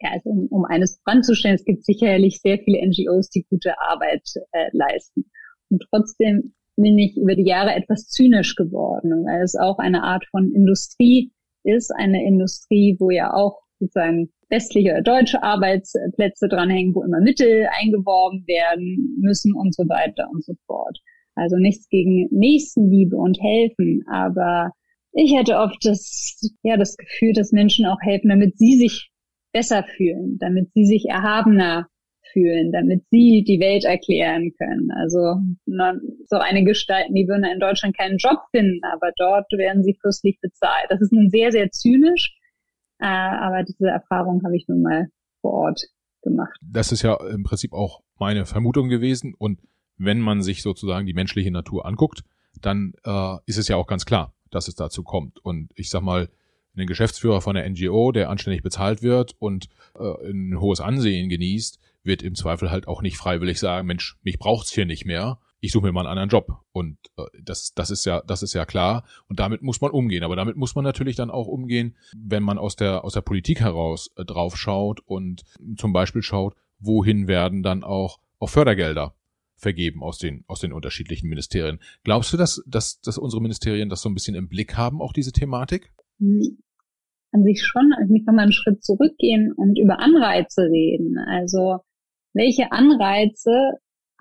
Ja, 0.00 0.10
also 0.12 0.30
um, 0.30 0.46
um 0.50 0.64
eines 0.64 1.00
voranzustellen, 1.04 1.56
es 1.56 1.64
gibt 1.64 1.84
sicherlich 1.84 2.40
sehr 2.40 2.58
viele 2.58 2.86
NGOs, 2.86 3.30
die 3.30 3.46
gute 3.50 3.74
Arbeit 3.80 4.22
äh, 4.52 4.68
leisten. 4.72 5.30
Und 5.70 5.84
trotzdem 5.90 6.54
bin 6.76 6.98
ich 6.98 7.16
über 7.16 7.34
die 7.34 7.46
Jahre 7.46 7.74
etwas 7.74 8.08
zynisch 8.08 8.54
geworden, 8.54 9.24
weil 9.26 9.42
es 9.42 9.56
auch 9.56 9.78
eine 9.78 10.04
Art 10.04 10.24
von 10.30 10.52
Industrie 10.52 11.32
ist, 11.64 11.90
eine 11.94 12.24
Industrie, 12.24 12.96
wo 13.00 13.10
ja 13.10 13.32
auch 13.34 13.60
sozusagen 13.80 14.30
westliche 14.48 14.92
oder 14.92 15.02
deutsche 15.02 15.42
Arbeitsplätze 15.42 16.48
dranhängen, 16.48 16.94
wo 16.94 17.02
immer 17.02 17.20
Mittel 17.20 17.68
eingeworben 17.78 18.46
werden 18.46 19.16
müssen 19.20 19.54
und 19.54 19.74
so 19.74 19.84
weiter 19.88 20.28
und 20.32 20.44
so 20.44 20.54
fort. 20.66 20.98
Also 21.34 21.56
nichts 21.56 21.88
gegen 21.88 22.28
Nächstenliebe 22.30 23.16
und 23.16 23.38
helfen, 23.40 24.04
aber 24.10 24.72
ich 25.12 25.34
hätte 25.36 25.56
oft 25.56 25.84
das, 25.84 26.40
ja, 26.62 26.76
das 26.76 26.96
Gefühl, 26.96 27.32
dass 27.32 27.52
Menschen 27.52 27.86
auch 27.86 28.00
helfen, 28.00 28.28
damit 28.28 28.58
sie 28.58 28.76
sich 28.76 29.10
besser 29.58 29.84
fühlen, 29.96 30.38
damit 30.38 30.72
sie 30.72 30.84
sich 30.84 31.06
erhabener 31.08 31.88
fühlen, 32.32 32.70
damit 32.70 33.02
sie 33.10 33.42
die 33.42 33.58
Welt 33.58 33.84
erklären 33.84 34.52
können. 34.56 34.90
Also 34.92 35.40
so 36.26 36.36
eine 36.36 36.62
Gestalten, 36.62 37.14
die 37.14 37.26
würden 37.26 37.44
in 37.44 37.58
Deutschland 37.58 37.96
keinen 37.96 38.18
Job 38.18 38.38
finden, 38.52 38.80
aber 38.84 39.10
dort 39.16 39.50
werden 39.50 39.82
sie 39.82 39.98
fürstlich 40.00 40.38
bezahlt. 40.40 40.86
Das 40.90 41.00
ist 41.00 41.12
nun 41.12 41.28
sehr, 41.30 41.50
sehr 41.50 41.72
zynisch, 41.72 42.36
äh, 43.00 43.06
aber 43.06 43.64
diese 43.64 43.88
Erfahrung 43.88 44.42
habe 44.44 44.56
ich 44.56 44.68
nun 44.68 44.82
mal 44.82 45.08
vor 45.40 45.54
Ort 45.54 45.80
gemacht. 46.22 46.56
Das 46.62 46.92
ist 46.92 47.02
ja 47.02 47.16
im 47.32 47.42
Prinzip 47.42 47.72
auch 47.72 48.02
meine 48.20 48.46
Vermutung 48.46 48.88
gewesen. 48.88 49.34
Und 49.36 49.58
wenn 49.96 50.20
man 50.20 50.42
sich 50.42 50.62
sozusagen 50.62 51.06
die 51.06 51.14
menschliche 51.14 51.50
Natur 51.50 51.84
anguckt, 51.84 52.22
dann 52.60 52.92
äh, 53.04 53.36
ist 53.46 53.58
es 53.58 53.66
ja 53.66 53.76
auch 53.76 53.88
ganz 53.88 54.04
klar, 54.04 54.34
dass 54.50 54.68
es 54.68 54.76
dazu 54.76 55.02
kommt. 55.02 55.44
Und 55.44 55.72
ich 55.74 55.90
sag 55.90 56.02
mal, 56.02 56.28
ein 56.80 56.86
Geschäftsführer 56.86 57.40
von 57.40 57.54
der 57.54 57.68
NGO, 57.68 58.12
der 58.12 58.30
anständig 58.30 58.62
bezahlt 58.62 59.02
wird 59.02 59.34
und 59.38 59.68
äh, 59.98 60.30
ein 60.30 60.60
hohes 60.60 60.80
Ansehen 60.80 61.28
genießt, 61.28 61.78
wird 62.02 62.22
im 62.22 62.34
Zweifel 62.34 62.70
halt 62.70 62.88
auch 62.88 63.02
nicht 63.02 63.16
freiwillig 63.16 63.58
sagen, 63.58 63.86
Mensch, 63.86 64.16
mich 64.22 64.38
braucht's 64.38 64.72
hier 64.72 64.86
nicht 64.86 65.04
mehr. 65.04 65.38
Ich 65.60 65.72
suche 65.72 65.86
mir 65.86 65.92
mal 65.92 66.00
einen 66.02 66.18
anderen 66.18 66.28
Job. 66.28 66.60
Und 66.72 66.98
äh, 67.16 67.24
das, 67.42 67.74
das 67.74 67.90
ist 67.90 68.04
ja, 68.04 68.22
das 68.26 68.42
ist 68.42 68.54
ja 68.54 68.64
klar. 68.64 69.04
Und 69.28 69.40
damit 69.40 69.62
muss 69.62 69.80
man 69.80 69.90
umgehen. 69.90 70.22
Aber 70.22 70.36
damit 70.36 70.56
muss 70.56 70.74
man 70.74 70.84
natürlich 70.84 71.16
dann 71.16 71.30
auch 71.30 71.48
umgehen, 71.48 71.96
wenn 72.16 72.42
man 72.42 72.58
aus 72.58 72.76
der, 72.76 73.04
aus 73.04 73.14
der 73.14 73.22
Politik 73.22 73.60
heraus 73.60 74.10
äh, 74.16 74.24
drauf 74.24 74.56
schaut 74.56 75.00
und 75.00 75.44
zum 75.76 75.92
Beispiel 75.92 76.22
schaut, 76.22 76.54
wohin 76.78 77.26
werden 77.26 77.62
dann 77.62 77.82
auch, 77.82 78.20
auch 78.38 78.48
Fördergelder 78.48 79.14
vergeben 79.56 80.02
aus 80.04 80.18
den, 80.18 80.44
aus 80.46 80.60
den 80.60 80.72
unterschiedlichen 80.72 81.28
Ministerien. 81.28 81.80
Glaubst 82.04 82.32
du, 82.32 82.36
dass, 82.36 82.62
dass, 82.66 83.00
dass 83.00 83.18
unsere 83.18 83.42
Ministerien 83.42 83.88
das 83.88 84.00
so 84.00 84.08
ein 84.08 84.14
bisschen 84.14 84.36
im 84.36 84.48
Blick 84.48 84.76
haben, 84.76 85.02
auch 85.02 85.12
diese 85.12 85.32
Thematik? 85.32 85.92
An 87.32 87.44
sich 87.44 87.62
schon, 87.62 87.92
also 87.92 88.14
ich 88.14 88.24
kann 88.24 88.36
mal 88.36 88.42
einen 88.42 88.52
Schritt 88.52 88.82
zurückgehen 88.82 89.52
und 89.52 89.78
über 89.78 90.00
Anreize 90.00 90.62
reden. 90.62 91.18
Also 91.18 91.78
welche 92.34 92.72
Anreize 92.72 93.72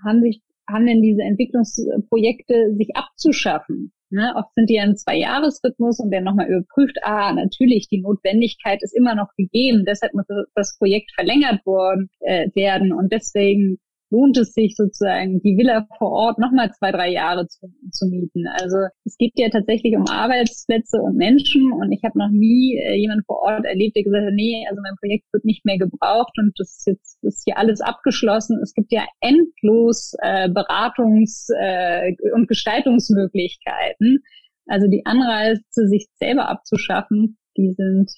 haben 0.04 0.22
sich, 0.22 0.42
haben 0.70 0.86
denn 0.86 1.02
diese 1.02 1.22
Entwicklungsprojekte 1.22 2.76
sich 2.76 2.96
abzuschaffen? 2.96 3.94
Ne? 4.10 4.34
Oft 4.36 4.54
sind 4.56 4.70
die 4.70 4.76
ja 4.76 4.86
im 4.86 4.96
Zwei-Jahres-Rhythmus 4.96 6.00
und 6.00 6.12
werden 6.12 6.24
nochmal 6.24 6.48
überprüft, 6.48 6.98
ah, 7.04 7.34
natürlich, 7.34 7.90
die 7.90 8.02
Notwendigkeit 8.02 8.82
ist 8.82 8.96
immer 8.96 9.16
noch 9.16 9.34
gegeben, 9.36 9.84
deshalb 9.86 10.14
muss 10.14 10.26
das 10.56 10.78
Projekt 10.78 11.12
verlängert 11.14 11.66
worden, 11.66 12.10
äh, 12.22 12.50
werden 12.56 12.94
und 12.94 13.12
deswegen 13.12 13.80
lohnt 14.10 14.38
es 14.38 14.54
sich 14.54 14.76
sozusagen, 14.76 15.42
die 15.42 15.58
Villa 15.58 15.88
vor 15.98 16.12
Ort 16.12 16.40
nochmal 16.40 16.72
zwei, 16.72 16.92
drei 16.92 17.12
Jahre 17.12 17.48
zu, 17.48 17.68
zu 17.92 18.08
mieten. 18.08 18.46
Also 18.48 18.78
es 19.06 19.18
geht 19.18 19.34
ja 19.36 19.50
tatsächlich 19.50 19.96
um 19.96 20.08
Arbeitsplätze 20.08 21.02
und 21.02 21.18
Menschen 21.18 21.72
und 21.72 21.92
ich 21.92 22.04
habe 22.04 22.18
noch 22.18 22.30
nie 22.30 22.78
äh, 22.78 22.96
jemand 22.96 23.26
vor 23.26 23.40
Ort 23.42 23.66
erlebt, 23.66 23.96
der 23.96 24.04
gesagt 24.04 24.26
hat, 24.26 24.34
nee, 24.34 24.66
also 24.70 24.82
mein 24.82 24.96
Projekt 25.00 25.26
wird 25.34 25.46
nicht 25.46 25.66
mehr 25.66 25.78
gebraucht 25.78 26.34
und 26.38 26.54
das 26.58 26.78
ist 26.78 26.88
jetzt 26.88 27.24
ist 27.24 27.44
hier 27.46 27.58
alles 27.58 27.82
abgeschlossen. 27.82 28.60
Es 28.62 28.74
gibt 28.74 28.92
ja 28.92 29.06
endlos 29.20 30.14
äh, 30.22 30.50
Beratungs- 30.50 31.52
äh, 31.60 32.16
und 32.34 32.48
Gestaltungsmöglichkeiten. 32.48 34.20
Also 34.68 34.88
die 34.88 35.06
Anreize, 35.06 35.88
sich 35.88 36.08
selber 36.16 36.50
abzuschaffen, 36.50 37.38
die 37.58 37.74
sind 37.74 38.12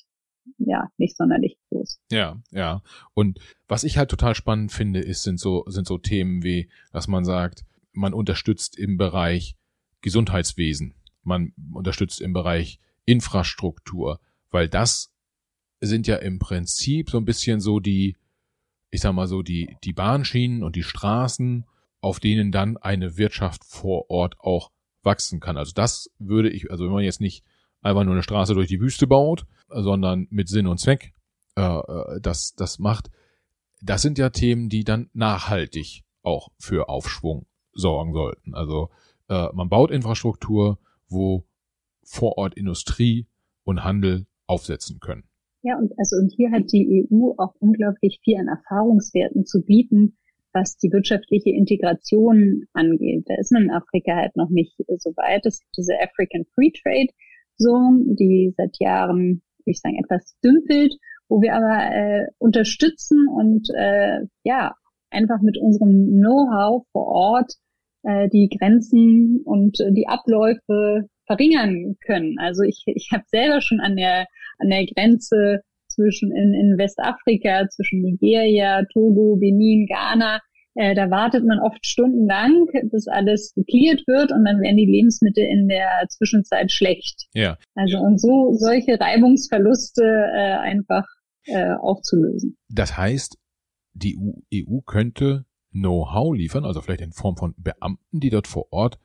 ja, 0.58 0.90
nicht 0.98 1.16
sonderlich 1.16 1.58
groß. 1.70 2.00
Ja, 2.12 2.42
ja. 2.52 2.82
Und 3.14 3.40
was 3.68 3.84
ich 3.84 3.98
halt 3.98 4.10
total 4.10 4.36
spannend 4.36 4.72
finde, 4.72 5.00
ist, 5.00 5.24
sind 5.24 5.40
so, 5.40 5.64
sind 5.68 5.88
so 5.88 5.98
Themen 5.98 6.44
wie, 6.44 6.70
dass 6.92 7.08
man 7.08 7.26
sagt, 7.26 7.66
man 7.92 8.14
unterstützt 8.14 8.78
im 8.78 8.98
Bereich 8.98 9.56
Gesundheitswesen, 10.02 10.96
man 11.24 11.54
unterstützt 11.74 12.22
im 12.22 12.34
Bereich 12.34 12.80
Infrastruktur, 13.06 14.20
weil 14.52 14.70
das 14.70 15.12
sind 15.82 16.08
ja 16.08 16.18
im 16.18 16.40
Prinzip 16.40 17.10
so 17.10 17.18
ein 17.18 17.26
bisschen 17.26 17.60
so 17.60 17.80
die, 17.80 18.16
ich 18.92 19.02
sag 19.02 19.14
mal 19.14 19.28
so, 19.28 19.42
die, 19.42 19.76
die 19.84 19.94
Bahnschienen 19.94 20.64
und 20.64 20.76
die 20.76 20.84
Straßen, 20.84 21.66
auf 22.02 22.20
denen 22.20 22.52
dann 22.52 22.78
eine 22.78 23.18
Wirtschaft 23.18 23.64
vor 23.66 24.10
Ort 24.10 24.40
auch 24.40 24.72
wachsen 25.04 25.40
kann. 25.40 25.58
Also 25.58 25.74
das 25.74 26.10
würde 26.20 26.50
ich, 26.50 26.72
also 26.72 26.86
wenn 26.86 26.94
man 26.94 27.04
jetzt 27.04 27.22
nicht 27.22 27.44
einfach 27.82 28.04
nur 28.04 28.14
eine 28.14 28.24
Straße 28.24 28.54
durch 28.54 28.68
die 28.68 28.82
Wüste 28.82 29.08
baut, 29.08 29.46
sondern 29.70 30.28
mit 30.30 30.50
Sinn 30.50 30.68
und 30.68 30.80
Zweck 30.80 31.14
äh, 31.56 31.62
äh, 31.62 32.22
das, 32.22 32.56
das 32.56 32.80
macht. 32.80 33.10
Das 33.82 34.02
sind 34.02 34.18
ja 34.18 34.30
Themen, 34.30 34.70
die 34.70 34.84
dann 34.84 35.10
nachhaltig 35.14 36.04
auch 36.22 36.50
für 36.58 36.90
Aufschwung 36.90 37.46
sorgen 37.74 38.14
sollten. 38.14 38.54
Also 38.54 38.90
äh, 39.30 39.48
man 39.54 39.70
baut 39.70 39.92
Infrastruktur, 39.92 40.80
wo 41.08 41.46
vor 42.04 42.38
Ort 42.38 42.56
Industrie 42.56 43.28
und 43.64 43.84
Handel 43.84 44.26
aufsetzen 44.48 45.00
können. 45.00 45.24
Ja, 45.62 45.78
und 45.78 45.92
also 45.98 46.16
und 46.18 46.34
hier 46.36 46.52
hat 46.52 46.72
die 46.72 47.08
EU 47.12 47.34
auch 47.38 47.54
unglaublich 47.60 48.20
viel 48.24 48.38
an 48.38 48.48
Erfahrungswerten 48.48 49.46
zu 49.46 49.62
bieten, 49.62 50.18
was 50.54 50.78
die 50.78 50.92
wirtschaftliche 50.92 51.52
Integration 51.52 52.66
angeht. 52.74 53.26
Da 53.28 53.36
ist 53.36 53.52
man 53.52 53.64
in 53.64 53.72
Afrika 53.72 54.16
halt 54.16 54.36
noch 54.36 54.50
nicht 54.50 54.76
so 54.98 55.12
weit. 55.12 55.46
Es 55.46 55.60
gibt 55.60 55.78
diese 55.78 55.94
African 56.02 56.46
Free 56.56 56.72
Trade 56.72 57.10
Zone, 57.60 58.16
die 58.16 58.54
seit 58.58 58.78
Jahren 58.80 59.42
würde 59.60 59.72
ich 59.72 59.80
sagen, 59.80 60.00
etwas 60.04 60.36
dümpelt, 60.44 60.96
wo 61.28 61.42
wir 61.42 61.56
aber 61.56 61.96
äh, 61.96 62.28
unterstützen 62.40 63.28
und 63.28 63.70
äh, 63.76 64.22
ja, 64.44 64.74
einfach 65.12 65.42
mit 65.42 65.58
unserem 65.58 66.08
Know-how 66.20 66.86
vor 66.92 67.08
Ort 67.08 67.54
äh, 68.04 68.30
die 68.30 68.50
Grenzen 68.50 69.42
und 69.44 69.80
äh, 69.80 69.92
die 69.92 70.08
Abläufe 70.08 71.08
verringern 71.28 71.96
können. 72.06 72.38
Also 72.40 72.64
ich, 72.64 72.84
ich 72.88 73.10
habe 73.12 73.24
selber 73.28 73.62
schon 73.62 73.80
an 73.80 73.96
der 73.96 74.26
an 74.58 74.70
der 74.70 74.86
Grenze 74.86 75.62
zwischen 75.88 76.32
in, 76.32 76.54
in 76.54 76.78
Westafrika, 76.78 77.68
zwischen 77.70 78.02
Nigeria, 78.02 78.84
Togo, 78.94 79.36
Benin, 79.38 79.86
Ghana, 79.88 80.40
äh, 80.76 80.96
da 80.96 81.10
wartet 81.10 81.46
man 81.46 81.60
oft 81.60 81.86
stundenlang, 81.86 82.68
bis 82.92 83.08
alles 83.08 83.54
geklärt 83.54 84.04
wird 84.08 84.32
und 84.32 84.46
dann 84.46 84.62
werden 84.62 84.78
die 84.78 84.86
Lebensmittel 84.86 85.44
in 85.44 85.68
der 85.68 86.08
Zwischenzeit 86.10 86.72
schlecht. 86.72 87.28
Ja. 87.34 87.58
Also 87.76 87.98
und 88.00 88.20
so 88.20 88.54
solche 88.54 89.00
Reibungsverluste 89.00 90.04
äh, 90.04 90.54
einfach 90.54 91.06
äh, 91.46 91.74
aufzulösen. 91.74 92.58
Das 92.70 92.98
heißt, 92.98 93.38
die 93.94 94.18
EU 94.54 94.80
könnte 94.86 95.46
Know-how 95.72 96.36
liefern, 96.36 96.66
also 96.66 96.82
vielleicht 96.82 97.02
in 97.02 97.12
Form 97.12 97.38
von 97.38 97.54
Beamten, 97.58 98.20
die 98.20 98.30
dort 98.30 98.48
vor 98.48 98.72
Ort 98.72 99.00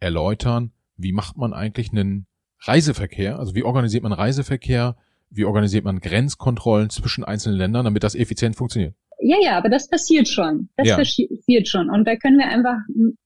erläutern, 0.00 0.72
wie 0.96 1.12
macht 1.12 1.36
man 1.36 1.52
eigentlich 1.52 1.90
einen 1.90 2.26
Reiseverkehr? 2.60 3.38
Also 3.38 3.54
wie 3.54 3.62
organisiert 3.62 4.02
man 4.02 4.12
Reiseverkehr? 4.12 4.96
Wie 5.30 5.44
organisiert 5.44 5.84
man 5.84 6.00
Grenzkontrollen 6.00 6.90
zwischen 6.90 7.24
einzelnen 7.24 7.58
Ländern, 7.58 7.84
damit 7.84 8.04
das 8.04 8.14
effizient 8.14 8.54
funktioniert? 8.56 8.94
Ja, 9.20 9.36
ja, 9.42 9.56
aber 9.56 9.68
das 9.68 9.88
passiert 9.88 10.28
schon. 10.28 10.68
Das 10.76 10.88
ja. 10.88 10.96
passiert 10.96 11.68
schon. 11.68 11.90
Und 11.90 12.06
da 12.06 12.16
können 12.16 12.38
wir 12.38 12.48
einfach 12.48 12.78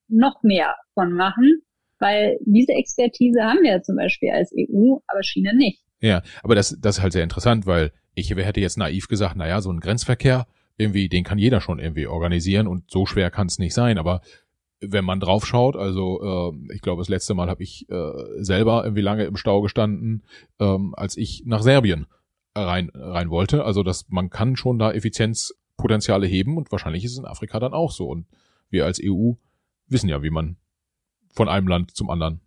noch 0.08 0.42
mehr 0.42 0.74
von 0.94 1.12
machen, 1.12 1.62
weil 1.98 2.38
diese 2.44 2.72
Expertise 2.72 3.42
haben 3.42 3.62
wir 3.62 3.72
ja 3.72 3.82
zum 3.82 3.96
Beispiel 3.96 4.30
als 4.30 4.52
EU, 4.52 4.98
aber 5.06 5.22
China 5.22 5.52
nicht. 5.52 5.82
Ja, 6.00 6.22
aber 6.42 6.54
das, 6.54 6.76
das 6.80 6.98
ist 6.98 7.02
halt 7.02 7.12
sehr 7.12 7.24
interessant, 7.24 7.66
weil 7.66 7.92
ich 8.14 8.30
hätte 8.30 8.60
jetzt 8.60 8.78
naiv 8.78 9.08
gesagt, 9.08 9.36
naja, 9.36 9.60
so 9.60 9.70
ein 9.70 9.80
Grenzverkehr, 9.80 10.46
irgendwie, 10.76 11.08
den 11.08 11.24
kann 11.24 11.38
jeder 11.38 11.60
schon 11.60 11.80
irgendwie 11.80 12.06
organisieren 12.06 12.68
und 12.68 12.90
so 12.90 13.04
schwer 13.04 13.30
kann 13.30 13.48
es 13.48 13.58
nicht 13.58 13.74
sein. 13.74 13.98
Aber 13.98 14.20
wenn 14.80 15.04
man 15.04 15.18
draufschaut, 15.18 15.76
also 15.76 16.52
äh, 16.52 16.74
ich 16.74 16.82
glaube, 16.82 17.00
das 17.00 17.08
letzte 17.08 17.34
Mal 17.34 17.48
habe 17.48 17.64
ich 17.64 17.88
äh, 17.90 18.12
selber 18.38 18.84
irgendwie 18.84 19.02
lange 19.02 19.24
im 19.24 19.36
Stau 19.36 19.60
gestanden, 19.60 20.22
ähm, 20.60 20.94
als 20.96 21.16
ich 21.16 21.42
nach 21.46 21.62
Serbien 21.62 22.06
rein, 22.54 22.90
rein 22.94 23.30
wollte. 23.30 23.64
Also 23.64 23.82
dass 23.82 24.08
man 24.08 24.30
kann 24.30 24.56
schon 24.56 24.78
da 24.78 24.92
Effizienzpotenziale 25.78 26.26
heben 26.26 26.56
und 26.56 26.70
wahrscheinlich 26.72 27.04
ist 27.04 27.12
es 27.12 27.18
in 27.18 27.24
Afrika 27.24 27.58
dann 27.60 27.72
auch 27.72 27.92
so. 27.92 28.08
Und 28.08 28.26
wir 28.70 28.84
als 28.84 29.00
EU 29.02 29.32
wissen 29.88 30.08
ja, 30.08 30.22
wie 30.22 30.30
man 30.30 30.56
von 31.30 31.48
einem 31.48 31.68
Land 31.68 31.92
zum 31.92 32.10
anderen 32.10 32.40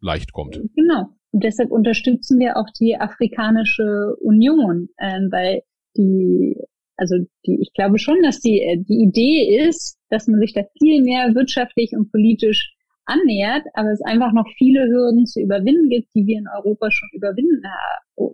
leicht 0.00 0.32
kommt. 0.32 0.60
Genau. 0.74 1.08
Und 1.32 1.44
deshalb 1.44 1.70
unterstützen 1.70 2.38
wir 2.38 2.56
auch 2.56 2.68
die 2.78 2.96
Afrikanische 2.96 4.16
Union, 4.20 4.88
äh, 4.96 5.20
weil 5.30 5.62
die 5.96 6.56
also 6.96 7.16
die, 7.46 7.58
ich 7.62 7.72
glaube 7.72 7.98
schon, 7.98 8.20
dass 8.22 8.40
die, 8.40 8.60
äh, 8.60 8.76
die 8.76 9.02
Idee 9.02 9.66
ist, 9.66 9.98
dass 10.10 10.26
man 10.26 10.38
sich 10.38 10.52
da 10.52 10.62
viel 10.78 11.02
mehr 11.02 11.34
wirtschaftlich 11.34 11.92
und 11.96 12.10
politisch 12.12 12.74
annähert, 13.06 13.62
aber 13.72 13.90
es 13.90 14.02
einfach 14.02 14.32
noch 14.32 14.46
viele 14.58 14.86
Hürden 14.86 15.24
zu 15.24 15.40
überwinden 15.40 15.88
gibt, 15.88 16.14
die 16.14 16.26
wir 16.26 16.38
in 16.38 16.46
Europa 16.46 16.90
schon 16.90 17.08
überwinden 17.14 17.62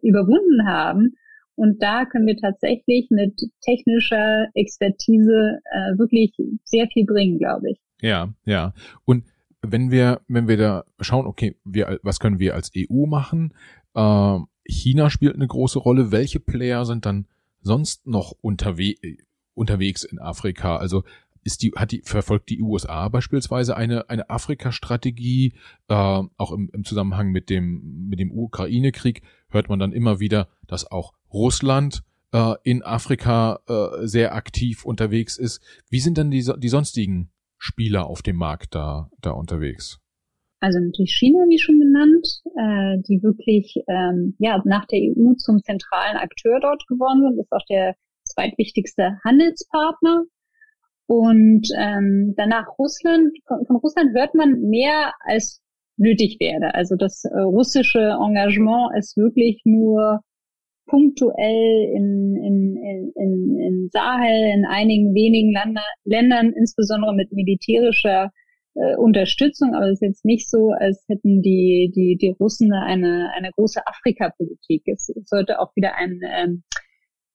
überwunden 0.02 0.66
haben. 0.66 1.14
Und 1.56 1.82
da 1.82 2.04
können 2.04 2.26
wir 2.26 2.36
tatsächlich 2.36 3.08
mit 3.10 3.40
technischer 3.62 4.46
Expertise 4.54 5.58
äh, 5.72 5.98
wirklich 5.98 6.32
sehr 6.64 6.86
viel 6.88 7.06
bringen, 7.06 7.38
glaube 7.38 7.70
ich. 7.70 7.78
Ja, 8.00 8.32
ja. 8.44 8.74
Und 9.04 9.24
wenn 9.62 9.90
wir, 9.90 10.20
wenn 10.28 10.48
wir 10.48 10.56
da 10.56 10.84
schauen, 11.00 11.26
okay, 11.26 11.56
wir, 11.64 11.98
was 12.02 12.20
können 12.20 12.38
wir 12.38 12.54
als 12.54 12.70
EU 12.76 13.06
machen? 13.06 13.54
Äh, 13.94 14.38
China 14.68 15.10
spielt 15.10 15.34
eine 15.34 15.46
große 15.46 15.78
Rolle. 15.78 16.12
Welche 16.12 16.40
Player 16.40 16.84
sind 16.84 17.06
dann 17.06 17.26
sonst 17.62 18.06
noch 18.06 18.32
unterwe 18.40 18.94
unterwegs 19.54 20.04
in 20.04 20.18
Afrika? 20.18 20.76
Also 20.76 21.04
ist 21.42 21.62
die, 21.62 21.72
hat 21.76 21.92
die, 21.92 22.02
verfolgt 22.04 22.50
die 22.50 22.60
USA 22.60 23.08
beispielsweise 23.08 23.76
eine, 23.76 24.10
eine 24.10 24.28
Afrika-Strategie, 24.28 25.54
äh, 25.88 25.94
auch 25.94 26.52
im, 26.52 26.68
im 26.72 26.84
Zusammenhang 26.84 27.30
mit 27.30 27.48
dem, 27.48 28.08
mit 28.08 28.18
dem 28.18 28.32
Ukraine-Krieg 28.32 29.22
hört 29.48 29.68
man 29.68 29.78
dann 29.78 29.92
immer 29.92 30.18
wieder, 30.18 30.48
dass 30.66 30.90
auch 30.90 31.12
Russland 31.36 32.02
äh, 32.32 32.54
in 32.64 32.82
Afrika 32.82 33.60
äh, 33.68 34.06
sehr 34.06 34.34
aktiv 34.34 34.84
unterwegs 34.84 35.36
ist. 35.38 35.60
Wie 35.90 36.00
sind 36.00 36.18
denn 36.18 36.30
die, 36.30 36.44
die 36.58 36.68
sonstigen 36.68 37.30
Spieler 37.58 38.06
auf 38.06 38.22
dem 38.22 38.36
Markt 38.36 38.74
da, 38.74 39.10
da 39.20 39.30
unterwegs? 39.30 39.98
Also 40.60 40.78
natürlich 40.78 41.12
China, 41.12 41.40
wie 41.48 41.58
schon 41.58 41.78
genannt, 41.78 42.26
äh, 42.56 43.02
die 43.06 43.22
wirklich 43.22 43.76
ähm, 43.88 44.34
ja 44.38 44.60
nach 44.64 44.86
der 44.86 45.00
EU 45.00 45.34
zum 45.34 45.62
zentralen 45.62 46.16
Akteur 46.16 46.58
dort 46.60 46.86
geworden 46.86 47.22
sind, 47.22 47.38
ist 47.38 47.52
auch 47.52 47.64
der 47.68 47.94
zweitwichtigste 48.24 49.18
Handelspartner. 49.22 50.24
Und 51.06 51.68
ähm, 51.78 52.34
danach 52.36 52.66
Russland, 52.78 53.30
von 53.46 53.76
Russland 53.76 54.16
hört 54.16 54.34
man 54.34 54.60
mehr 54.62 55.12
als 55.20 55.60
nötig 55.98 56.38
wäre. 56.40 56.74
Also 56.74 56.96
das 56.96 57.24
äh, 57.24 57.38
russische 57.38 58.16
Engagement 58.20 58.96
ist 58.98 59.16
wirklich 59.16 59.62
nur 59.64 60.20
punktuell 60.86 61.92
in, 61.94 62.36
in, 62.36 63.12
in, 63.14 63.58
in, 63.58 63.88
Sahel, 63.92 64.52
in 64.54 64.64
einigen 64.64 65.14
wenigen 65.14 65.52
Länder, 65.52 65.84
Ländern, 66.04 66.52
insbesondere 66.52 67.14
mit 67.14 67.32
militärischer 67.32 68.30
äh, 68.74 68.96
Unterstützung, 68.96 69.74
aber 69.74 69.86
es 69.86 69.94
ist 69.94 70.02
jetzt 70.02 70.24
nicht 70.24 70.48
so, 70.48 70.70
als 70.70 71.04
hätten 71.08 71.42
die, 71.42 71.92
die, 71.94 72.16
die 72.16 72.34
Russen 72.38 72.72
eine, 72.72 73.30
eine 73.36 73.50
große 73.52 73.86
Afrika-Politik. 73.86 74.82
Es 74.86 75.12
sollte 75.24 75.60
auch 75.60 75.74
wieder 75.76 75.94
ein 75.96 76.20
ähm, 76.24 76.62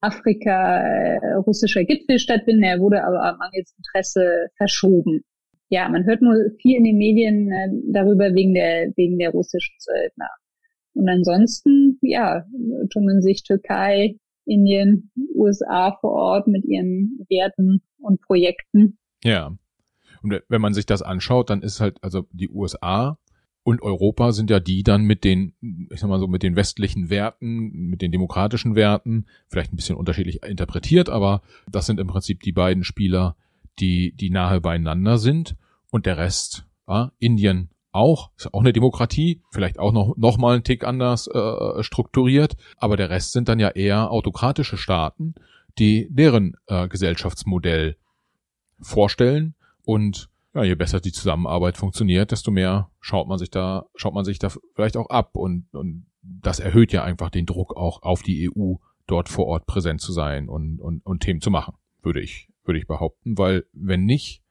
Afrika-russischer 0.00 1.80
äh, 1.80 1.84
Gipfel 1.84 2.18
stattfinden, 2.18 2.62
er 2.62 2.80
wurde 2.80 3.04
aber 3.04 3.36
mangels 3.38 3.74
Interesse 3.76 4.48
verschoben. 4.56 5.22
Ja, 5.68 5.88
man 5.88 6.04
hört 6.04 6.20
nur 6.20 6.36
viel 6.60 6.76
in 6.76 6.84
den 6.84 6.98
Medien 6.98 7.50
äh, 7.50 7.68
darüber 7.92 8.34
wegen 8.34 8.54
der, 8.54 8.92
wegen 8.96 9.18
der 9.18 9.30
russischen 9.30 9.74
Söldner. 9.78 10.28
Und 10.94 11.08
ansonsten, 11.08 11.98
ja, 12.02 12.44
tummeln 12.90 13.22
sich 13.22 13.42
Türkei, 13.42 14.16
Indien, 14.44 15.10
USA 15.34 15.96
vor 16.00 16.12
Ort 16.12 16.48
mit 16.48 16.64
ihren 16.64 17.24
Werten 17.28 17.82
und 17.98 18.20
Projekten. 18.20 18.98
Ja. 19.24 19.56
Und 20.22 20.42
wenn 20.48 20.60
man 20.60 20.74
sich 20.74 20.86
das 20.86 21.02
anschaut, 21.02 21.50
dann 21.50 21.62
ist 21.62 21.80
halt, 21.80 21.96
also 22.02 22.26
die 22.32 22.48
USA 22.48 23.18
und 23.64 23.82
Europa 23.82 24.32
sind 24.32 24.50
ja 24.50 24.60
die 24.60 24.82
dann 24.82 25.04
mit 25.04 25.24
den, 25.24 25.54
ich 25.90 26.00
sag 26.00 26.08
mal 26.08 26.18
so, 26.18 26.26
mit 26.26 26.42
den 26.42 26.56
westlichen 26.56 27.10
Werten, 27.10 27.70
mit 27.70 28.02
den 28.02 28.12
demokratischen 28.12 28.74
Werten, 28.74 29.26
vielleicht 29.48 29.72
ein 29.72 29.76
bisschen 29.76 29.96
unterschiedlich 29.96 30.42
interpretiert, 30.42 31.08
aber 31.08 31.42
das 31.70 31.86
sind 31.86 32.00
im 32.00 32.08
Prinzip 32.08 32.42
die 32.42 32.52
beiden 32.52 32.84
Spieler, 32.84 33.36
die, 33.78 34.14
die 34.16 34.30
nahe 34.30 34.60
beieinander 34.60 35.18
sind. 35.18 35.56
Und 35.90 36.06
der 36.06 36.16
Rest, 36.16 36.66
ja, 36.88 37.12
Indien 37.18 37.70
auch, 37.92 38.30
ist 38.36 38.52
auch 38.52 38.60
eine 38.60 38.72
Demokratie, 38.72 39.42
vielleicht 39.52 39.78
auch 39.78 39.92
noch, 39.92 40.16
noch 40.16 40.38
mal 40.38 40.54
einen 40.54 40.64
Tick 40.64 40.84
anders 40.84 41.28
äh, 41.28 41.82
strukturiert, 41.82 42.56
aber 42.76 42.96
der 42.96 43.10
Rest 43.10 43.32
sind 43.32 43.48
dann 43.48 43.60
ja 43.60 43.68
eher 43.68 44.10
autokratische 44.10 44.76
Staaten, 44.76 45.34
die 45.78 46.08
deren 46.10 46.56
äh, 46.66 46.88
Gesellschaftsmodell 46.88 47.96
vorstellen 48.80 49.54
und 49.84 50.28
ja, 50.54 50.64
je 50.64 50.74
besser 50.74 51.00
die 51.00 51.12
Zusammenarbeit 51.12 51.76
funktioniert, 51.76 52.30
desto 52.30 52.50
mehr 52.50 52.90
schaut 53.00 53.26
man 53.28 53.38
sich 53.38 53.50
da, 53.50 53.86
schaut 53.94 54.14
man 54.14 54.24
sich 54.24 54.38
da 54.38 54.50
vielleicht 54.74 54.96
auch 54.96 55.08
ab 55.08 55.36
und, 55.36 55.66
und 55.72 56.06
das 56.22 56.60
erhöht 56.60 56.92
ja 56.92 57.04
einfach 57.04 57.30
den 57.30 57.46
Druck 57.46 57.76
auch 57.76 58.02
auf 58.02 58.22
die 58.22 58.50
EU, 58.50 58.74
dort 59.06 59.28
vor 59.28 59.46
Ort 59.46 59.66
präsent 59.66 60.00
zu 60.00 60.12
sein 60.12 60.48
und, 60.48 60.80
und, 60.80 61.04
und 61.04 61.20
Themen 61.20 61.40
zu 61.40 61.50
machen, 61.50 61.74
würde 62.02 62.20
ich, 62.20 62.48
würde 62.64 62.78
ich 62.78 62.86
behaupten, 62.86 63.36
weil 63.38 63.64
wenn 63.72 64.04
nicht, 64.04 64.42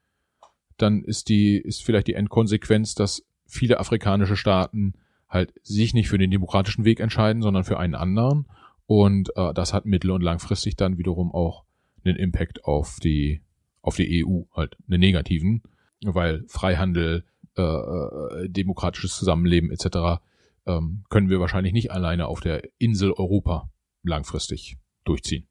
dann 0.76 1.04
ist 1.04 1.28
die, 1.28 1.56
ist 1.56 1.84
vielleicht 1.84 2.08
die 2.08 2.14
Endkonsequenz, 2.14 2.94
dass 2.94 3.24
viele 3.52 3.78
afrikanische 3.78 4.36
Staaten 4.36 4.94
halt 5.28 5.52
sich 5.62 5.94
nicht 5.94 6.08
für 6.08 6.18
den 6.18 6.30
demokratischen 6.30 6.84
Weg 6.84 7.00
entscheiden, 7.00 7.42
sondern 7.42 7.64
für 7.64 7.78
einen 7.78 7.94
anderen. 7.94 8.46
Und 8.86 9.30
äh, 9.36 9.52
das 9.54 9.72
hat 9.72 9.86
mittel- 9.86 10.10
und 10.10 10.22
langfristig 10.22 10.76
dann 10.76 10.98
wiederum 10.98 11.32
auch 11.32 11.64
einen 12.04 12.16
Impact 12.16 12.64
auf 12.64 12.98
die 13.00 13.40
auf 13.82 13.96
die 13.96 14.24
EU 14.24 14.42
halt 14.54 14.76
einen 14.88 15.00
negativen, 15.00 15.62
weil 16.04 16.44
Freihandel, 16.46 17.24
äh, 17.56 17.62
äh, 17.62 18.48
demokratisches 18.48 19.16
Zusammenleben 19.16 19.72
etc. 19.72 20.22
Ähm, 20.66 21.02
können 21.10 21.28
wir 21.28 21.40
wahrscheinlich 21.40 21.72
nicht 21.72 21.90
alleine 21.90 22.28
auf 22.28 22.40
der 22.40 22.62
Insel 22.78 23.10
Europa 23.12 23.70
langfristig 24.04 24.78
durchziehen. 25.04 25.48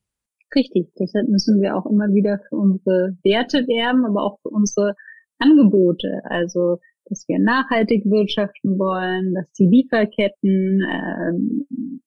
Richtig, 0.56 0.94
deshalb 0.98 1.28
müssen 1.28 1.62
wir 1.62 1.76
auch 1.76 1.86
immer 1.86 2.08
wieder 2.14 2.40
für 2.48 2.56
unsere 2.56 3.18
Werte 3.24 3.68
werben, 3.68 4.06
aber 4.06 4.24
auch 4.24 4.40
für 4.42 4.50
unsere 4.50 4.96
Angebote. 5.38 6.22
Also 6.24 6.80
dass 7.12 7.28
wir 7.28 7.40
nachhaltig 7.40 8.06
wirtschaften 8.06 8.80
wollen, 8.80 9.36
dass 9.36 9.52
die 9.52 9.68
Lieferketten 9.68 10.82
ähm, 10.82 12.02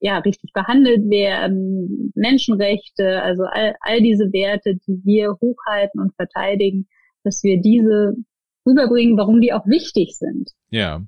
ja, 0.00 0.18
richtig 0.18 0.52
behandelt 0.52 1.08
werden, 1.10 2.12
Menschenrechte, 2.14 3.22
also 3.22 3.44
all, 3.44 3.74
all 3.80 4.00
diese 4.00 4.32
Werte, 4.32 4.76
die 4.86 5.00
wir 5.04 5.32
hochhalten 5.40 6.00
und 6.00 6.14
verteidigen, 6.14 6.86
dass 7.24 7.42
wir 7.42 7.60
diese 7.60 8.14
rüberbringen, 8.66 9.16
warum 9.16 9.40
die 9.40 9.52
auch 9.52 9.66
wichtig 9.66 10.16
sind. 10.16 10.50
Ja. 10.70 11.06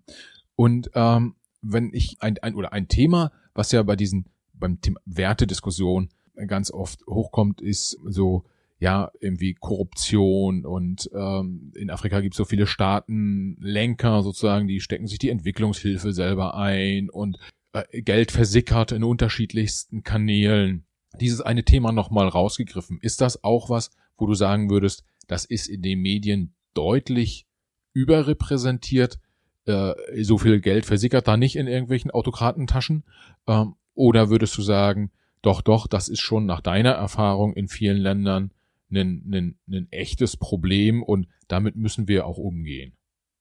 Und 0.56 0.90
ähm, 0.94 1.34
wenn 1.60 1.90
ich 1.92 2.16
ein, 2.20 2.38
ein 2.42 2.54
oder 2.54 2.72
ein 2.72 2.88
Thema, 2.88 3.32
was 3.54 3.72
ja 3.72 3.82
bei 3.82 3.96
diesen 3.96 4.26
beim 4.54 4.80
Thema 4.80 5.00
Wertediskussion 5.04 6.08
ganz 6.46 6.70
oft 6.70 7.00
hochkommt, 7.06 7.60
ist 7.60 7.98
so 8.08 8.44
ja 8.82 9.12
irgendwie 9.20 9.54
Korruption 9.54 10.66
und 10.66 11.08
ähm, 11.14 11.72
in 11.76 11.88
Afrika 11.88 12.20
gibt 12.20 12.34
es 12.34 12.38
so 12.38 12.44
viele 12.44 12.66
Staatenlenker 12.66 14.24
sozusagen, 14.24 14.66
die 14.66 14.80
stecken 14.80 15.06
sich 15.06 15.20
die 15.20 15.30
Entwicklungshilfe 15.30 16.12
selber 16.12 16.56
ein 16.56 17.08
und 17.08 17.38
äh, 17.74 18.02
Geld 18.02 18.32
versickert 18.32 18.90
in 18.90 19.04
unterschiedlichsten 19.04 20.02
Kanälen. 20.02 20.84
Dieses 21.20 21.40
eine 21.40 21.62
Thema 21.62 21.92
nochmal 21.92 22.26
rausgegriffen. 22.26 22.98
Ist 23.00 23.20
das 23.20 23.44
auch 23.44 23.70
was, 23.70 23.92
wo 24.18 24.26
du 24.26 24.34
sagen 24.34 24.68
würdest, 24.68 25.04
das 25.28 25.44
ist 25.44 25.68
in 25.68 25.82
den 25.82 26.00
Medien 26.00 26.52
deutlich 26.74 27.46
überrepräsentiert? 27.92 29.20
Äh, 29.64 29.92
so 30.24 30.38
viel 30.38 30.60
Geld 30.60 30.86
versickert 30.86 31.28
da 31.28 31.36
nicht 31.36 31.54
in 31.54 31.68
irgendwelchen 31.68 32.10
Autokratentaschen? 32.10 33.04
Ähm, 33.46 33.76
oder 33.94 34.28
würdest 34.28 34.58
du 34.58 34.62
sagen, 34.62 35.12
doch, 35.40 35.60
doch, 35.60 35.86
das 35.86 36.08
ist 36.08 36.20
schon 36.20 36.46
nach 36.46 36.60
deiner 36.60 36.92
Erfahrung 36.92 37.52
in 37.52 37.68
vielen 37.68 37.98
Ländern 37.98 38.50
ein, 38.92 39.30
ein, 39.32 39.58
ein 39.70 39.88
echtes 39.90 40.36
Problem 40.36 41.02
und 41.02 41.26
damit 41.48 41.76
müssen 41.76 42.08
wir 42.08 42.26
auch 42.26 42.38
umgehen? 42.38 42.96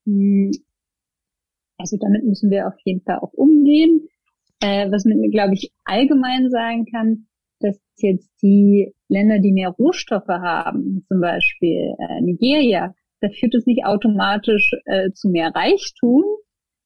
Hm, 0.06 0.52
Also 1.78 1.98
damit 1.98 2.24
müssen 2.24 2.50
wir 2.50 2.68
auf 2.68 2.76
jeden 2.84 3.02
Fall 3.02 3.20
auch 3.20 3.34
umgehen. 3.34 4.08
Äh, 4.62 4.92
was 4.92 5.06
man, 5.06 5.20
glaube 5.32 5.56
ich, 5.56 5.72
allgemein 5.84 6.50
sagen 6.50 6.86
kann, 6.86 7.28
dass 7.60 7.80
jetzt 7.98 8.30
die 8.42 8.94
Länder, 9.08 9.40
die 9.40 9.52
mehr 9.52 9.70
Rohstoffe 9.70 10.28
haben, 10.28 11.04
zum 11.08 11.22
Beispiel 11.22 11.96
äh, 11.98 12.22
Nigeria, 12.22 12.94
da 13.22 13.30
führt 13.30 13.56
es 13.56 13.66
nicht 13.66 13.86
automatisch 13.86 14.72
äh, 14.86 15.12
zu 15.12 15.30
mehr 15.30 15.52
Reichtum, 15.54 16.24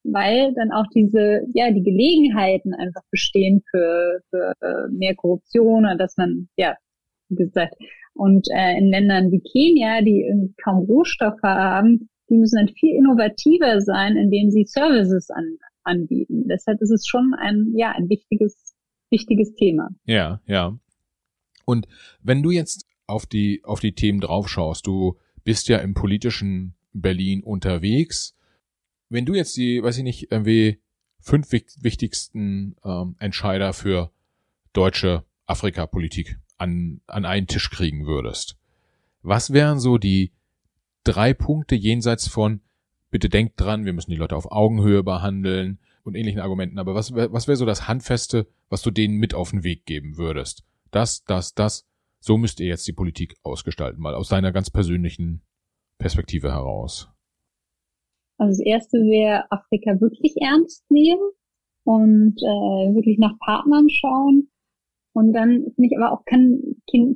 weil 0.04 0.54
dann 0.54 0.70
auch 0.72 0.86
diese, 0.94 1.42
ja, 1.54 1.70
die 1.70 1.82
Gelegenheiten 1.82 2.74
einfach 2.74 3.02
bestehen 3.10 3.62
für, 3.70 4.20
für 4.30 4.52
äh, 4.60 4.88
mehr 4.90 5.14
Korruption 5.14 5.84
oder 5.84 5.96
dass 5.96 6.16
man, 6.16 6.48
ja, 6.56 6.76
wie 7.28 7.36
gesagt, 7.36 7.74
und 8.16 8.48
äh, 8.50 8.78
in 8.78 8.88
Ländern 8.88 9.30
wie 9.30 9.40
Kenia, 9.40 10.02
die 10.02 10.52
kaum 10.62 10.84
Rohstoffe 10.84 11.42
haben, 11.42 12.08
die 12.28 12.36
müssen 12.36 12.56
dann 12.56 12.74
viel 12.74 12.96
innovativer 12.96 13.80
sein, 13.80 14.16
indem 14.16 14.50
sie 14.50 14.64
Services 14.64 15.30
an, 15.30 15.58
anbieten. 15.84 16.48
Deshalb 16.48 16.80
ist 16.80 16.90
es 16.90 17.06
schon 17.06 17.34
ein, 17.38 17.72
ja, 17.74 17.92
ein 17.92 18.08
wichtiges, 18.08 18.74
wichtiges 19.10 19.54
Thema. 19.54 19.90
Ja, 20.04 20.40
ja. 20.46 20.78
Und 21.64 21.86
wenn 22.22 22.42
du 22.42 22.50
jetzt 22.50 22.86
auf 23.06 23.26
die, 23.26 23.62
auf 23.64 23.80
die 23.80 23.92
Themen 23.92 24.20
draufschaust, 24.20 24.86
du 24.86 25.16
bist 25.44 25.68
ja 25.68 25.78
im 25.78 25.94
politischen 25.94 26.74
Berlin 26.92 27.42
unterwegs. 27.42 28.34
Wenn 29.08 29.26
du 29.26 29.34
jetzt 29.34 29.56
die, 29.56 29.82
weiß 29.82 29.98
ich 29.98 30.04
nicht, 30.04 30.32
irgendwie 30.32 30.80
fünf 31.20 31.52
wichtigsten 31.52 32.76
ähm, 32.84 33.16
Entscheider 33.18 33.72
für 33.72 34.10
deutsche 34.72 35.24
Afrikapolitik 35.46 36.38
an, 36.58 37.00
an 37.06 37.24
einen 37.24 37.46
Tisch 37.46 37.70
kriegen 37.70 38.06
würdest. 38.06 38.56
Was 39.22 39.52
wären 39.52 39.78
so 39.78 39.98
die 39.98 40.32
drei 41.04 41.34
Punkte 41.34 41.74
jenseits 41.74 42.28
von, 42.28 42.60
bitte 43.10 43.28
denkt 43.28 43.60
dran, 43.60 43.84
wir 43.84 43.92
müssen 43.92 44.10
die 44.10 44.16
Leute 44.16 44.36
auf 44.36 44.50
Augenhöhe 44.50 45.02
behandeln 45.02 45.78
und 46.04 46.14
ähnlichen 46.14 46.40
Argumenten, 46.40 46.78
aber 46.78 46.94
was, 46.94 47.14
was 47.14 47.48
wäre 47.48 47.56
so 47.56 47.66
das 47.66 47.88
Handfeste, 47.88 48.46
was 48.68 48.82
du 48.82 48.90
denen 48.90 49.16
mit 49.16 49.34
auf 49.34 49.50
den 49.50 49.64
Weg 49.64 49.86
geben 49.86 50.16
würdest? 50.16 50.64
Das, 50.90 51.24
das, 51.24 51.54
das, 51.54 51.86
so 52.20 52.36
müsst 52.38 52.60
ihr 52.60 52.66
jetzt 52.66 52.86
die 52.86 52.92
Politik 52.92 53.36
ausgestalten, 53.42 54.00
mal 54.00 54.14
aus 54.14 54.28
deiner 54.28 54.52
ganz 54.52 54.70
persönlichen 54.70 55.42
Perspektive 55.98 56.52
heraus. 56.52 57.08
Also 58.38 58.50
das 58.50 58.66
erste 58.66 58.98
wäre 58.98 59.50
Afrika 59.50 60.00
wirklich 60.00 60.36
ernst 60.40 60.84
nehmen 60.90 61.30
und 61.84 62.36
äh, 62.38 62.94
wirklich 62.94 63.18
nach 63.18 63.38
Partnern 63.38 63.88
schauen 63.88 64.50
und 65.16 65.32
dann 65.32 65.72
finde 65.74 65.88
ich 65.90 65.96
aber 65.96 66.12
auch, 66.12 66.26
kann, 66.26 66.60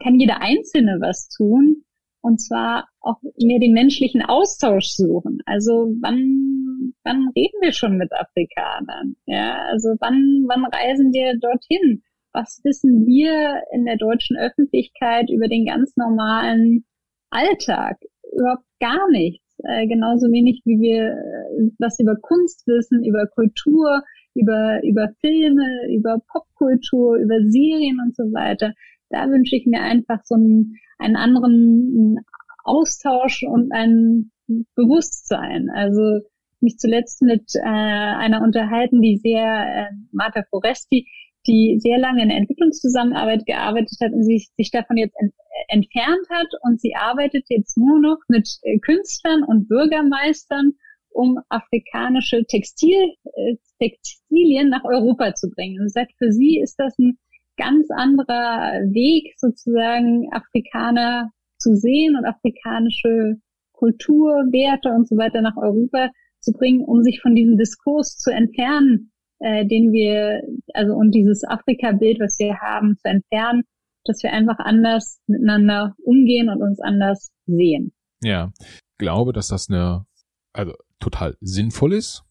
kann 0.03 0.18
jeder 0.18 0.40
Einzelne 0.40 1.01
was 1.03 1.28
tun. 1.28 1.84
Und 2.22 2.40
zwar 2.40 2.88
auch 3.01 3.16
mehr 3.38 3.59
den 3.59 3.74
menschlichen 3.74 4.22
Austausch 4.22 4.86
suchen. 4.86 5.40
Also 5.44 5.92
wann, 6.01 6.94
wann 7.05 7.28
reden 7.36 7.61
wir 7.61 7.72
schon 7.72 7.98
mit 7.98 8.11
Afrikanern? 8.14 9.16
Ja, 9.26 9.66
also 9.70 9.90
wann, 10.01 10.46
wann 10.48 10.64
reisen 10.64 11.12
wir 11.12 11.38
dorthin? 11.38 12.03
Was 12.32 12.62
wissen 12.64 13.07
wir 13.07 13.62
in 13.70 13.84
der 13.84 13.98
deutschen 13.98 14.38
Öffentlichkeit 14.38 15.28
über 15.28 15.48
den 15.48 15.66
ganz 15.66 15.94
normalen 15.96 16.86
Alltag? 17.28 17.98
Überhaupt 18.32 18.64
gar 18.80 19.11
nichts. 19.11 19.44
Äh, 19.64 19.86
genauso 19.88 20.28
wenig 20.32 20.62
wie 20.64 20.80
wir 20.80 21.05
äh, 21.05 21.70
was 21.78 21.98
über 21.98 22.16
Kunst 22.16 22.66
wissen, 22.66 23.05
über 23.05 23.26
Kultur, 23.26 24.03
über, 24.35 24.81
über 24.85 25.09
Filme, 25.20 25.89
über 25.95 26.20
Popkultur, 26.28 27.16
über 27.16 27.37
Serien 27.49 27.99
und 28.01 28.14
so 28.14 28.24
weiter. 28.33 28.74
Da 29.09 29.28
wünsche 29.28 29.57
ich 29.57 29.66
mir 29.66 29.83
einfach 29.83 30.20
so 30.24 30.37
einen, 30.37 30.76
einen 30.99 31.16
anderen 31.16 32.20
Austausch 32.64 33.43
und 33.43 33.72
ein 33.72 34.31
Bewusstsein. 34.74 35.68
Also 35.70 36.20
mich 36.61 36.76
zuletzt 36.76 37.22
mit 37.22 37.55
äh, 37.55 37.66
einer 37.66 38.43
unterhalten, 38.43 39.01
die 39.01 39.16
sehr, 39.16 39.89
äh, 39.89 39.95
Marta 40.12 40.43
Foresti, 40.51 41.07
die 41.47 41.78
sehr 41.81 41.99
lange 41.99 42.22
in 42.22 42.28
der 42.28 42.39
Entwicklungszusammenarbeit 42.39 43.47
gearbeitet 43.47 43.97
hat 44.03 44.12
und 44.12 44.24
sich, 44.24 44.51
sich 44.57 44.70
davon 44.70 44.97
jetzt 44.97 45.16
ent, 45.18 45.33
entfernt 45.68 46.28
hat 46.28 46.49
und 46.62 46.81
sie 46.81 46.95
arbeitet 46.95 47.45
jetzt 47.49 47.78
nur 47.78 47.99
noch 47.99 48.18
mit 48.28 48.49
äh, 48.62 48.78
Künstlern 48.78 49.43
und 49.43 49.68
Bürgermeistern 49.68 50.72
um 51.11 51.39
afrikanische 51.49 52.45
Textil, 52.47 53.15
äh, 53.25 53.57
Textilien 53.79 54.69
nach 54.71 54.85
Europa 54.85 55.35
zu 55.35 55.51
bringen. 55.51 55.81
Und 55.81 55.93
sagt, 55.93 56.13
für 56.19 56.33
sie 56.33 56.61
ist 56.61 56.77
das 56.77 56.99
ein 56.99 57.19
ganz 57.57 57.89
anderer 57.91 58.81
Weg, 58.93 59.35
sozusagen 59.37 60.29
Afrikaner 60.33 61.31
zu 61.59 61.75
sehen 61.75 62.17
und 62.17 62.25
afrikanische 62.25 63.37
Kultur, 63.73 64.33
Werte 64.51 64.91
und 64.91 65.09
so 65.09 65.17
weiter 65.17 65.43
nach 65.43 65.57
Europa 65.57 66.11
zu 66.41 66.53
bringen, 66.53 66.85
um 66.85 67.03
sich 67.03 67.21
von 67.21 67.35
diesem 67.35 67.57
Diskurs 67.57 68.17
zu 68.17 68.31
entfernen, 68.31 69.13
äh, 69.41 69.67
den 69.67 69.93
wir, 69.93 70.43
also 70.75 70.95
und 70.95 71.15
dieses 71.15 71.45
Afrika-Bild, 71.45 72.21
was 72.21 72.39
wir 72.39 72.59
haben, 72.61 72.97
zu 72.99 73.09
entfernen, 73.09 73.63
dass 74.05 74.23
wir 74.23 74.33
einfach 74.33 74.59
anders 74.59 75.21
miteinander 75.27 75.95
umgehen 76.03 76.49
und 76.49 76.63
uns 76.63 76.81
anders 76.81 77.31
sehen. 77.47 77.93
Ja, 78.23 78.53
glaube, 78.99 79.33
dass 79.33 79.49
das 79.49 79.69
eine, 79.69 80.07
also 80.53 80.75
total 81.01 81.36
sinnvoll 81.40 81.92
ist, 81.92 82.24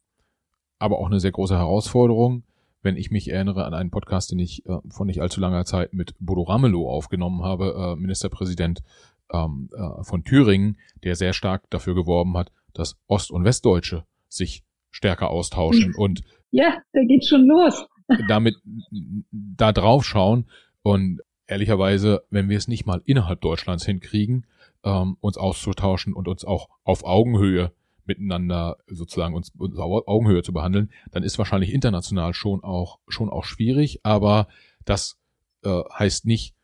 aber 0.78 1.00
auch 1.00 1.08
eine 1.08 1.20
sehr 1.20 1.32
große 1.32 1.58
Herausforderung. 1.58 2.44
Wenn 2.82 2.96
ich 2.96 3.12
mich 3.12 3.30
erinnere 3.30 3.66
an 3.66 3.74
einen 3.74 3.92
Podcast, 3.92 4.32
den 4.32 4.40
ich 4.40 4.66
äh, 4.66 4.78
vor 4.90 5.06
nicht 5.06 5.22
allzu 5.22 5.42
langer 5.42 5.66
Zeit 5.66 5.94
mit 5.94 6.16
Bodo 6.20 6.44
Ramelow 6.44 6.90
aufgenommen 6.90 7.44
habe, 7.44 7.96
äh, 7.98 8.00
Ministerpräsident 8.00 8.82
ähm, 9.34 9.70
äh, 9.76 10.04
von 10.04 10.24
Thüringen, 10.24 10.78
der 11.04 11.16
sehr 11.16 11.34
stark 11.34 11.70
dafür 11.70 11.96
geworben 11.96 12.38
hat, 12.38 12.52
dass 12.74 12.98
Ost- 13.08 13.32
und 13.32 13.44
Westdeutsche 13.44 14.06
sich 14.30 14.64
stärker 14.92 15.30
austauschen 15.30 15.94
und 15.98 16.22
ja, 16.52 16.78
da 16.94 17.02
geht 17.04 17.26
schon 17.26 17.46
los. 17.46 17.86
damit 18.28 18.56
da 19.32 19.72
drauf 19.72 20.06
schauen 20.06 20.46
und 20.82 21.22
ehrlicherweise, 21.48 22.24
wenn 22.30 22.50
wir 22.50 22.58
es 22.58 22.68
nicht 22.68 22.86
mal 22.86 23.02
innerhalb 23.06 23.42
Deutschlands 23.42 23.86
hinkriegen, 23.86 24.46
ähm, 24.84 25.18
uns 25.20 25.38
auszutauschen 25.38 26.14
und 26.14 26.28
uns 26.28 26.46
auch 26.46 26.70
auf 26.84 27.04
Augenhöhe 27.04 27.72
miteinander 28.10 28.78
sozusagen 28.88 29.34
uns, 29.34 29.52
uns 29.58 29.78
auf 29.78 30.08
Augenhöhe 30.08 30.44
zu 30.44 30.52
behandeln, 30.52 30.90
dann 31.12 31.24
ist 31.24 31.38
wahrscheinlich 31.38 31.74
international 31.74 32.34
schon 32.34 32.64
auch 32.64 33.00
schon 33.08 33.30
auch 33.30 33.46
schwierig. 33.46 34.02
Aber 34.04 34.50
das 34.84 35.18
äh, 35.64 35.82
heißt 35.98 36.26
nicht, 36.26 36.56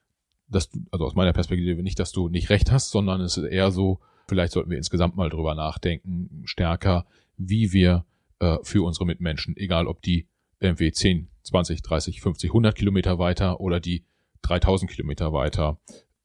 dass 0.47 0.69
du, 0.69 0.79
also 0.91 1.05
aus 1.05 1.15
meiner 1.15 1.33
Perspektive 1.33 1.81
nicht, 1.81 1.99
dass 1.99 2.11
du 2.11 2.27
nicht 2.27 2.49
recht 2.49 2.71
hast, 2.71 2.91
sondern 2.91 3.21
es 3.21 3.37
ist 3.37 3.45
eher 3.45 3.71
so, 3.71 3.99
vielleicht 4.27 4.53
sollten 4.53 4.69
wir 4.69 4.77
insgesamt 4.77 5.15
mal 5.15 5.29
drüber 5.29 5.55
nachdenken, 5.55 6.43
stärker, 6.45 7.05
wie 7.37 7.71
wir 7.71 8.05
äh, 8.39 8.57
für 8.63 8.83
unsere 8.85 9.05
Mitmenschen, 9.05 9.55
egal 9.57 9.87
ob 9.87 10.01
die 10.01 10.27
irgendwie 10.59 10.91
10, 10.91 11.29
20, 11.43 11.81
30, 11.81 12.21
50, 12.21 12.49
100 12.49 12.75
Kilometer 12.75 13.19
weiter 13.19 13.59
oder 13.59 13.79
die 13.79 14.03
3000 14.43 14.89
Kilometer 14.91 15.33
weiter, 15.33 15.79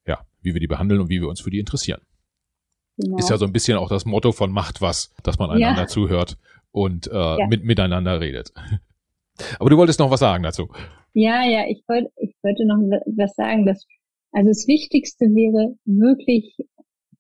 ja, 0.07 0.27
wie 0.43 0.53
wir 0.55 0.61
die 0.61 0.67
behandeln 0.67 1.01
und 1.01 1.09
wie 1.09 1.21
wir 1.21 1.29
uns 1.29 1.41
für 1.41 1.51
die 1.51 1.59
interessieren. 1.59 2.01
Genau. 3.01 3.17
Ist 3.19 3.31
ja 3.31 3.39
so 3.39 3.47
ein 3.47 3.53
bisschen 3.53 3.79
auch 3.79 3.89
das 3.89 4.05
Motto 4.05 4.33
von 4.33 4.51
macht 4.51 4.81
was, 4.81 5.15
dass 5.23 5.39
man 5.39 5.51
einander 5.51 5.83
ja. 5.83 5.87
zuhört 5.87 6.37
und 6.73 7.07
äh, 7.07 7.15
ja. 7.15 7.47
mit, 7.49 7.65
miteinander 7.65 8.21
redet. 8.21 8.53
Aber 9.59 9.71
du 9.71 9.77
wolltest 9.77 10.01
noch 10.01 10.11
was 10.11 10.21
sagen 10.21 10.43
dazu. 10.43 10.69
Ja, 11.13 11.45
ja, 11.45 11.65
ich 11.69 11.83
wollte, 11.89 12.11
ich 12.17 12.35
wollte 12.43 12.67
noch 12.67 12.79
was 13.17 13.35
sagen, 13.35 13.67
dass, 13.67 13.87
also 14.33 14.49
das 14.49 14.69
Wichtigste 14.69 15.27
wäre 15.27 15.77
wirklich 15.85 16.57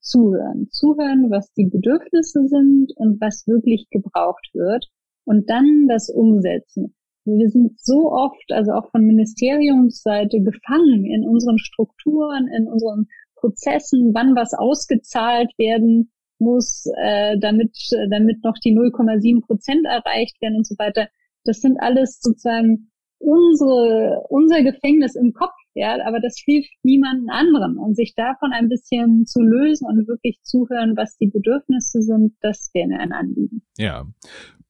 zuhören. 0.00 0.68
Zuhören, 0.70 1.30
was 1.30 1.52
die 1.54 1.66
Bedürfnisse 1.66 2.46
sind 2.46 2.92
und 2.96 3.20
was 3.20 3.46
wirklich 3.46 3.88
gebraucht 3.90 4.50
wird 4.52 4.86
und 5.24 5.48
dann 5.48 5.86
das 5.88 6.08
umsetzen. 6.08 6.94
Wir 7.24 7.50
sind 7.50 7.78
so 7.78 8.12
oft, 8.12 8.50
also 8.50 8.72
auch 8.72 8.90
von 8.90 9.04
Ministeriumsseite, 9.04 10.40
gefangen 10.40 11.04
in 11.04 11.26
unseren 11.26 11.58
Strukturen, 11.58 12.48
in 12.48 12.66
unseren 12.66 13.08
Prozessen, 13.40 14.12
wann 14.14 14.34
was 14.36 14.54
ausgezahlt 14.54 15.50
werden 15.58 16.12
muss, 16.38 16.86
äh, 17.02 17.38
damit, 17.38 17.76
damit 18.10 18.42
noch 18.44 18.56
die 18.64 18.72
0,7 18.72 19.44
Prozent 19.44 19.84
erreicht 19.86 20.40
werden 20.40 20.56
und 20.56 20.66
so 20.66 20.76
weiter. 20.78 21.08
Das 21.44 21.60
sind 21.60 21.78
alles 21.80 22.20
sozusagen 22.20 22.90
unsere, 23.18 24.24
unser 24.28 24.62
Gefängnis 24.62 25.14
im 25.14 25.32
Kopf, 25.32 25.54
ja, 25.74 25.96
aber 26.06 26.20
das 26.20 26.40
hilft 26.42 26.72
niemandem 26.82 27.28
anderen. 27.28 27.76
Und 27.76 27.94
sich 27.94 28.14
davon 28.14 28.52
ein 28.52 28.68
bisschen 28.68 29.26
zu 29.26 29.40
lösen 29.40 29.86
und 29.86 30.08
wirklich 30.08 30.40
zuhören, 30.42 30.96
was 30.96 31.16
die 31.18 31.28
Bedürfnisse 31.28 32.02
sind, 32.02 32.34
das 32.40 32.70
wäre 32.72 32.98
ein 32.98 33.12
Anliegen. 33.12 33.62
Ja. 33.78 34.06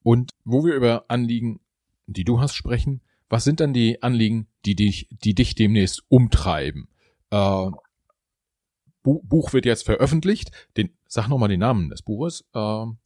Und 0.03 0.31
wo 0.43 0.65
wir 0.65 0.75
über 0.75 1.05
Anliegen, 1.07 1.61
die 2.07 2.25
du 2.25 2.39
hast, 2.39 2.55
sprechen, 2.55 3.01
was 3.29 3.45
sind 3.45 3.61
dann 3.61 3.73
die 3.73 4.03
Anliegen, 4.03 4.47
die 4.65 4.75
dich, 4.75 5.07
die 5.23 5.33
dich 5.33 5.55
demnächst 5.55 6.03
umtreiben? 6.09 6.89
Äh, 7.31 7.67
Buch 9.03 9.53
wird 9.53 9.65
jetzt 9.65 9.85
veröffentlicht. 9.85 10.51
Den, 10.77 10.91
sag 11.07 11.27
nochmal 11.27 11.49
den 11.49 11.59
Namen 11.59 11.89
des 11.89 12.01
Buches. 12.01 12.45
Ähm, 12.55 12.97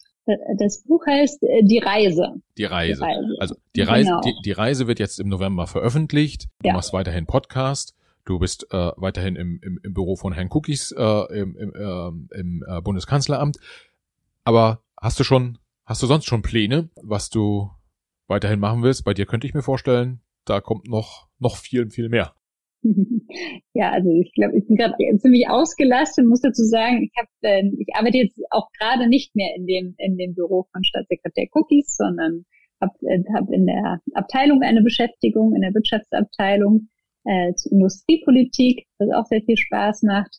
das 0.58 0.84
Buch 0.84 1.06
heißt 1.06 1.44
äh, 1.44 1.64
Die 1.64 1.80
Reise. 1.80 2.34
Die 2.58 2.66
Reise. 2.66 3.02
Die 3.02 3.06
Reise. 3.06 3.36
Also 3.40 3.56
die 3.76 3.82
Reise, 3.82 4.10
genau. 4.10 4.22
die, 4.22 4.34
die, 4.44 4.52
Reise 4.52 4.88
wird 4.88 5.00
jetzt 5.00 5.20
im 5.20 5.30
November 5.30 5.68
veröffentlicht. 5.68 6.48
Du 6.62 6.70
ja. 6.70 6.74
machst 6.74 6.94
weiterhin 6.94 7.26
Podcast. 7.26 7.96
Du 8.26 8.40
bist 8.40 8.68
äh, 8.72 8.92
weiterhin 8.98 9.36
im, 9.36 9.60
im, 9.62 9.80
im 9.84 9.94
Büro 9.94 10.16
von 10.16 10.34
Herrn 10.34 10.50
Cookies 10.52 10.92
äh, 10.92 11.40
im, 11.40 11.56
im, 11.58 11.74
äh, 11.76 12.40
im 12.40 12.66
äh, 12.68 12.82
Bundeskanzleramt. 12.82 13.58
Aber 14.44 14.82
hast 15.00 15.20
du 15.20 15.24
schon 15.24 15.60
Hast 15.86 16.02
du 16.02 16.08
sonst 16.08 16.26
schon 16.26 16.42
Pläne, 16.42 16.90
was 17.04 17.30
du 17.30 17.70
weiterhin 18.28 18.60
machen 18.60 18.82
willst? 18.82 19.06
Bei 19.06 19.14
dir 19.14 19.28
könnte 19.28 19.46
ich 19.46 19.54
mir 19.54 19.62
vorstellen, 19.62 20.20
da 20.44 20.60
kommt 20.60 20.88
noch, 20.88 21.28
noch 21.38 21.58
viel, 21.58 21.92
viel 21.92 22.10
mehr. 22.10 22.34
Ja, 23.74 23.92
also 23.92 24.10
ich 24.10 24.32
glaube, 24.34 24.58
ich 24.58 24.68
bin 24.68 24.78
gerade 24.78 24.96
ziemlich 25.18 25.50
ausgelastet 25.50 26.24
und 26.24 26.30
muss 26.30 26.42
dazu 26.42 26.64
sagen, 26.64 27.04
ich 27.04 27.12
habe, 27.18 27.28
äh, 27.42 27.64
ich 27.80 27.88
arbeite 27.96 28.18
jetzt 28.18 28.40
auch 28.52 28.70
gerade 28.80 29.08
nicht 29.08 29.36
mehr 29.36 29.56
in 29.56 29.66
dem 29.66 29.96
in 29.98 30.18
dem 30.18 30.34
Büro 30.34 30.66
von 30.72 30.84
Staatssekretär 30.84 31.48
Cookies, 31.54 31.96
sondern 31.98 32.46
habe 32.82 32.94
äh, 33.02 33.24
hab 33.34 33.50
in 33.52 33.66
der 33.66 34.02
Abteilung 34.14 34.62
eine 34.62 34.82
Beschäftigung 34.82 35.56
in 35.56 35.62
der 35.62 35.74
Wirtschaftsabteilung 35.74 36.90
äh, 37.26 37.54
zur 37.56 37.74
Industriepolitik, 37.74 38.86
was 39.00 39.10
auch 39.12 39.26
sehr 39.26 39.42
viel 39.42 39.58
Spaß 39.58 40.04
macht. 40.04 40.38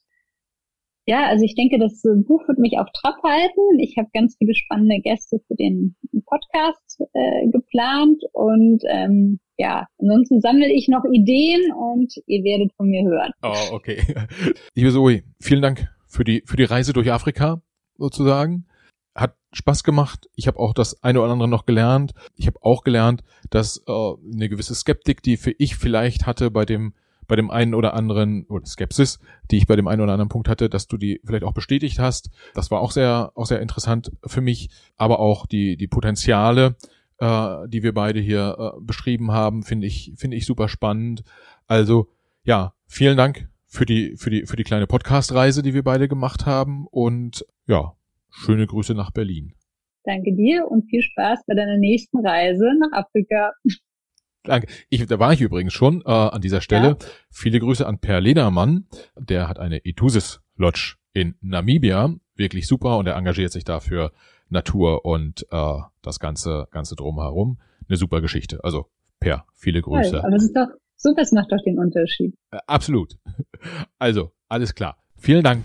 Ja, 1.08 1.26
also 1.28 1.44
ich 1.44 1.54
denke, 1.54 1.78
das 1.78 2.02
Buch 2.02 2.48
wird 2.48 2.58
mich 2.58 2.78
auf 2.78 2.88
Trab 2.92 3.22
halten. 3.22 3.78
Ich 3.78 3.96
habe 3.96 4.08
ganz 4.12 4.34
viele 4.38 4.56
spannende 4.56 5.00
Gäste 5.00 5.38
für 5.46 5.54
den 5.54 5.94
Podcast 6.26 7.00
äh, 7.12 7.48
geplant 7.48 8.22
und 8.32 8.82
ähm, 8.88 9.38
ja, 9.56 9.86
ansonsten 10.00 10.40
sammle 10.40 10.70
ich 10.72 10.88
noch 10.88 11.04
Ideen 11.04 11.72
und 11.72 12.12
ihr 12.26 12.42
werdet 12.42 12.72
von 12.74 12.88
mir 12.88 13.04
hören. 13.04 13.30
Oh, 13.42 13.74
okay. 13.74 14.02
Liebe 14.74 14.90
Zoe, 14.90 15.22
vielen 15.40 15.62
Dank 15.62 15.88
für 16.08 16.24
die 16.24 16.42
für 16.44 16.56
die 16.56 16.64
Reise 16.64 16.92
durch 16.92 17.12
Afrika 17.12 17.62
sozusagen. 17.96 18.66
Hat 19.14 19.36
Spaß 19.52 19.84
gemacht. 19.84 20.28
Ich 20.34 20.48
habe 20.48 20.58
auch 20.58 20.74
das 20.74 21.04
eine 21.04 21.20
oder 21.20 21.30
andere 21.30 21.48
noch 21.48 21.66
gelernt. 21.66 22.14
Ich 22.34 22.48
habe 22.48 22.58
auch 22.62 22.82
gelernt, 22.82 23.22
dass 23.48 23.82
äh, 23.86 23.92
eine 24.34 24.48
gewisse 24.48 24.74
Skeptik, 24.74 25.22
die 25.22 25.36
für 25.36 25.54
ich 25.56 25.76
vielleicht 25.76 26.26
hatte 26.26 26.50
bei 26.50 26.64
dem 26.64 26.94
bei 27.26 27.36
dem 27.36 27.50
einen 27.50 27.74
oder 27.74 27.94
anderen, 27.94 28.46
oder 28.46 28.66
Skepsis, 28.66 29.18
die 29.50 29.56
ich 29.56 29.66
bei 29.66 29.76
dem 29.76 29.88
einen 29.88 30.00
oder 30.00 30.12
anderen 30.12 30.28
Punkt 30.28 30.48
hatte, 30.48 30.68
dass 30.68 30.86
du 30.86 30.96
die 30.96 31.20
vielleicht 31.24 31.44
auch 31.44 31.52
bestätigt 31.52 31.98
hast. 31.98 32.30
Das 32.54 32.70
war 32.70 32.80
auch 32.80 32.92
sehr, 32.92 33.32
auch 33.34 33.46
sehr 33.46 33.60
interessant 33.60 34.12
für 34.24 34.40
mich, 34.40 34.70
aber 34.96 35.18
auch 35.18 35.46
die, 35.46 35.76
die 35.76 35.88
Potenziale, 35.88 36.76
äh, 37.18 37.68
die 37.68 37.82
wir 37.82 37.94
beide 37.94 38.20
hier 38.20 38.56
äh, 38.58 38.80
beschrieben 38.80 39.32
haben, 39.32 39.62
finde 39.62 39.86
ich, 39.86 40.12
finde 40.16 40.36
ich 40.36 40.46
super 40.46 40.68
spannend. 40.68 41.22
Also, 41.66 42.08
ja, 42.44 42.74
vielen 42.86 43.16
Dank 43.16 43.48
für 43.66 43.86
die, 43.86 44.16
für 44.16 44.30
die, 44.30 44.46
für 44.46 44.56
die 44.56 44.64
kleine 44.64 44.86
Podcast-Reise, 44.86 45.62
die 45.62 45.74
wir 45.74 45.82
beide 45.82 46.08
gemacht 46.08 46.46
haben 46.46 46.86
und 46.86 47.44
ja, 47.66 47.94
schöne 48.30 48.66
Grüße 48.66 48.94
nach 48.94 49.10
Berlin. 49.10 49.54
Danke 50.04 50.32
dir 50.34 50.70
und 50.70 50.84
viel 50.88 51.02
Spaß 51.02 51.40
bei 51.46 51.54
deiner 51.54 51.78
nächsten 51.78 52.24
Reise 52.24 52.70
nach 52.78 52.92
Afrika. 52.92 53.52
Danke. 54.46 54.68
Ich, 54.88 55.04
da 55.06 55.18
war 55.18 55.32
ich 55.32 55.40
übrigens 55.40 55.72
schon 55.72 56.02
äh, 56.02 56.10
an 56.10 56.40
dieser 56.40 56.60
Stelle. 56.60 56.88
Ja. 56.88 56.96
Viele 57.30 57.60
Grüße 57.60 57.86
an 57.86 57.98
Per 57.98 58.20
Ledermann. 58.20 58.86
Der 59.18 59.48
hat 59.48 59.58
eine 59.58 59.84
Etusis 59.84 60.40
Lodge 60.56 60.96
in 61.12 61.34
Namibia. 61.40 62.14
Wirklich 62.34 62.66
super 62.66 62.98
und 62.98 63.06
er 63.06 63.16
engagiert 63.16 63.52
sich 63.52 63.64
dafür 63.64 64.12
Natur 64.48 65.04
und 65.04 65.46
äh, 65.50 65.78
das 66.02 66.20
ganze 66.20 66.68
ganze 66.70 66.96
drumherum. 66.96 67.58
Eine 67.88 67.96
super 67.96 68.20
Geschichte. 68.20 68.62
Also 68.62 68.86
Per, 69.20 69.44
viele 69.54 69.80
Grüße. 69.80 70.16
Ja, 70.16 70.20
aber 70.20 70.30
das 70.30 70.44
ist 70.44 70.56
doch 70.56 70.68
super, 70.96 71.22
das 71.22 71.32
macht 71.32 71.50
doch 71.50 71.62
den 71.64 71.78
Unterschied. 71.78 72.34
Äh, 72.50 72.58
absolut. 72.66 73.16
Also 73.98 74.32
alles 74.48 74.74
klar. 74.74 74.98
Vielen 75.16 75.42
Dank. 75.42 75.64